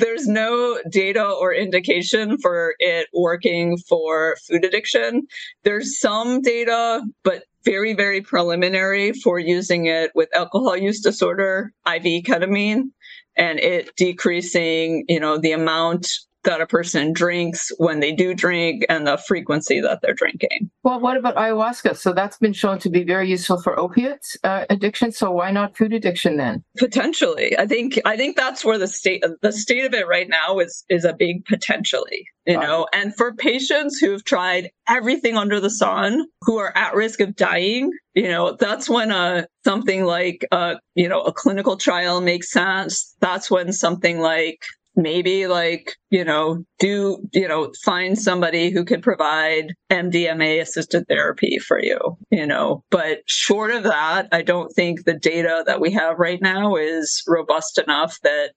There's 0.00 0.26
no 0.26 0.80
data 0.90 1.24
or 1.24 1.54
indication 1.54 2.38
for 2.38 2.74
it 2.78 3.08
working 3.12 3.78
for 3.88 4.36
food 4.48 4.64
addiction. 4.64 5.26
There's 5.62 5.98
some 5.98 6.40
data, 6.42 7.02
but 7.22 7.44
very, 7.64 7.92
very 7.92 8.22
preliminary 8.22 9.12
for 9.12 9.38
using 9.38 9.86
it 9.86 10.10
with 10.14 10.34
alcohol 10.34 10.76
use 10.76 11.00
disorder, 11.00 11.72
IV 11.86 12.24
ketamine, 12.24 12.90
and 13.36 13.60
it 13.60 13.94
decreasing, 13.96 15.04
you 15.08 15.20
know, 15.20 15.38
the 15.38 15.52
amount 15.52 16.08
that 16.44 16.60
a 16.60 16.66
person 16.66 17.12
drinks 17.12 17.70
when 17.78 18.00
they 18.00 18.12
do 18.12 18.34
drink 18.34 18.84
and 18.88 19.06
the 19.06 19.18
frequency 19.18 19.80
that 19.80 20.00
they're 20.02 20.14
drinking. 20.14 20.70
Well, 20.82 21.00
what 21.00 21.16
about 21.16 21.36
ayahuasca? 21.36 21.96
So 21.96 22.12
that's 22.12 22.38
been 22.38 22.52
shown 22.52 22.78
to 22.80 22.90
be 22.90 23.04
very 23.04 23.28
useful 23.28 23.60
for 23.60 23.78
opiates 23.78 24.36
uh, 24.44 24.64
addiction. 24.70 25.12
So 25.12 25.30
why 25.30 25.50
not 25.50 25.76
food 25.76 25.92
addiction 25.92 26.36
then? 26.36 26.64
Potentially, 26.78 27.58
I 27.58 27.66
think 27.66 28.00
I 28.04 28.16
think 28.16 28.36
that's 28.36 28.64
where 28.64 28.78
the 28.78 28.88
state 28.88 29.24
the 29.42 29.52
state 29.52 29.84
of 29.84 29.94
it 29.94 30.06
right 30.08 30.28
now 30.28 30.58
is 30.58 30.84
is 30.88 31.04
a 31.04 31.12
big 31.12 31.44
potentially. 31.44 32.26
You 32.46 32.58
know, 32.58 32.88
and 32.92 33.14
for 33.14 33.32
patients 33.34 33.98
who've 33.98 34.24
tried 34.24 34.70
everything 34.88 35.36
under 35.36 35.60
the 35.60 35.70
sun, 35.70 36.26
who 36.40 36.56
are 36.58 36.76
at 36.76 36.94
risk 36.94 37.20
of 37.20 37.36
dying, 37.36 37.92
you 38.14 38.28
know, 38.28 38.56
that's 38.58 38.88
when 38.88 39.12
a 39.12 39.14
uh, 39.14 39.42
something 39.64 40.04
like 40.04 40.44
a 40.50 40.54
uh, 40.54 40.76
you 40.94 41.08
know 41.08 41.20
a 41.20 41.32
clinical 41.32 41.76
trial 41.76 42.20
makes 42.20 42.50
sense. 42.50 43.14
That's 43.20 43.50
when 43.50 43.72
something 43.72 44.18
like 44.18 44.64
maybe 45.00 45.46
like 45.46 45.96
you 46.10 46.24
know 46.24 46.64
do 46.78 47.18
you 47.32 47.48
know 47.48 47.72
find 47.84 48.18
somebody 48.18 48.70
who 48.70 48.84
could 48.84 49.02
provide 49.02 49.74
mdma 49.90 50.60
assisted 50.60 51.06
therapy 51.08 51.58
for 51.58 51.82
you 51.82 51.98
you 52.30 52.46
know 52.46 52.84
but 52.90 53.18
short 53.26 53.70
of 53.70 53.82
that 53.82 54.28
i 54.32 54.42
don't 54.42 54.72
think 54.72 55.04
the 55.04 55.18
data 55.18 55.62
that 55.66 55.80
we 55.80 55.90
have 55.90 56.18
right 56.18 56.42
now 56.42 56.76
is 56.76 57.22
robust 57.26 57.78
enough 57.78 58.18
that 58.22 58.50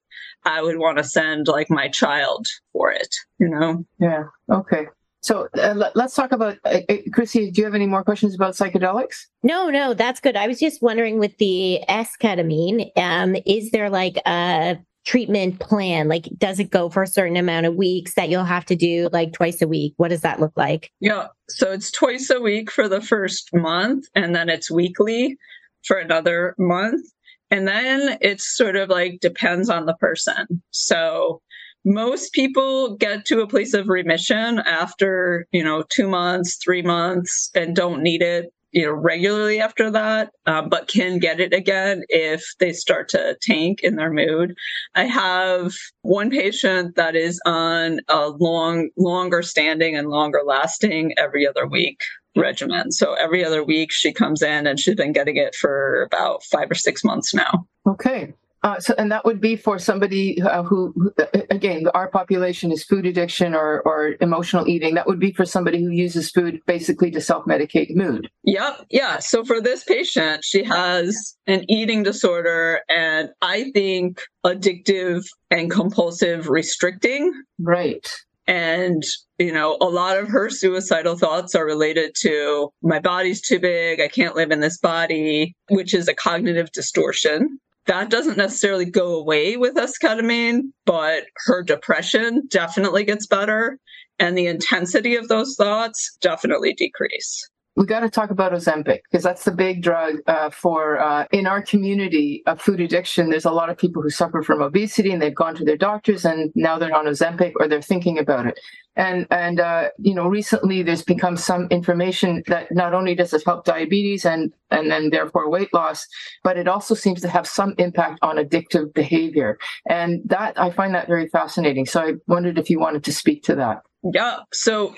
i 0.44 0.62
would 0.62 0.78
want 0.78 0.98
to 0.98 1.04
send 1.04 1.48
like 1.48 1.70
my 1.70 1.88
child 1.88 2.46
for 2.72 2.90
it 2.90 3.14
you 3.38 3.48
know 3.48 3.84
yeah 3.98 4.24
okay 4.50 4.86
so 5.24 5.48
uh, 5.56 5.72
let, 5.74 5.96
us 5.96 6.14
talk 6.14 6.32
about 6.32 6.58
uh, 6.66 6.80
uh, 6.86 6.96
Chrissy. 7.10 7.50
Do 7.50 7.62
you 7.62 7.64
have 7.64 7.74
any 7.74 7.86
more 7.86 8.04
questions 8.04 8.34
about 8.34 8.52
psychedelics? 8.52 9.24
No, 9.42 9.70
no, 9.70 9.94
that's 9.94 10.20
good. 10.20 10.36
I 10.36 10.46
was 10.46 10.60
just 10.60 10.82
wondering 10.82 11.18
with 11.18 11.38
the 11.38 11.80
S 11.88 12.10
ketamine, 12.20 12.90
um, 12.98 13.34
is 13.46 13.70
there 13.70 13.88
like 13.88 14.18
a 14.26 14.76
treatment 15.04 15.60
plan? 15.60 16.08
Like, 16.08 16.28
does 16.38 16.58
it 16.58 16.70
go 16.70 16.88
for 16.88 17.02
a 17.02 17.06
certain 17.06 17.36
amount 17.36 17.66
of 17.66 17.74
weeks 17.74 18.14
that 18.14 18.28
you'll 18.28 18.44
have 18.44 18.64
to 18.66 18.76
do 18.76 19.08
like 19.12 19.32
twice 19.32 19.60
a 19.62 19.68
week? 19.68 19.94
What 19.96 20.08
does 20.08 20.22
that 20.22 20.40
look 20.40 20.52
like? 20.56 20.90
Yeah. 21.00 21.28
So 21.48 21.72
it's 21.72 21.90
twice 21.90 22.30
a 22.30 22.40
week 22.40 22.70
for 22.70 22.88
the 22.88 23.00
first 23.00 23.50
month, 23.54 24.06
and 24.14 24.34
then 24.34 24.48
it's 24.48 24.70
weekly 24.70 25.36
for 25.84 25.98
another 25.98 26.54
month. 26.58 27.06
And 27.50 27.68
then 27.68 28.18
it's 28.20 28.56
sort 28.56 28.76
of 28.76 28.88
like 28.88 29.20
depends 29.20 29.68
on 29.68 29.86
the 29.86 29.94
person. 29.94 30.62
So 30.70 31.40
most 31.84 32.32
people 32.32 32.96
get 32.96 33.26
to 33.26 33.42
a 33.42 33.46
place 33.46 33.74
of 33.74 33.88
remission 33.88 34.60
after, 34.60 35.46
you 35.52 35.62
know, 35.62 35.84
two 35.90 36.08
months, 36.08 36.56
three 36.56 36.82
months, 36.82 37.50
and 37.54 37.76
don't 37.76 38.02
need 38.02 38.22
it 38.22 38.53
you 38.74 38.84
know 38.84 38.92
regularly 38.92 39.60
after 39.60 39.90
that 39.90 40.32
um, 40.46 40.68
but 40.68 40.88
can 40.88 41.18
get 41.18 41.40
it 41.40 41.54
again 41.54 42.02
if 42.08 42.44
they 42.58 42.72
start 42.72 43.08
to 43.08 43.36
tank 43.40 43.80
in 43.82 43.96
their 43.96 44.12
mood. 44.12 44.54
I 44.94 45.04
have 45.04 45.72
one 46.02 46.30
patient 46.30 46.96
that 46.96 47.16
is 47.16 47.40
on 47.46 48.00
a 48.08 48.28
long 48.28 48.90
longer 48.98 49.42
standing 49.42 49.96
and 49.96 50.10
longer 50.10 50.42
lasting 50.44 51.14
every 51.16 51.46
other 51.46 51.66
week 51.66 52.02
regimen. 52.36 52.90
So 52.90 53.14
every 53.14 53.44
other 53.44 53.62
week 53.62 53.92
she 53.92 54.12
comes 54.12 54.42
in 54.42 54.66
and 54.66 54.78
she's 54.78 54.96
been 54.96 55.12
getting 55.12 55.36
it 55.36 55.54
for 55.54 56.02
about 56.02 56.42
five 56.42 56.68
or 56.68 56.74
six 56.74 57.04
months 57.04 57.32
now. 57.32 57.66
Okay 57.86 58.34
uh, 58.64 58.80
so, 58.80 58.94
and 58.96 59.12
that 59.12 59.26
would 59.26 59.42
be 59.42 59.56
for 59.56 59.78
somebody 59.78 60.40
uh, 60.40 60.62
who, 60.62 60.94
who, 60.96 61.12
again, 61.50 61.86
our 61.92 62.08
population 62.08 62.72
is 62.72 62.82
food 62.82 63.04
addiction 63.04 63.54
or, 63.54 63.82
or 63.82 64.14
emotional 64.22 64.66
eating. 64.66 64.94
That 64.94 65.06
would 65.06 65.20
be 65.20 65.32
for 65.32 65.44
somebody 65.44 65.84
who 65.84 65.90
uses 65.90 66.30
food 66.30 66.60
basically 66.66 67.10
to 67.10 67.20
self 67.20 67.44
medicate 67.44 67.94
mood. 67.94 68.30
Yep. 68.44 68.86
Yeah. 68.88 69.18
So 69.18 69.44
for 69.44 69.60
this 69.60 69.84
patient, 69.84 70.44
she 70.44 70.64
has 70.64 71.36
an 71.46 71.70
eating 71.70 72.04
disorder 72.04 72.80
and 72.88 73.28
I 73.42 73.70
think 73.72 74.22
addictive 74.46 75.26
and 75.50 75.70
compulsive 75.70 76.48
restricting. 76.48 77.34
Right. 77.58 78.08
And, 78.46 79.02
you 79.38 79.52
know, 79.52 79.76
a 79.82 79.88
lot 79.88 80.16
of 80.16 80.28
her 80.28 80.48
suicidal 80.48 81.18
thoughts 81.18 81.54
are 81.54 81.66
related 81.66 82.14
to 82.20 82.70
my 82.82 82.98
body's 82.98 83.42
too 83.42 83.58
big. 83.58 84.00
I 84.00 84.08
can't 84.08 84.36
live 84.36 84.50
in 84.50 84.60
this 84.60 84.78
body, 84.78 85.54
which 85.68 85.92
is 85.92 86.08
a 86.08 86.14
cognitive 86.14 86.72
distortion 86.72 87.58
that 87.86 88.10
doesn't 88.10 88.38
necessarily 88.38 88.84
go 88.86 89.16
away 89.16 89.56
with 89.56 89.74
esketamine, 89.76 90.72
but 90.86 91.24
her 91.46 91.62
depression 91.62 92.42
definitely 92.48 93.04
gets 93.04 93.26
better 93.26 93.78
and 94.18 94.38
the 94.38 94.46
intensity 94.46 95.16
of 95.16 95.28
those 95.28 95.56
thoughts 95.56 96.16
definitely 96.20 96.72
decrease 96.74 97.48
we 97.76 97.86
got 97.86 98.00
to 98.00 98.10
talk 98.10 98.30
about 98.30 98.52
Ozempic 98.52 99.00
because 99.02 99.24
that's 99.24 99.44
the 99.44 99.50
big 99.50 99.82
drug 99.82 100.16
uh, 100.28 100.50
for 100.50 101.00
uh, 101.00 101.26
in 101.32 101.46
our 101.46 101.60
community 101.60 102.42
of 102.46 102.60
food 102.60 102.80
addiction. 102.80 103.30
There's 103.30 103.44
a 103.44 103.50
lot 103.50 103.68
of 103.68 103.76
people 103.76 104.00
who 104.00 104.10
suffer 104.10 104.42
from 104.42 104.62
obesity 104.62 105.10
and 105.10 105.20
they've 105.20 105.34
gone 105.34 105.56
to 105.56 105.64
their 105.64 105.76
doctors 105.76 106.24
and 106.24 106.52
now 106.54 106.78
they're 106.78 106.94
on 106.94 107.06
Ozempic 107.06 107.52
or 107.58 107.66
they're 107.66 107.82
thinking 107.82 108.18
about 108.18 108.46
it. 108.46 108.60
And 108.96 109.26
and 109.32 109.58
uh, 109.58 109.88
you 109.98 110.14
know 110.14 110.28
recently 110.28 110.84
there's 110.84 111.02
become 111.02 111.36
some 111.36 111.66
information 111.70 112.44
that 112.46 112.70
not 112.70 112.94
only 112.94 113.16
does 113.16 113.32
it 113.32 113.42
help 113.44 113.64
diabetes 113.64 114.24
and 114.24 114.52
and 114.70 114.88
then 114.88 115.10
therefore 115.10 115.50
weight 115.50 115.74
loss, 115.74 116.06
but 116.44 116.56
it 116.56 116.68
also 116.68 116.94
seems 116.94 117.20
to 117.22 117.28
have 117.28 117.44
some 117.44 117.74
impact 117.78 118.20
on 118.22 118.36
addictive 118.36 118.94
behavior. 118.94 119.58
And 119.88 120.20
that 120.26 120.60
I 120.60 120.70
find 120.70 120.94
that 120.94 121.08
very 121.08 121.28
fascinating. 121.28 121.86
So 121.86 122.00
I 122.00 122.12
wondered 122.28 122.56
if 122.56 122.70
you 122.70 122.78
wanted 122.78 123.02
to 123.02 123.12
speak 123.12 123.42
to 123.44 123.56
that. 123.56 123.82
Yeah. 124.12 124.40
So 124.52 124.94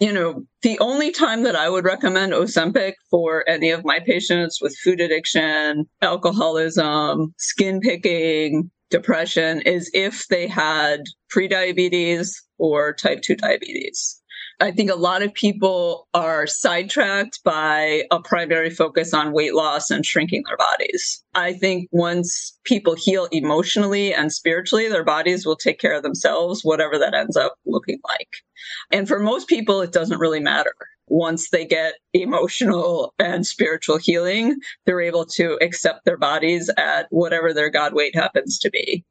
you 0.00 0.12
know, 0.12 0.44
the 0.62 0.78
only 0.78 1.10
time 1.10 1.42
that 1.42 1.54
I 1.54 1.68
would 1.68 1.84
recommend 1.84 2.32
Ozempic 2.32 2.94
for 3.10 3.46
any 3.46 3.70
of 3.70 3.84
my 3.84 4.00
patients 4.00 4.58
with 4.60 4.74
food 4.82 4.98
addiction, 4.98 5.84
alcoholism, 6.00 7.34
skin 7.36 7.80
picking, 7.80 8.70
depression 8.90 9.60
is 9.60 9.90
if 9.92 10.26
they 10.28 10.46
had 10.46 11.00
prediabetes 11.34 12.30
or 12.58 12.94
type 12.94 13.20
2 13.22 13.36
diabetes. 13.36 14.19
I 14.60 14.70
think 14.70 14.90
a 14.90 14.96
lot 14.96 15.22
of 15.22 15.32
people 15.32 16.06
are 16.12 16.46
sidetracked 16.46 17.42
by 17.44 18.04
a 18.10 18.20
primary 18.20 18.68
focus 18.68 19.14
on 19.14 19.32
weight 19.32 19.54
loss 19.54 19.90
and 19.90 20.04
shrinking 20.04 20.42
their 20.46 20.58
bodies. 20.58 21.24
I 21.34 21.54
think 21.54 21.88
once 21.92 22.58
people 22.64 22.94
heal 22.94 23.26
emotionally 23.32 24.12
and 24.12 24.30
spiritually, 24.30 24.88
their 24.88 25.04
bodies 25.04 25.46
will 25.46 25.56
take 25.56 25.80
care 25.80 25.94
of 25.94 26.02
themselves, 26.02 26.62
whatever 26.62 26.98
that 26.98 27.14
ends 27.14 27.38
up 27.38 27.54
looking 27.64 28.00
like. 28.06 28.28
And 28.90 29.08
for 29.08 29.18
most 29.18 29.48
people, 29.48 29.80
it 29.80 29.92
doesn't 29.92 30.20
really 30.20 30.40
matter. 30.40 30.74
Once 31.06 31.48
they 31.48 31.64
get 31.64 31.94
emotional 32.12 33.14
and 33.18 33.46
spiritual 33.46 33.96
healing, 33.96 34.56
they're 34.84 35.00
able 35.00 35.24
to 35.24 35.58
accept 35.62 36.04
their 36.04 36.18
bodies 36.18 36.70
at 36.76 37.06
whatever 37.08 37.54
their 37.54 37.70
God 37.70 37.94
weight 37.94 38.14
happens 38.14 38.58
to 38.58 38.70
be. 38.70 39.04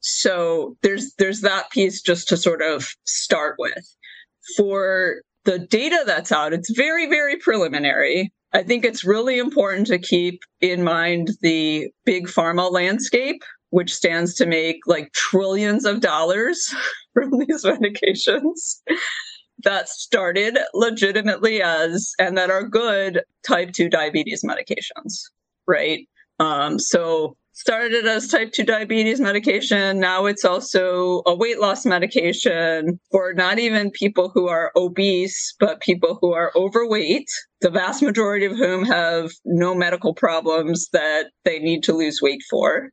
So 0.00 0.76
there's 0.82 1.14
there's 1.14 1.40
that 1.40 1.70
piece 1.70 2.02
just 2.02 2.28
to 2.28 2.36
sort 2.36 2.60
of 2.60 2.94
start 3.04 3.54
with 3.58 3.96
for 4.56 5.22
the 5.44 5.58
data 5.58 6.02
that's 6.06 6.32
out, 6.32 6.52
it's 6.52 6.70
very, 6.70 7.08
very 7.08 7.36
preliminary. 7.36 8.32
I 8.52 8.62
think 8.62 8.84
it's 8.84 9.04
really 9.04 9.38
important 9.38 9.86
to 9.88 9.98
keep 9.98 10.42
in 10.60 10.84
mind 10.84 11.30
the 11.40 11.90
big 12.04 12.26
pharma 12.26 12.70
landscape, 12.70 13.42
which 13.70 13.94
stands 13.94 14.34
to 14.34 14.46
make 14.46 14.80
like 14.86 15.12
trillions 15.12 15.84
of 15.84 16.00
dollars 16.00 16.74
from 17.14 17.30
these 17.38 17.64
medications 17.64 18.80
that 19.64 19.88
started 19.88 20.58
legitimately 20.74 21.62
as 21.62 22.12
and 22.18 22.36
that 22.36 22.50
are 22.50 22.66
good 22.66 23.22
type 23.46 23.72
2 23.72 23.88
diabetes 23.88 24.42
medications, 24.42 25.22
right? 25.66 26.08
Um, 26.38 26.78
so 26.78 27.36
started 27.52 28.06
as 28.06 28.28
type 28.28 28.52
2 28.52 28.64
diabetes 28.64 29.20
medication. 29.20 30.00
Now 30.00 30.26
it's 30.26 30.44
also 30.44 31.22
a 31.26 31.34
weight 31.34 31.60
loss 31.60 31.84
medication 31.84 32.98
for 33.10 33.34
not 33.34 33.58
even 33.58 33.90
people 33.90 34.30
who 34.32 34.48
are 34.48 34.72
obese, 34.74 35.54
but 35.60 35.80
people 35.80 36.18
who 36.20 36.32
are 36.32 36.52
overweight, 36.56 37.28
the 37.60 37.70
vast 37.70 38.02
majority 38.02 38.46
of 38.46 38.56
whom 38.56 38.84
have 38.84 39.30
no 39.44 39.74
medical 39.74 40.14
problems 40.14 40.88
that 40.92 41.26
they 41.44 41.58
need 41.58 41.82
to 41.84 41.92
lose 41.92 42.20
weight 42.22 42.42
for. 42.48 42.90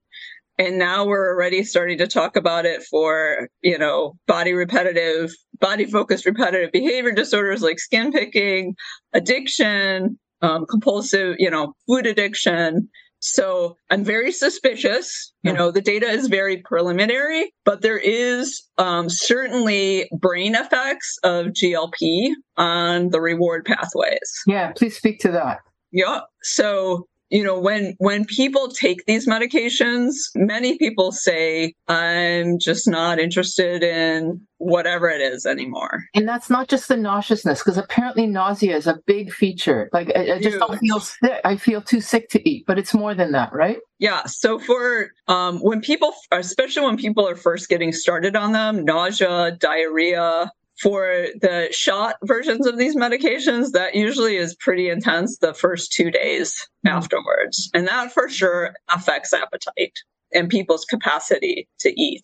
And 0.58 0.78
now 0.78 1.06
we're 1.06 1.30
already 1.30 1.64
starting 1.64 1.98
to 2.00 2.08
talk 2.08 2.36
about 2.36 2.66
it 2.66 2.84
for, 2.84 3.48
you 3.62 3.78
know, 3.78 4.16
body 4.28 4.52
repetitive, 4.52 5.32
body 5.62 5.86
focused 5.86 6.26
repetitive 6.26 6.74
behavior 6.74 7.14
disorders 7.14 7.62
like 7.62 7.80
skin 7.80 8.12
picking, 8.12 8.76
addiction, 9.14 10.20
um, 10.42 10.66
compulsive, 10.70 11.38
you 11.40 11.50
know, 11.50 11.74
food 11.88 12.06
addiction 12.06 12.90
so 13.20 13.78
I'm 13.90 14.04
very 14.04 14.32
suspicious. 14.32 15.34
You 15.44 15.54
know, 15.54 15.72
the 15.72 15.82
data 15.82 16.08
is 16.08 16.28
very 16.28 16.58
preliminary, 16.58 17.54
but 17.66 17.82
there 17.82 17.98
is 17.98 18.62
um, 18.78 19.10
certainly 19.10 20.10
brain 20.20 20.56
effects 20.56 21.18
of 21.24 21.48
GLP 21.48 22.32
on 22.58 23.10
the 23.10 23.22
reward 23.22 23.66
pathways. 23.66 24.32
Yeah, 24.48 24.72
please 24.74 24.98
speak 24.98 25.20
to 25.20 25.32
that. 25.32 25.60
Yeah. 25.92 26.22
So 26.44 27.08
you 27.30 27.44
know 27.44 27.60
when 27.60 27.96
when 28.00 28.26
people 28.26 28.70
take 28.70 29.06
these 29.06 29.28
medications 29.28 30.14
many 30.36 30.78
people 30.78 31.12
say 31.12 31.74
i'm 31.88 32.58
just 32.60 32.88
not 32.88 33.20
interested 33.20 33.84
in 33.84 34.42
whatever 34.60 35.10
it 35.10 35.22
is 35.22 35.46
anymore. 35.46 36.04
And 36.14 36.28
that's 36.28 36.50
not 36.50 36.68
just 36.68 36.90
the 36.90 36.98
nauseousness 36.98 37.60
because 37.60 37.78
apparently 37.78 38.28
nausea 38.28 38.76
is 38.76 38.88
a 38.88 39.00
big 39.06 39.32
feature. 39.32 39.90
Like 39.94 40.12
i, 40.16 40.34
I 40.34 40.40
just 40.42 40.60
don't 40.60 40.78
feel 40.80 41.00
sick. 41.00 41.42
I 41.46 41.56
feel 41.56 41.82
too 41.82 42.02
sick 42.02 42.30
to 42.30 42.50
eat 42.50 42.66
but 42.68 42.78
it's 42.78 42.94
more 42.94 43.16
than 43.16 43.32
that 43.32 43.54
right? 43.54 43.78
Yeah 44.00 44.26
so 44.26 44.60
for 44.60 45.12
um, 45.28 45.60
when 45.60 45.82
people 45.82 46.14
especially 46.32 46.86
when 46.86 46.98
people 46.98 47.28
are 47.28 47.36
first 47.36 47.70
getting 47.70 47.92
started 47.92 48.36
on 48.36 48.52
them 48.52 48.84
nausea 48.84 49.52
diarrhea 49.60 50.52
for 50.82 51.28
the 51.42 51.68
shot 51.72 52.16
versions 52.24 52.66
of 52.66 52.78
these 52.78 52.96
medications, 52.96 53.72
that 53.72 53.96
usually 53.96 54.38
is 54.38 54.56
pretty 54.56 54.90
intense 54.90 55.38
the 55.38 55.54
first 55.54 55.92
two 55.92 56.10
days 56.10 56.56
mm-hmm. 56.86 56.98
afterwards. 56.98 57.70
And 57.74 57.88
that 57.88 58.12
for 58.14 58.30
sure 58.30 58.74
affects 58.94 59.34
appetite 59.34 60.00
and 60.34 60.50
people's 60.50 60.86
capacity 60.86 61.68
to 61.80 62.00
eat. 62.00 62.24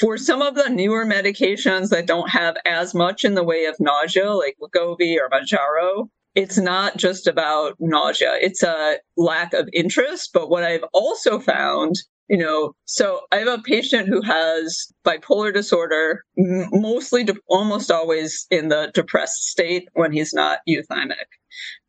For 0.00 0.16
some 0.16 0.40
of 0.40 0.54
the 0.54 0.70
newer 0.70 1.04
medications 1.04 1.90
that 1.90 2.06
don't 2.06 2.30
have 2.30 2.56
as 2.64 2.94
much 2.94 3.24
in 3.24 3.34
the 3.34 3.44
way 3.44 3.66
of 3.66 3.76
nausea, 3.78 4.32
like 4.32 4.56
Wegovy 4.60 5.16
or 5.18 5.28
Mounjaro, 5.28 6.08
it's 6.34 6.56
not 6.56 6.96
just 6.96 7.26
about 7.26 7.76
nausea. 7.78 8.38
It's 8.40 8.62
a 8.62 8.98
lack 9.16 9.52
of 9.52 9.68
interest. 9.72 10.30
But 10.32 10.48
what 10.48 10.62
I've 10.62 10.84
also 10.94 11.38
found 11.38 11.96
you 12.32 12.38
know 12.38 12.74
so 12.86 13.20
i 13.30 13.36
have 13.36 13.46
a 13.46 13.62
patient 13.62 14.08
who 14.08 14.22
has 14.22 14.92
bipolar 15.06 15.52
disorder 15.52 16.24
mostly 16.72 17.22
de- 17.22 17.36
almost 17.48 17.92
always 17.92 18.46
in 18.50 18.68
the 18.68 18.90
depressed 18.94 19.44
state 19.44 19.88
when 19.92 20.10
he's 20.10 20.32
not 20.34 20.60
euthymic. 20.68 21.28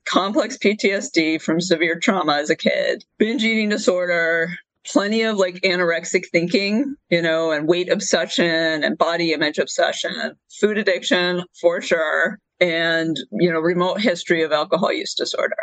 Complex 0.05 0.57
ptsd 0.57 1.41
from 1.41 1.61
severe 1.61 1.97
trauma 1.97 2.33
as 2.33 2.49
a 2.49 2.57
kid 2.57 3.05
binge 3.17 3.43
eating 3.43 3.69
disorder 3.69 4.49
plenty 4.85 5.21
of 5.21 5.37
like 5.37 5.55
anorexic 5.61 6.23
thinking 6.29 6.93
you 7.09 7.21
know 7.21 7.51
and 7.51 7.69
weight 7.69 7.89
obsession 7.89 8.83
and 8.83 8.97
body 8.97 9.31
image 9.31 9.57
obsession 9.57 10.35
food 10.59 10.77
addiction 10.77 11.43
for 11.61 11.81
sure 11.81 12.37
and 12.59 13.17
you 13.31 13.51
know 13.51 13.61
remote 13.61 14.01
history 14.01 14.43
of 14.43 14.51
alcohol 14.51 14.91
use 14.91 15.13
disorder 15.13 15.55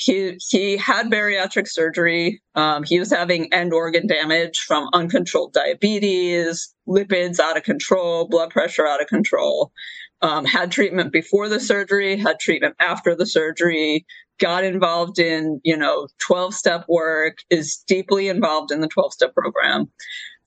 he 0.00 0.38
he 0.48 0.76
had 0.78 1.10
bariatric 1.10 1.68
surgery. 1.68 2.40
Um, 2.54 2.84
he 2.84 2.98
was 2.98 3.10
having 3.10 3.52
end 3.52 3.72
organ 3.72 4.06
damage 4.06 4.58
from 4.66 4.88
uncontrolled 4.94 5.52
diabetes, 5.52 6.74
lipids 6.88 7.38
out 7.38 7.58
of 7.58 7.64
control, 7.64 8.26
blood 8.26 8.50
pressure 8.50 8.86
out 8.86 9.02
of 9.02 9.08
control. 9.08 9.72
Um, 10.22 10.44
had 10.44 10.70
treatment 10.70 11.12
before 11.12 11.48
the 11.48 11.60
surgery, 11.60 12.16
had 12.16 12.38
treatment 12.40 12.76
after 12.78 13.14
the 13.14 13.26
surgery, 13.26 14.06
got 14.38 14.64
involved 14.64 15.18
in 15.18 15.60
you 15.64 15.76
know 15.76 16.08
12 16.18 16.54
step 16.54 16.86
work, 16.88 17.38
is 17.50 17.84
deeply 17.86 18.28
involved 18.28 18.70
in 18.70 18.80
the 18.80 18.88
12 18.88 19.12
step 19.12 19.34
program. 19.34 19.90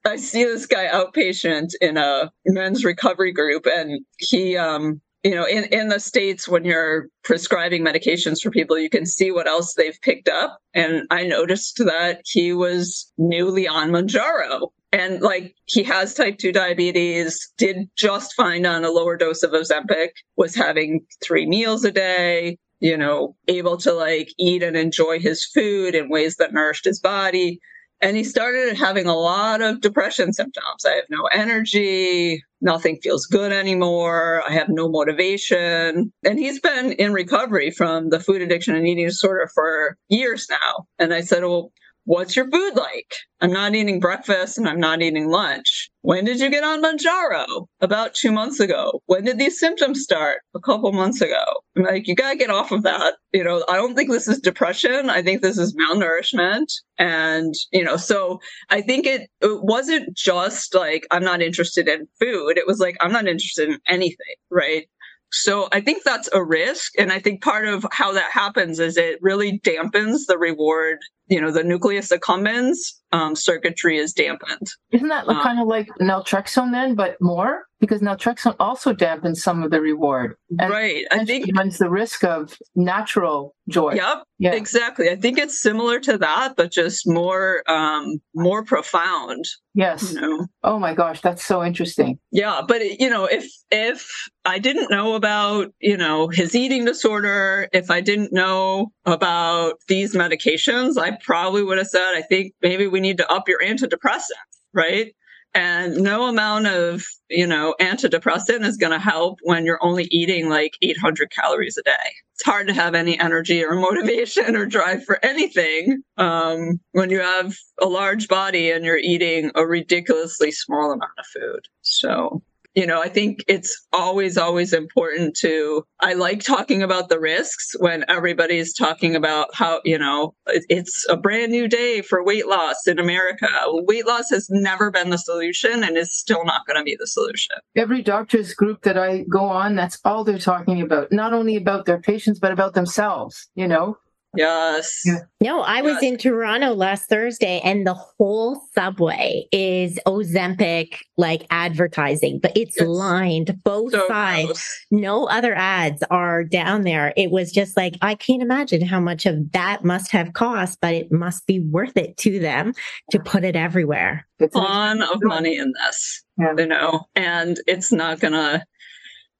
I 0.05 0.17
see 0.17 0.43
this 0.43 0.65
guy 0.65 0.87
outpatient 0.87 1.69
in 1.79 1.97
a 1.97 2.31
men's 2.45 2.83
recovery 2.83 3.31
group, 3.31 3.65
and 3.67 4.03
he 4.17 4.57
um, 4.57 4.99
you 5.23 5.35
know, 5.35 5.45
in, 5.45 5.65
in 5.65 5.87
the 5.87 5.99
States, 5.99 6.47
when 6.47 6.65
you're 6.65 7.07
prescribing 7.23 7.83
medications 7.83 8.41
for 8.41 8.51
people, 8.51 8.77
you 8.77 8.89
can 8.89 9.05
see 9.05 9.31
what 9.31 9.47
else 9.47 9.73
they've 9.73 9.99
picked 10.01 10.27
up. 10.27 10.59
And 10.73 11.03
I 11.11 11.23
noticed 11.23 11.77
that 11.77 12.21
he 12.25 12.53
was 12.53 13.11
newly 13.17 13.67
on 13.67 13.91
Mounjaro. 13.91 14.69
And 14.91 15.21
like 15.21 15.55
he 15.65 15.81
has 15.83 16.13
type 16.13 16.37
2 16.37 16.51
diabetes, 16.51 17.51
did 17.57 17.89
just 17.95 18.35
fine 18.35 18.65
on 18.65 18.83
a 18.83 18.91
lower 18.91 19.17
dose 19.17 19.43
of 19.43 19.51
Ozempic, 19.51 20.09
was 20.35 20.55
having 20.55 21.05
three 21.23 21.47
meals 21.47 21.83
a 21.83 21.91
day, 21.91 22.57
you 22.79 22.97
know, 22.97 23.35
able 23.47 23.77
to 23.77 23.93
like 23.93 24.29
eat 24.37 24.61
and 24.61 24.75
enjoy 24.75 25.19
his 25.19 25.45
food 25.45 25.95
in 25.95 26.09
ways 26.09 26.35
that 26.35 26.53
nourished 26.53 26.85
his 26.85 26.99
body. 26.99 27.59
And 28.03 28.17
he 28.17 28.25
started 28.25 28.77
having 28.77 29.07
a 29.07 29.15
lot 29.15 29.61
of 29.61 29.81
depression 29.81 30.33
symptoms. 30.33 30.85
I 30.85 30.91
have 30.91 31.05
no 31.09 31.25
energy, 31.27 32.43
nothing 32.61 32.99
feels 33.01 33.25
good 33.27 33.53
anymore, 33.53 34.43
I 34.47 34.53
have 34.53 34.69
no 34.69 34.89
motivation. 34.89 36.13
And 36.25 36.39
he's 36.39 36.59
been 36.59 36.91
in 36.93 37.13
recovery 37.13 37.71
from 37.71 38.09
the 38.09 38.19
food 38.19 38.41
addiction 38.41 38.75
and 38.75 38.85
eating 38.85 39.07
disorder 39.07 39.49
for 39.55 39.97
years 40.09 40.47
now. 40.51 40.87
And 40.99 41.13
I 41.13 41.21
said, 41.21 41.43
Well, 41.43 41.71
What's 42.05 42.35
your 42.35 42.49
food 42.49 42.75
like? 42.75 43.15
I'm 43.39 43.51
not 43.51 43.75
eating 43.75 43.99
breakfast 43.99 44.57
and 44.57 44.67
I'm 44.67 44.79
not 44.79 45.01
eating 45.01 45.29
lunch. 45.29 45.89
When 46.01 46.25
did 46.25 46.39
you 46.39 46.49
get 46.49 46.63
on 46.63 46.81
Mounjaro? 46.81 47.67
About 47.81 48.13
two 48.13 48.31
months 48.31 48.59
ago. 48.59 49.01
When 49.05 49.23
did 49.23 49.37
these 49.37 49.59
symptoms 49.59 50.01
start? 50.01 50.39
A 50.53 50.59
couple 50.59 50.91
months 50.91 51.21
ago. 51.21 51.43
I'm 51.77 51.83
like, 51.83 52.07
you 52.07 52.15
gotta 52.15 52.37
get 52.37 52.49
off 52.49 52.71
of 52.71 52.83
that. 52.83 53.15
You 53.31 53.43
know, 53.43 53.63
I 53.69 53.75
don't 53.75 53.95
think 53.95 54.11
this 54.11 54.27
is 54.27 54.39
depression. 54.39 55.09
I 55.09 55.21
think 55.21 55.41
this 55.41 55.57
is 55.57 55.75
malnourishment. 55.75 56.67
And, 56.99 57.53
you 57.71 57.83
know, 57.83 57.97
so 57.97 58.39
I 58.69 58.81
think 58.81 59.05
it, 59.05 59.29
it 59.41 59.63
wasn't 59.63 60.15
just 60.15 60.75
like, 60.75 61.07
I'm 61.11 61.23
not 61.23 61.41
interested 61.41 61.87
in 61.87 62.07
food. 62.19 62.57
It 62.57 62.67
was 62.67 62.79
like, 62.79 62.97
I'm 63.01 63.11
not 63.11 63.27
interested 63.27 63.69
in 63.69 63.79
anything, 63.87 64.35
right? 64.51 64.87
So 65.33 65.67
I 65.71 65.81
think 65.81 66.03
that's 66.03 66.29
a 66.31 66.43
risk. 66.43 66.93
And 66.97 67.11
I 67.11 67.19
think 67.19 67.41
part 67.41 67.65
of 67.65 67.85
how 67.91 68.13
that 68.13 68.31
happens 68.31 68.79
is 68.79 68.97
it 68.97 69.19
really 69.21 69.59
dampens 69.59 70.27
the 70.27 70.37
reward 70.37 70.99
you 71.27 71.39
know 71.39 71.51
the 71.51 71.63
nucleus 71.63 72.11
accumbens 72.11 72.77
um, 73.13 73.35
circuitry 73.35 73.97
is 73.97 74.11
dampened. 74.11 74.67
Isn't 74.91 75.07
that 75.07 75.27
um, 75.29 75.41
kind 75.41 75.61
of 75.61 75.67
like 75.67 75.87
naltrexone 76.01 76.71
then, 76.71 76.95
but 76.95 77.15
more? 77.21 77.65
Because 77.79 78.01
naltrexone 78.01 78.55
also 78.59 78.93
dampens 78.93 79.37
some 79.37 79.61
of 79.61 79.69
the 79.69 79.81
reward. 79.81 80.35
And 80.57 80.71
right. 80.71 81.05
I 81.11 81.25
think 81.25 81.45
runs 81.55 81.77
the 81.77 81.89
risk 81.89 82.23
of 82.23 82.57
natural 82.75 83.55
joy. 83.67 83.93
Yep. 83.95 84.23
Yeah. 84.39 84.53
Exactly. 84.53 85.09
I 85.09 85.15
think 85.15 85.37
it's 85.37 85.61
similar 85.61 85.99
to 86.01 86.17
that, 86.17 86.55
but 86.55 86.71
just 86.71 87.07
more 87.07 87.63
um, 87.67 88.21
more 88.33 88.63
profound. 88.63 89.45
Yes. 89.73 90.13
You 90.13 90.21
know? 90.21 90.47
Oh 90.63 90.79
my 90.79 90.93
gosh, 90.93 91.21
that's 91.21 91.43
so 91.43 91.63
interesting. 91.63 92.19
Yeah, 92.31 92.61
but 92.67 92.99
you 92.99 93.09
know, 93.09 93.25
if 93.25 93.45
if 93.71 94.07
I 94.45 94.59
didn't 94.59 94.91
know 94.91 95.15
about 95.15 95.73
you 95.79 95.97
know 95.97 96.29
his 96.29 96.55
eating 96.55 96.85
disorder, 96.85 97.67
if 97.73 97.91
I 97.91 98.01
didn't 98.01 98.31
know 98.31 98.91
about 99.05 99.75
these 99.87 100.15
medications, 100.15 100.97
I 100.97 101.17
probably 101.21 101.63
would 101.63 101.77
have 101.77 101.87
said, 101.87 102.13
I 102.15 102.21
think 102.21 102.53
maybe 102.61 102.87
we 102.87 103.01
need 103.03 103.17
to 103.17 103.31
up 103.31 103.47
your 103.47 103.61
antidepressant, 103.61 104.31
right? 104.73 105.13
And 105.55 105.97
no 105.97 106.25
amount 106.27 106.65
of, 106.65 107.03
you 107.29 107.45
know, 107.45 107.75
antidepressant 107.79 108.65
is 108.65 108.77
going 108.77 108.91
to 108.91 108.99
help 108.99 109.37
when 109.43 109.65
you're 109.65 109.83
only 109.83 110.05
eating 110.05 110.49
like 110.49 110.73
800 110.81 111.29
calories 111.29 111.77
a 111.77 111.83
day. 111.83 112.11
It's 112.33 112.43
hard 112.43 112.67
to 112.67 112.73
have 112.73 112.95
any 112.95 113.19
energy 113.19 113.63
or 113.63 113.75
motivation 113.75 114.55
or 114.55 114.65
drive 114.65 115.05
for 115.05 115.23
anything 115.23 116.01
um, 116.17 116.79
when 116.93 117.11
you 117.11 117.19
have 117.19 117.55
a 117.79 117.85
large 117.85 118.27
body 118.27 118.71
and 118.71 118.83
you're 118.83 118.97
eating 118.97 119.51
a 119.53 119.63
ridiculously 119.63 120.51
small 120.51 120.91
amount 120.91 121.11
of 121.19 121.25
food. 121.27 121.67
So 121.81 122.41
you 122.75 122.87
know, 122.87 123.01
I 123.01 123.09
think 123.09 123.43
it's 123.47 123.85
always, 123.93 124.37
always 124.37 124.73
important 124.73 125.35
to, 125.37 125.83
I 125.99 126.13
like 126.13 126.41
talking 126.41 126.81
about 126.81 127.09
the 127.09 127.19
risks 127.19 127.75
when 127.79 128.03
everybody's 128.09 128.73
talking 128.73 129.15
about 129.15 129.49
how, 129.53 129.81
you 129.83 129.97
know, 129.97 130.33
it's 130.47 131.05
a 131.09 131.17
brand 131.17 131.51
new 131.51 131.67
day 131.67 132.01
for 132.01 132.23
weight 132.23 132.47
loss 132.47 132.87
in 132.87 132.99
America. 132.99 133.47
Weight 133.65 134.07
loss 134.07 134.29
has 134.29 134.47
never 134.49 134.91
been 134.91 135.11
the 135.11 135.17
solution 135.17 135.83
and 135.83 135.97
is 135.97 136.17
still 136.17 136.43
not 136.45 136.65
going 136.65 136.77
to 136.77 136.83
be 136.83 136.97
the 136.99 137.07
solution. 137.07 137.57
Every 137.75 138.01
doctor's 138.01 138.53
group 138.53 138.81
that 138.83 138.97
I 138.97 139.23
go 139.29 139.45
on, 139.45 139.75
that's 139.75 139.99
all 140.03 140.23
they're 140.23 140.37
talking 140.37 140.81
about, 140.81 141.11
not 141.11 141.33
only 141.33 141.55
about 141.55 141.85
their 141.85 142.01
patients, 142.01 142.39
but 142.39 142.51
about 142.51 142.73
themselves, 142.73 143.49
you 143.55 143.67
know? 143.67 143.97
Yes. 144.35 145.01
Yeah. 145.05 145.19
No, 145.41 145.61
I 145.61 145.81
was 145.81 146.01
in 146.01 146.17
Toronto 146.17 146.73
last 146.73 147.07
Thursday 147.07 147.61
and 147.63 147.85
the 147.85 147.93
whole 147.93 148.59
subway 148.73 149.45
is 149.51 149.99
Ozempic 150.07 150.97
like 151.17 151.45
advertising, 151.51 152.39
but 152.41 152.55
it's, 152.55 152.77
it's 152.77 152.87
lined 152.87 153.61
both 153.63 153.91
so 153.91 154.07
sides. 154.07 154.45
Gross. 154.47 154.85
No 154.89 155.25
other 155.25 155.53
ads 155.53 156.03
are 156.09 156.43
down 156.43 156.83
there. 156.83 157.13
It 157.15 157.29
was 157.29 157.51
just 157.51 157.77
like, 157.77 157.95
I 158.01 158.15
can't 158.15 158.41
imagine 158.41 158.81
how 158.81 158.99
much 158.99 159.25
of 159.25 159.51
that 159.51 159.83
must 159.83 160.11
have 160.11 160.33
cost, 160.33 160.79
but 160.81 160.93
it 160.93 161.11
must 161.11 161.45
be 161.45 161.59
worth 161.59 161.95
it 161.95 162.17
to 162.17 162.39
them 162.39 162.73
to 163.11 163.19
put 163.19 163.43
it 163.43 163.55
everywhere. 163.55 164.25
It's 164.39 164.55
ton 164.55 165.01
of 165.01 165.21
money 165.21 165.57
in 165.57 165.73
this, 165.85 166.23
yeah. 166.37 166.53
you 166.57 166.65
know, 166.65 167.05
and 167.15 167.59
it's 167.67 167.91
not 167.91 168.19
going 168.19 168.33
to 168.33 168.63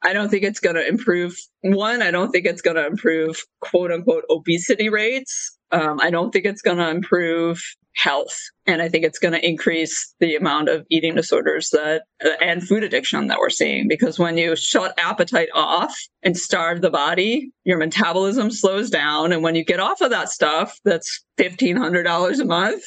I 0.03 0.13
don't 0.13 0.29
think 0.29 0.43
it's 0.43 0.59
going 0.59 0.75
to 0.75 0.87
improve. 0.87 1.35
One, 1.61 2.01
I 2.01 2.11
don't 2.11 2.31
think 2.31 2.45
it's 2.45 2.61
going 2.61 2.75
to 2.75 2.85
improve 2.85 3.43
quote 3.61 3.91
unquote 3.91 4.25
obesity 4.29 4.89
rates. 4.89 5.57
Um, 5.71 5.99
I 5.99 6.09
don't 6.11 6.31
think 6.31 6.45
it's 6.45 6.61
going 6.61 6.77
to 6.77 6.89
improve 6.89 7.61
health. 7.95 8.39
And 8.65 8.81
I 8.81 8.89
think 8.89 9.05
it's 9.05 9.19
going 9.19 9.33
to 9.33 9.47
increase 9.47 10.13
the 10.19 10.35
amount 10.35 10.69
of 10.69 10.85
eating 10.89 11.15
disorders 11.15 11.69
that 11.71 12.03
uh, 12.23 12.29
and 12.41 12.65
food 12.67 12.83
addiction 12.83 13.27
that 13.27 13.39
we're 13.39 13.49
seeing. 13.49 13.87
Because 13.87 14.17
when 14.19 14.37
you 14.37 14.55
shut 14.55 14.93
appetite 14.97 15.49
off 15.53 15.95
and 16.21 16.37
starve 16.37 16.81
the 16.81 16.89
body, 16.89 17.51
your 17.63 17.77
metabolism 17.77 18.51
slows 18.51 18.89
down. 18.89 19.31
And 19.31 19.43
when 19.43 19.55
you 19.55 19.63
get 19.63 19.79
off 19.79 20.01
of 20.01 20.09
that 20.09 20.29
stuff, 20.29 20.79
that's 20.83 21.23
$1,500 21.37 22.39
a 22.39 22.45
month 22.45 22.83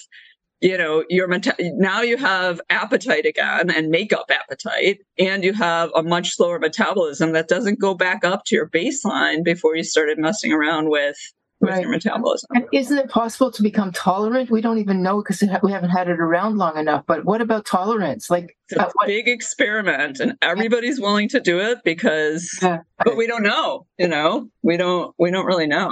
you 0.61 0.77
know 0.79 1.05
your 1.09 1.29
now 1.61 2.01
you 2.01 2.17
have 2.17 2.61
appetite 2.71 3.27
again 3.27 3.71
and 3.71 3.89
make 3.89 4.13
up 4.13 4.31
appetite 4.31 5.01
and 5.19 5.45
you 5.45 5.53
have 5.53 5.91
a 5.95 6.03
much 6.03 6.35
slower 6.35 6.59
metabolism 6.59 7.33
that 7.33 7.49
doesn't 7.49 7.79
go 7.79 7.95
back 7.95 8.25
up 8.25 8.45
to 8.45 8.55
your 8.55 8.69
baseline 8.69 9.45
before 9.45 9.77
you 9.77 9.85
started 9.85 10.19
messing 10.19 10.53
around 10.53 10.89
with 10.89 11.17
with 11.61 11.71
right. 11.71 11.83
your 11.83 11.91
metabolism. 11.91 12.49
And 12.55 12.67
isn't 12.73 12.99
it 12.99 13.09
possible 13.09 13.51
to 13.51 13.63
become 13.63 13.93
tolerant? 13.93 14.51
We 14.51 14.61
don't 14.61 14.79
even 14.79 15.03
know 15.03 15.23
because 15.23 15.43
we 15.63 15.73
haven't 15.73 15.91
had 15.91 16.09
it 16.09 16.21
around 16.21 16.59
long 16.59 16.77
enough. 16.77 17.05
But 17.07 17.25
what 17.25 17.41
about 17.41 17.65
tolerance? 17.65 18.31
Like 18.31 18.57
it's 18.69 18.79
a 18.79 18.91
what- 18.93 19.07
big 19.07 19.29
experiment, 19.29 20.21
and 20.21 20.37
everybody's 20.43 21.01
willing 21.01 21.29
to 21.31 21.41
do 21.41 21.61
it 21.61 21.79
because, 21.85 22.59
yeah. 22.63 22.81
but 23.05 23.17
we 23.17 23.27
don't 23.27 23.43
know. 23.43 23.87
You 23.99 24.09
know, 24.09 24.49
we 24.63 24.77
don't 24.77 25.15
we 25.19 25.31
don't 25.31 25.47
really 25.47 25.67
know. 25.67 25.91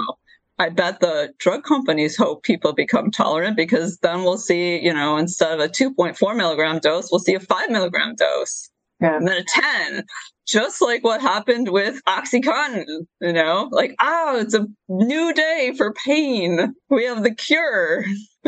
I 0.57 0.69
bet 0.69 1.01
the 1.01 1.33
drug 1.37 1.63
companies 1.63 2.15
hope 2.15 2.43
people 2.43 2.73
become 2.73 3.11
tolerant 3.11 3.57
because 3.57 3.97
then 3.97 4.23
we'll 4.23 4.37
see, 4.37 4.79
you 4.81 4.93
know, 4.93 5.17
instead 5.17 5.51
of 5.51 5.59
a 5.59 5.67
2.4 5.67 6.35
milligram 6.35 6.79
dose, 6.79 7.09
we'll 7.11 7.19
see 7.19 7.35
a 7.35 7.39
five 7.39 7.69
milligram 7.69 8.15
dose. 8.15 8.69
Yeah. 9.01 9.17
And 9.17 9.27
then 9.27 9.41
a 9.41 9.45
10 9.93 10.05
just 10.47 10.81
like 10.81 11.03
what 11.03 11.21
happened 11.21 11.69
with 11.69 12.01
Oxycontin, 12.07 12.85
you 13.19 13.33
know, 13.33 13.67
like, 13.71 13.95
oh, 13.99 14.37
it's 14.39 14.53
a 14.53 14.67
new 14.87 15.33
day 15.33 15.73
for 15.75 15.93
pain. 16.05 16.73
We 16.89 17.05
have 17.05 17.23
the 17.23 17.33
cure. 17.33 18.05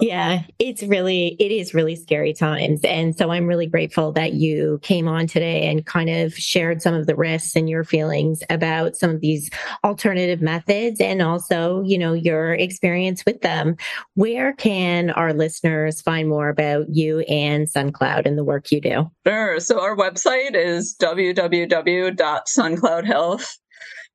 yeah, 0.00 0.42
it's 0.58 0.82
really, 0.82 1.36
it 1.38 1.52
is 1.52 1.74
really 1.74 1.96
scary 1.96 2.32
times. 2.32 2.80
And 2.84 3.16
so 3.16 3.30
I'm 3.30 3.46
really 3.46 3.66
grateful 3.66 4.12
that 4.12 4.34
you 4.34 4.78
came 4.82 5.08
on 5.08 5.26
today 5.26 5.68
and 5.68 5.84
kind 5.84 6.10
of 6.10 6.34
shared 6.34 6.82
some 6.82 6.94
of 6.94 7.06
the 7.06 7.16
risks 7.16 7.56
and 7.56 7.68
your 7.68 7.84
feelings 7.84 8.42
about 8.50 8.96
some 8.96 9.10
of 9.10 9.20
these 9.20 9.50
alternative 9.84 10.40
methods 10.40 11.00
and 11.00 11.20
also, 11.22 11.82
you 11.82 11.98
know, 11.98 12.12
your 12.12 12.54
experience 12.54 13.24
with 13.26 13.40
them. 13.42 13.76
Where 14.14 14.52
can 14.54 15.10
our 15.10 15.32
listeners 15.32 16.00
find 16.00 16.28
more 16.28 16.48
about 16.48 16.86
you 16.88 17.20
and 17.20 17.66
SunCloud 17.66 18.26
and 18.26 18.38
the 18.38 18.44
work 18.44 18.70
you 18.72 18.80
do? 18.80 19.10
Sure. 19.26 19.60
So 19.60 19.80
our 19.80 19.96
website 19.96 20.54
is 20.54 20.78
is 20.78 20.96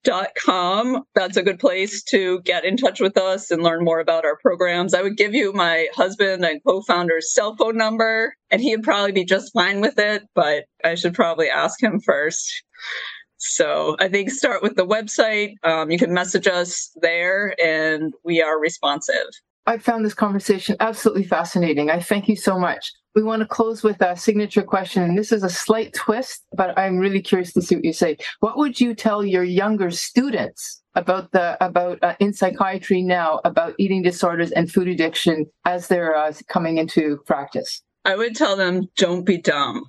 www.suncloudhealth.com. 0.03 1.03
That's 1.15 1.37
a 1.37 1.43
good 1.43 1.59
place 1.59 2.03
to 2.03 2.41
get 2.41 2.65
in 2.65 2.77
touch 2.77 2.99
with 2.99 3.17
us 3.17 3.51
and 3.51 3.63
learn 3.63 3.83
more 3.83 3.99
about 3.99 4.25
our 4.25 4.37
programs. 4.37 4.93
I 4.93 5.01
would 5.01 5.17
give 5.17 5.33
you 5.33 5.53
my 5.53 5.87
husband 5.95 6.45
and 6.45 6.61
co 6.63 6.81
founder's 6.81 7.33
cell 7.33 7.55
phone 7.55 7.77
number, 7.77 8.35
and 8.51 8.61
he'd 8.61 8.83
probably 8.83 9.11
be 9.11 9.25
just 9.25 9.53
fine 9.53 9.81
with 9.81 9.97
it, 9.97 10.23
but 10.35 10.65
I 10.83 10.95
should 10.95 11.13
probably 11.13 11.49
ask 11.49 11.81
him 11.81 11.99
first. 11.99 12.63
So 13.37 13.95
I 13.99 14.07
think 14.07 14.31
start 14.31 14.63
with 14.63 14.75
the 14.75 14.85
website. 14.85 15.55
Um, 15.63 15.91
you 15.91 15.97
can 15.97 16.13
message 16.13 16.47
us 16.47 16.91
there, 17.01 17.55
and 17.61 18.13
we 18.23 18.41
are 18.41 18.59
responsive. 18.59 19.27
I 19.65 19.77
found 19.77 20.05
this 20.05 20.13
conversation 20.13 20.75
absolutely 20.79 21.23
fascinating. 21.23 21.89
I 21.89 21.99
thank 21.99 22.27
you 22.27 22.35
so 22.35 22.59
much. 22.59 22.91
We 23.15 23.21
want 23.21 23.41
to 23.41 23.47
close 23.47 23.83
with 23.83 24.01
a 24.01 24.15
signature 24.17 24.63
question, 24.63 25.03
and 25.03 25.17
this 25.17 25.31
is 25.31 25.43
a 25.43 25.49
slight 25.49 25.93
twist, 25.93 26.43
but 26.55 26.77
I'm 26.77 26.97
really 26.97 27.21
curious 27.21 27.53
to 27.53 27.61
see 27.61 27.75
what 27.75 27.85
you 27.85 27.93
say. 27.93 28.17
What 28.39 28.57
would 28.57 28.79
you 28.79 28.95
tell 28.95 29.23
your 29.23 29.43
younger 29.43 29.91
students 29.91 30.81
about 30.95 31.31
the 31.31 31.63
about 31.63 31.99
uh, 32.03 32.15
in 32.19 32.33
psychiatry 32.33 33.03
now 33.03 33.39
about 33.45 33.75
eating 33.77 34.01
disorders 34.01 34.51
and 34.51 34.71
food 34.71 34.87
addiction 34.87 35.45
as 35.65 35.87
they're 35.87 36.15
uh, 36.15 36.33
coming 36.47 36.77
into 36.77 37.17
practice? 37.27 37.83
I 38.03 38.15
would 38.15 38.35
tell 38.35 38.55
them, 38.55 38.87
don't 38.97 39.25
be 39.25 39.37
dumb 39.37 39.85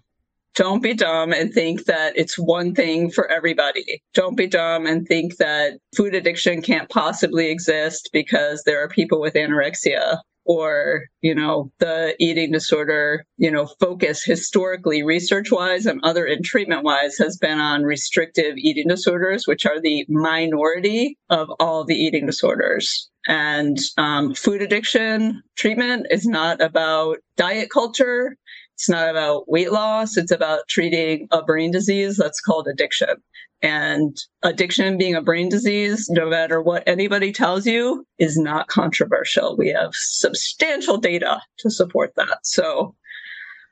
don't 0.54 0.82
be 0.82 0.94
dumb 0.94 1.32
and 1.32 1.52
think 1.52 1.84
that 1.86 2.16
it's 2.16 2.38
one 2.38 2.74
thing 2.74 3.10
for 3.10 3.30
everybody. 3.30 4.02
Don't 4.14 4.36
be 4.36 4.46
dumb 4.46 4.86
and 4.86 5.06
think 5.06 5.36
that 5.38 5.78
food 5.96 6.14
addiction 6.14 6.62
can't 6.62 6.88
possibly 6.88 7.50
exist 7.50 8.08
because 8.12 8.62
there 8.64 8.82
are 8.82 8.88
people 8.88 9.20
with 9.20 9.34
anorexia 9.34 10.18
or, 10.45 11.05
you 11.20 11.34
know, 11.34 11.70
the 11.78 12.14
eating 12.18 12.53
disorder, 12.53 13.24
you 13.36 13.51
know, 13.51 13.66
focus 13.80 14.22
historically, 14.24 15.03
research 15.03 15.51
wise 15.51 15.86
and 15.86 16.01
other 16.05 16.26
in 16.26 16.42
treatment 16.42 16.84
wise 16.84 17.16
has 17.18 17.36
been 17.36 17.59
on 17.59 17.82
restrictive 17.82 18.57
eating 18.57 18.88
disorders, 18.88 19.47
which 19.47 19.66
are 19.66 19.80
the 19.80 20.05
minority 20.09 21.18
of 21.30 21.49
all 21.61 21.84
the 21.84 21.95
eating 21.95 22.26
disorders. 22.26 23.09
And 23.26 23.78
um, 23.97 24.34
food 24.34 24.61
addiction 24.61 25.42
treatment 25.57 26.07
is 26.11 26.26
not 26.26 26.61
about 26.61 27.18
diet 27.36 27.70
culture. 27.70 28.36
It's 28.74 28.88
not 28.88 29.08
about 29.08 29.48
weight 29.48 29.72
loss. 29.72 30.16
It's 30.16 30.32
about 30.32 30.68
treating 30.68 31.28
a 31.30 31.42
brain 31.42 31.70
disease 31.70 32.16
that's 32.16 32.40
called 32.40 32.66
addiction. 32.66 33.16
And 33.62 34.16
addiction 34.42 34.98
being 34.98 35.14
a 35.14 35.22
brain 35.22 35.48
disease, 35.48 36.08
no 36.10 36.28
matter 36.28 36.60
what 36.60 36.82
anybody 36.86 37.32
tells 37.32 37.66
you, 37.66 38.04
is 38.18 38.36
not 38.36 38.68
controversial. 38.68 39.56
We 39.56 39.68
have 39.68 39.94
substantial 39.94 40.98
data 40.98 41.40
to 41.58 41.70
support 41.70 42.12
that. 42.16 42.40
So 42.42 42.94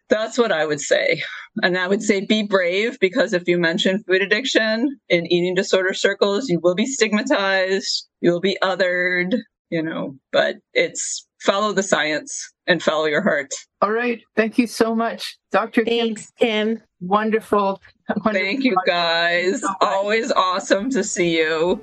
that's 0.08 0.38
what 0.38 0.52
I 0.52 0.64
would 0.64 0.80
say. 0.80 1.22
And 1.62 1.76
I 1.76 1.88
would 1.88 2.02
say 2.02 2.24
be 2.24 2.42
brave 2.42 2.98
because 3.00 3.32
if 3.32 3.46
you 3.46 3.58
mention 3.58 4.02
food 4.04 4.22
addiction 4.22 4.98
in 5.08 5.26
eating 5.26 5.54
disorder 5.54 5.92
circles, 5.94 6.48
you 6.48 6.60
will 6.62 6.74
be 6.74 6.86
stigmatized, 6.86 8.08
you 8.20 8.30
will 8.30 8.40
be 8.40 8.56
othered, 8.62 9.36
you 9.68 9.82
know, 9.82 10.14
but 10.30 10.56
it's 10.74 11.26
follow 11.42 11.72
the 11.72 11.82
science 11.82 12.52
and 12.66 12.82
follow 12.82 13.06
your 13.06 13.22
heart. 13.22 13.52
All 13.80 13.90
right. 13.90 14.20
Thank 14.36 14.58
you 14.58 14.66
so 14.66 14.94
much, 14.94 15.36
Dr. 15.50 15.84
Thanks, 15.84 16.30
Kim. 16.38 16.76
Tim. 16.76 16.82
Wonderful. 17.00 17.80
Wonderful. 18.08 18.32
Thank 18.32 18.64
you, 18.64 18.76
guys. 18.86 19.60
So 19.60 19.68
Always 19.80 20.30
awesome 20.32 20.88
to 20.90 21.02
see 21.02 21.36
you. 21.36 21.82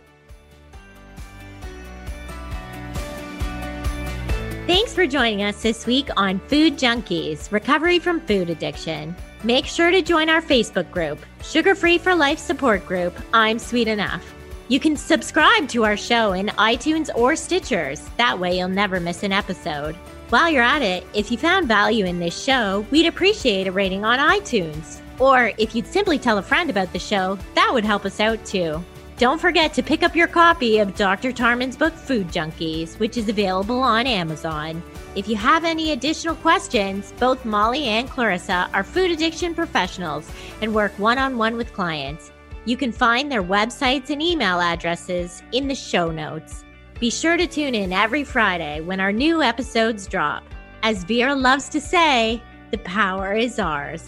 Thanks 4.67 4.93
for 4.93 5.07
joining 5.07 5.41
us 5.41 5.63
this 5.63 5.87
week 5.87 6.09
on 6.15 6.39
Food 6.41 6.77
Junkies 6.77 7.51
Recovery 7.51 7.97
from 7.97 8.21
Food 8.21 8.51
Addiction. 8.51 9.15
Make 9.43 9.65
sure 9.65 9.89
to 9.89 10.01
join 10.03 10.29
our 10.29 10.41
Facebook 10.43 10.91
group, 10.91 11.17
Sugar 11.41 11.73
Free 11.73 11.97
for 11.97 12.13
Life 12.13 12.37
Support 12.37 12.85
Group. 12.85 13.19
I'm 13.33 13.57
Sweet 13.57 13.87
Enough. 13.87 14.23
You 14.69 14.79
can 14.79 14.95
subscribe 14.95 15.67
to 15.69 15.83
our 15.83 15.97
show 15.97 16.33
in 16.33 16.45
iTunes 16.49 17.09
or 17.15 17.31
Stitchers. 17.31 18.07
That 18.17 18.37
way, 18.37 18.59
you'll 18.59 18.69
never 18.69 18.99
miss 18.99 19.23
an 19.23 19.31
episode. 19.31 19.95
While 20.29 20.47
you're 20.51 20.61
at 20.61 20.83
it, 20.83 21.07
if 21.15 21.31
you 21.31 21.39
found 21.39 21.67
value 21.67 22.05
in 22.05 22.19
this 22.19 22.39
show, 22.39 22.85
we'd 22.91 23.07
appreciate 23.07 23.65
a 23.65 23.71
rating 23.71 24.05
on 24.05 24.19
iTunes. 24.19 24.99
Or 25.17 25.53
if 25.57 25.73
you'd 25.73 25.87
simply 25.87 26.19
tell 26.19 26.37
a 26.37 26.43
friend 26.43 26.69
about 26.69 26.93
the 26.93 26.99
show, 26.99 27.39
that 27.55 27.71
would 27.73 27.83
help 27.83 28.05
us 28.05 28.19
out 28.19 28.45
too. 28.45 28.83
Don't 29.17 29.41
forget 29.41 29.73
to 29.73 29.81
pick 29.81 30.03
up 30.03 30.15
your 30.15 30.27
copy 30.27 30.77
of 30.77 30.95
Dr. 30.95 31.31
Tarman's 31.31 31.75
book, 31.75 31.95
Food 31.95 32.27
Junkies, 32.27 32.99
which 32.99 33.17
is 33.17 33.27
available 33.27 33.79
on 33.79 34.05
Amazon. 34.05 34.83
If 35.15 35.27
you 35.27 35.35
have 35.35 35.65
any 35.65 35.93
additional 35.93 36.35
questions, 36.35 37.11
both 37.19 37.43
Molly 37.43 37.85
and 37.85 38.07
Clarissa 38.07 38.69
are 38.75 38.83
food 38.83 39.09
addiction 39.09 39.55
professionals 39.55 40.29
and 40.61 40.75
work 40.75 40.91
one 40.99 41.17
on 41.17 41.39
one 41.39 41.57
with 41.57 41.73
clients. 41.73 42.31
You 42.69 42.77
can 42.77 42.91
find 42.91 43.31
their 43.31 43.41
websites 43.41 44.11
and 44.11 44.21
email 44.21 44.61
addresses 44.61 45.41
in 45.53 45.67
the 45.67 45.73
show 45.73 46.11
notes. 46.11 46.63
Be 46.99 47.09
sure 47.09 47.35
to 47.35 47.47
tune 47.47 47.73
in 47.73 47.91
every 47.91 48.23
Friday 48.23 48.79
when 48.81 48.99
our 48.99 49.11
new 49.11 49.41
episodes 49.41 50.05
drop. 50.05 50.43
As 50.83 51.03
Vera 51.03 51.33
loves 51.33 51.67
to 51.69 51.81
say, 51.81 52.43
the 52.69 52.77
power 52.77 53.33
is 53.33 53.57
ours. 53.57 54.05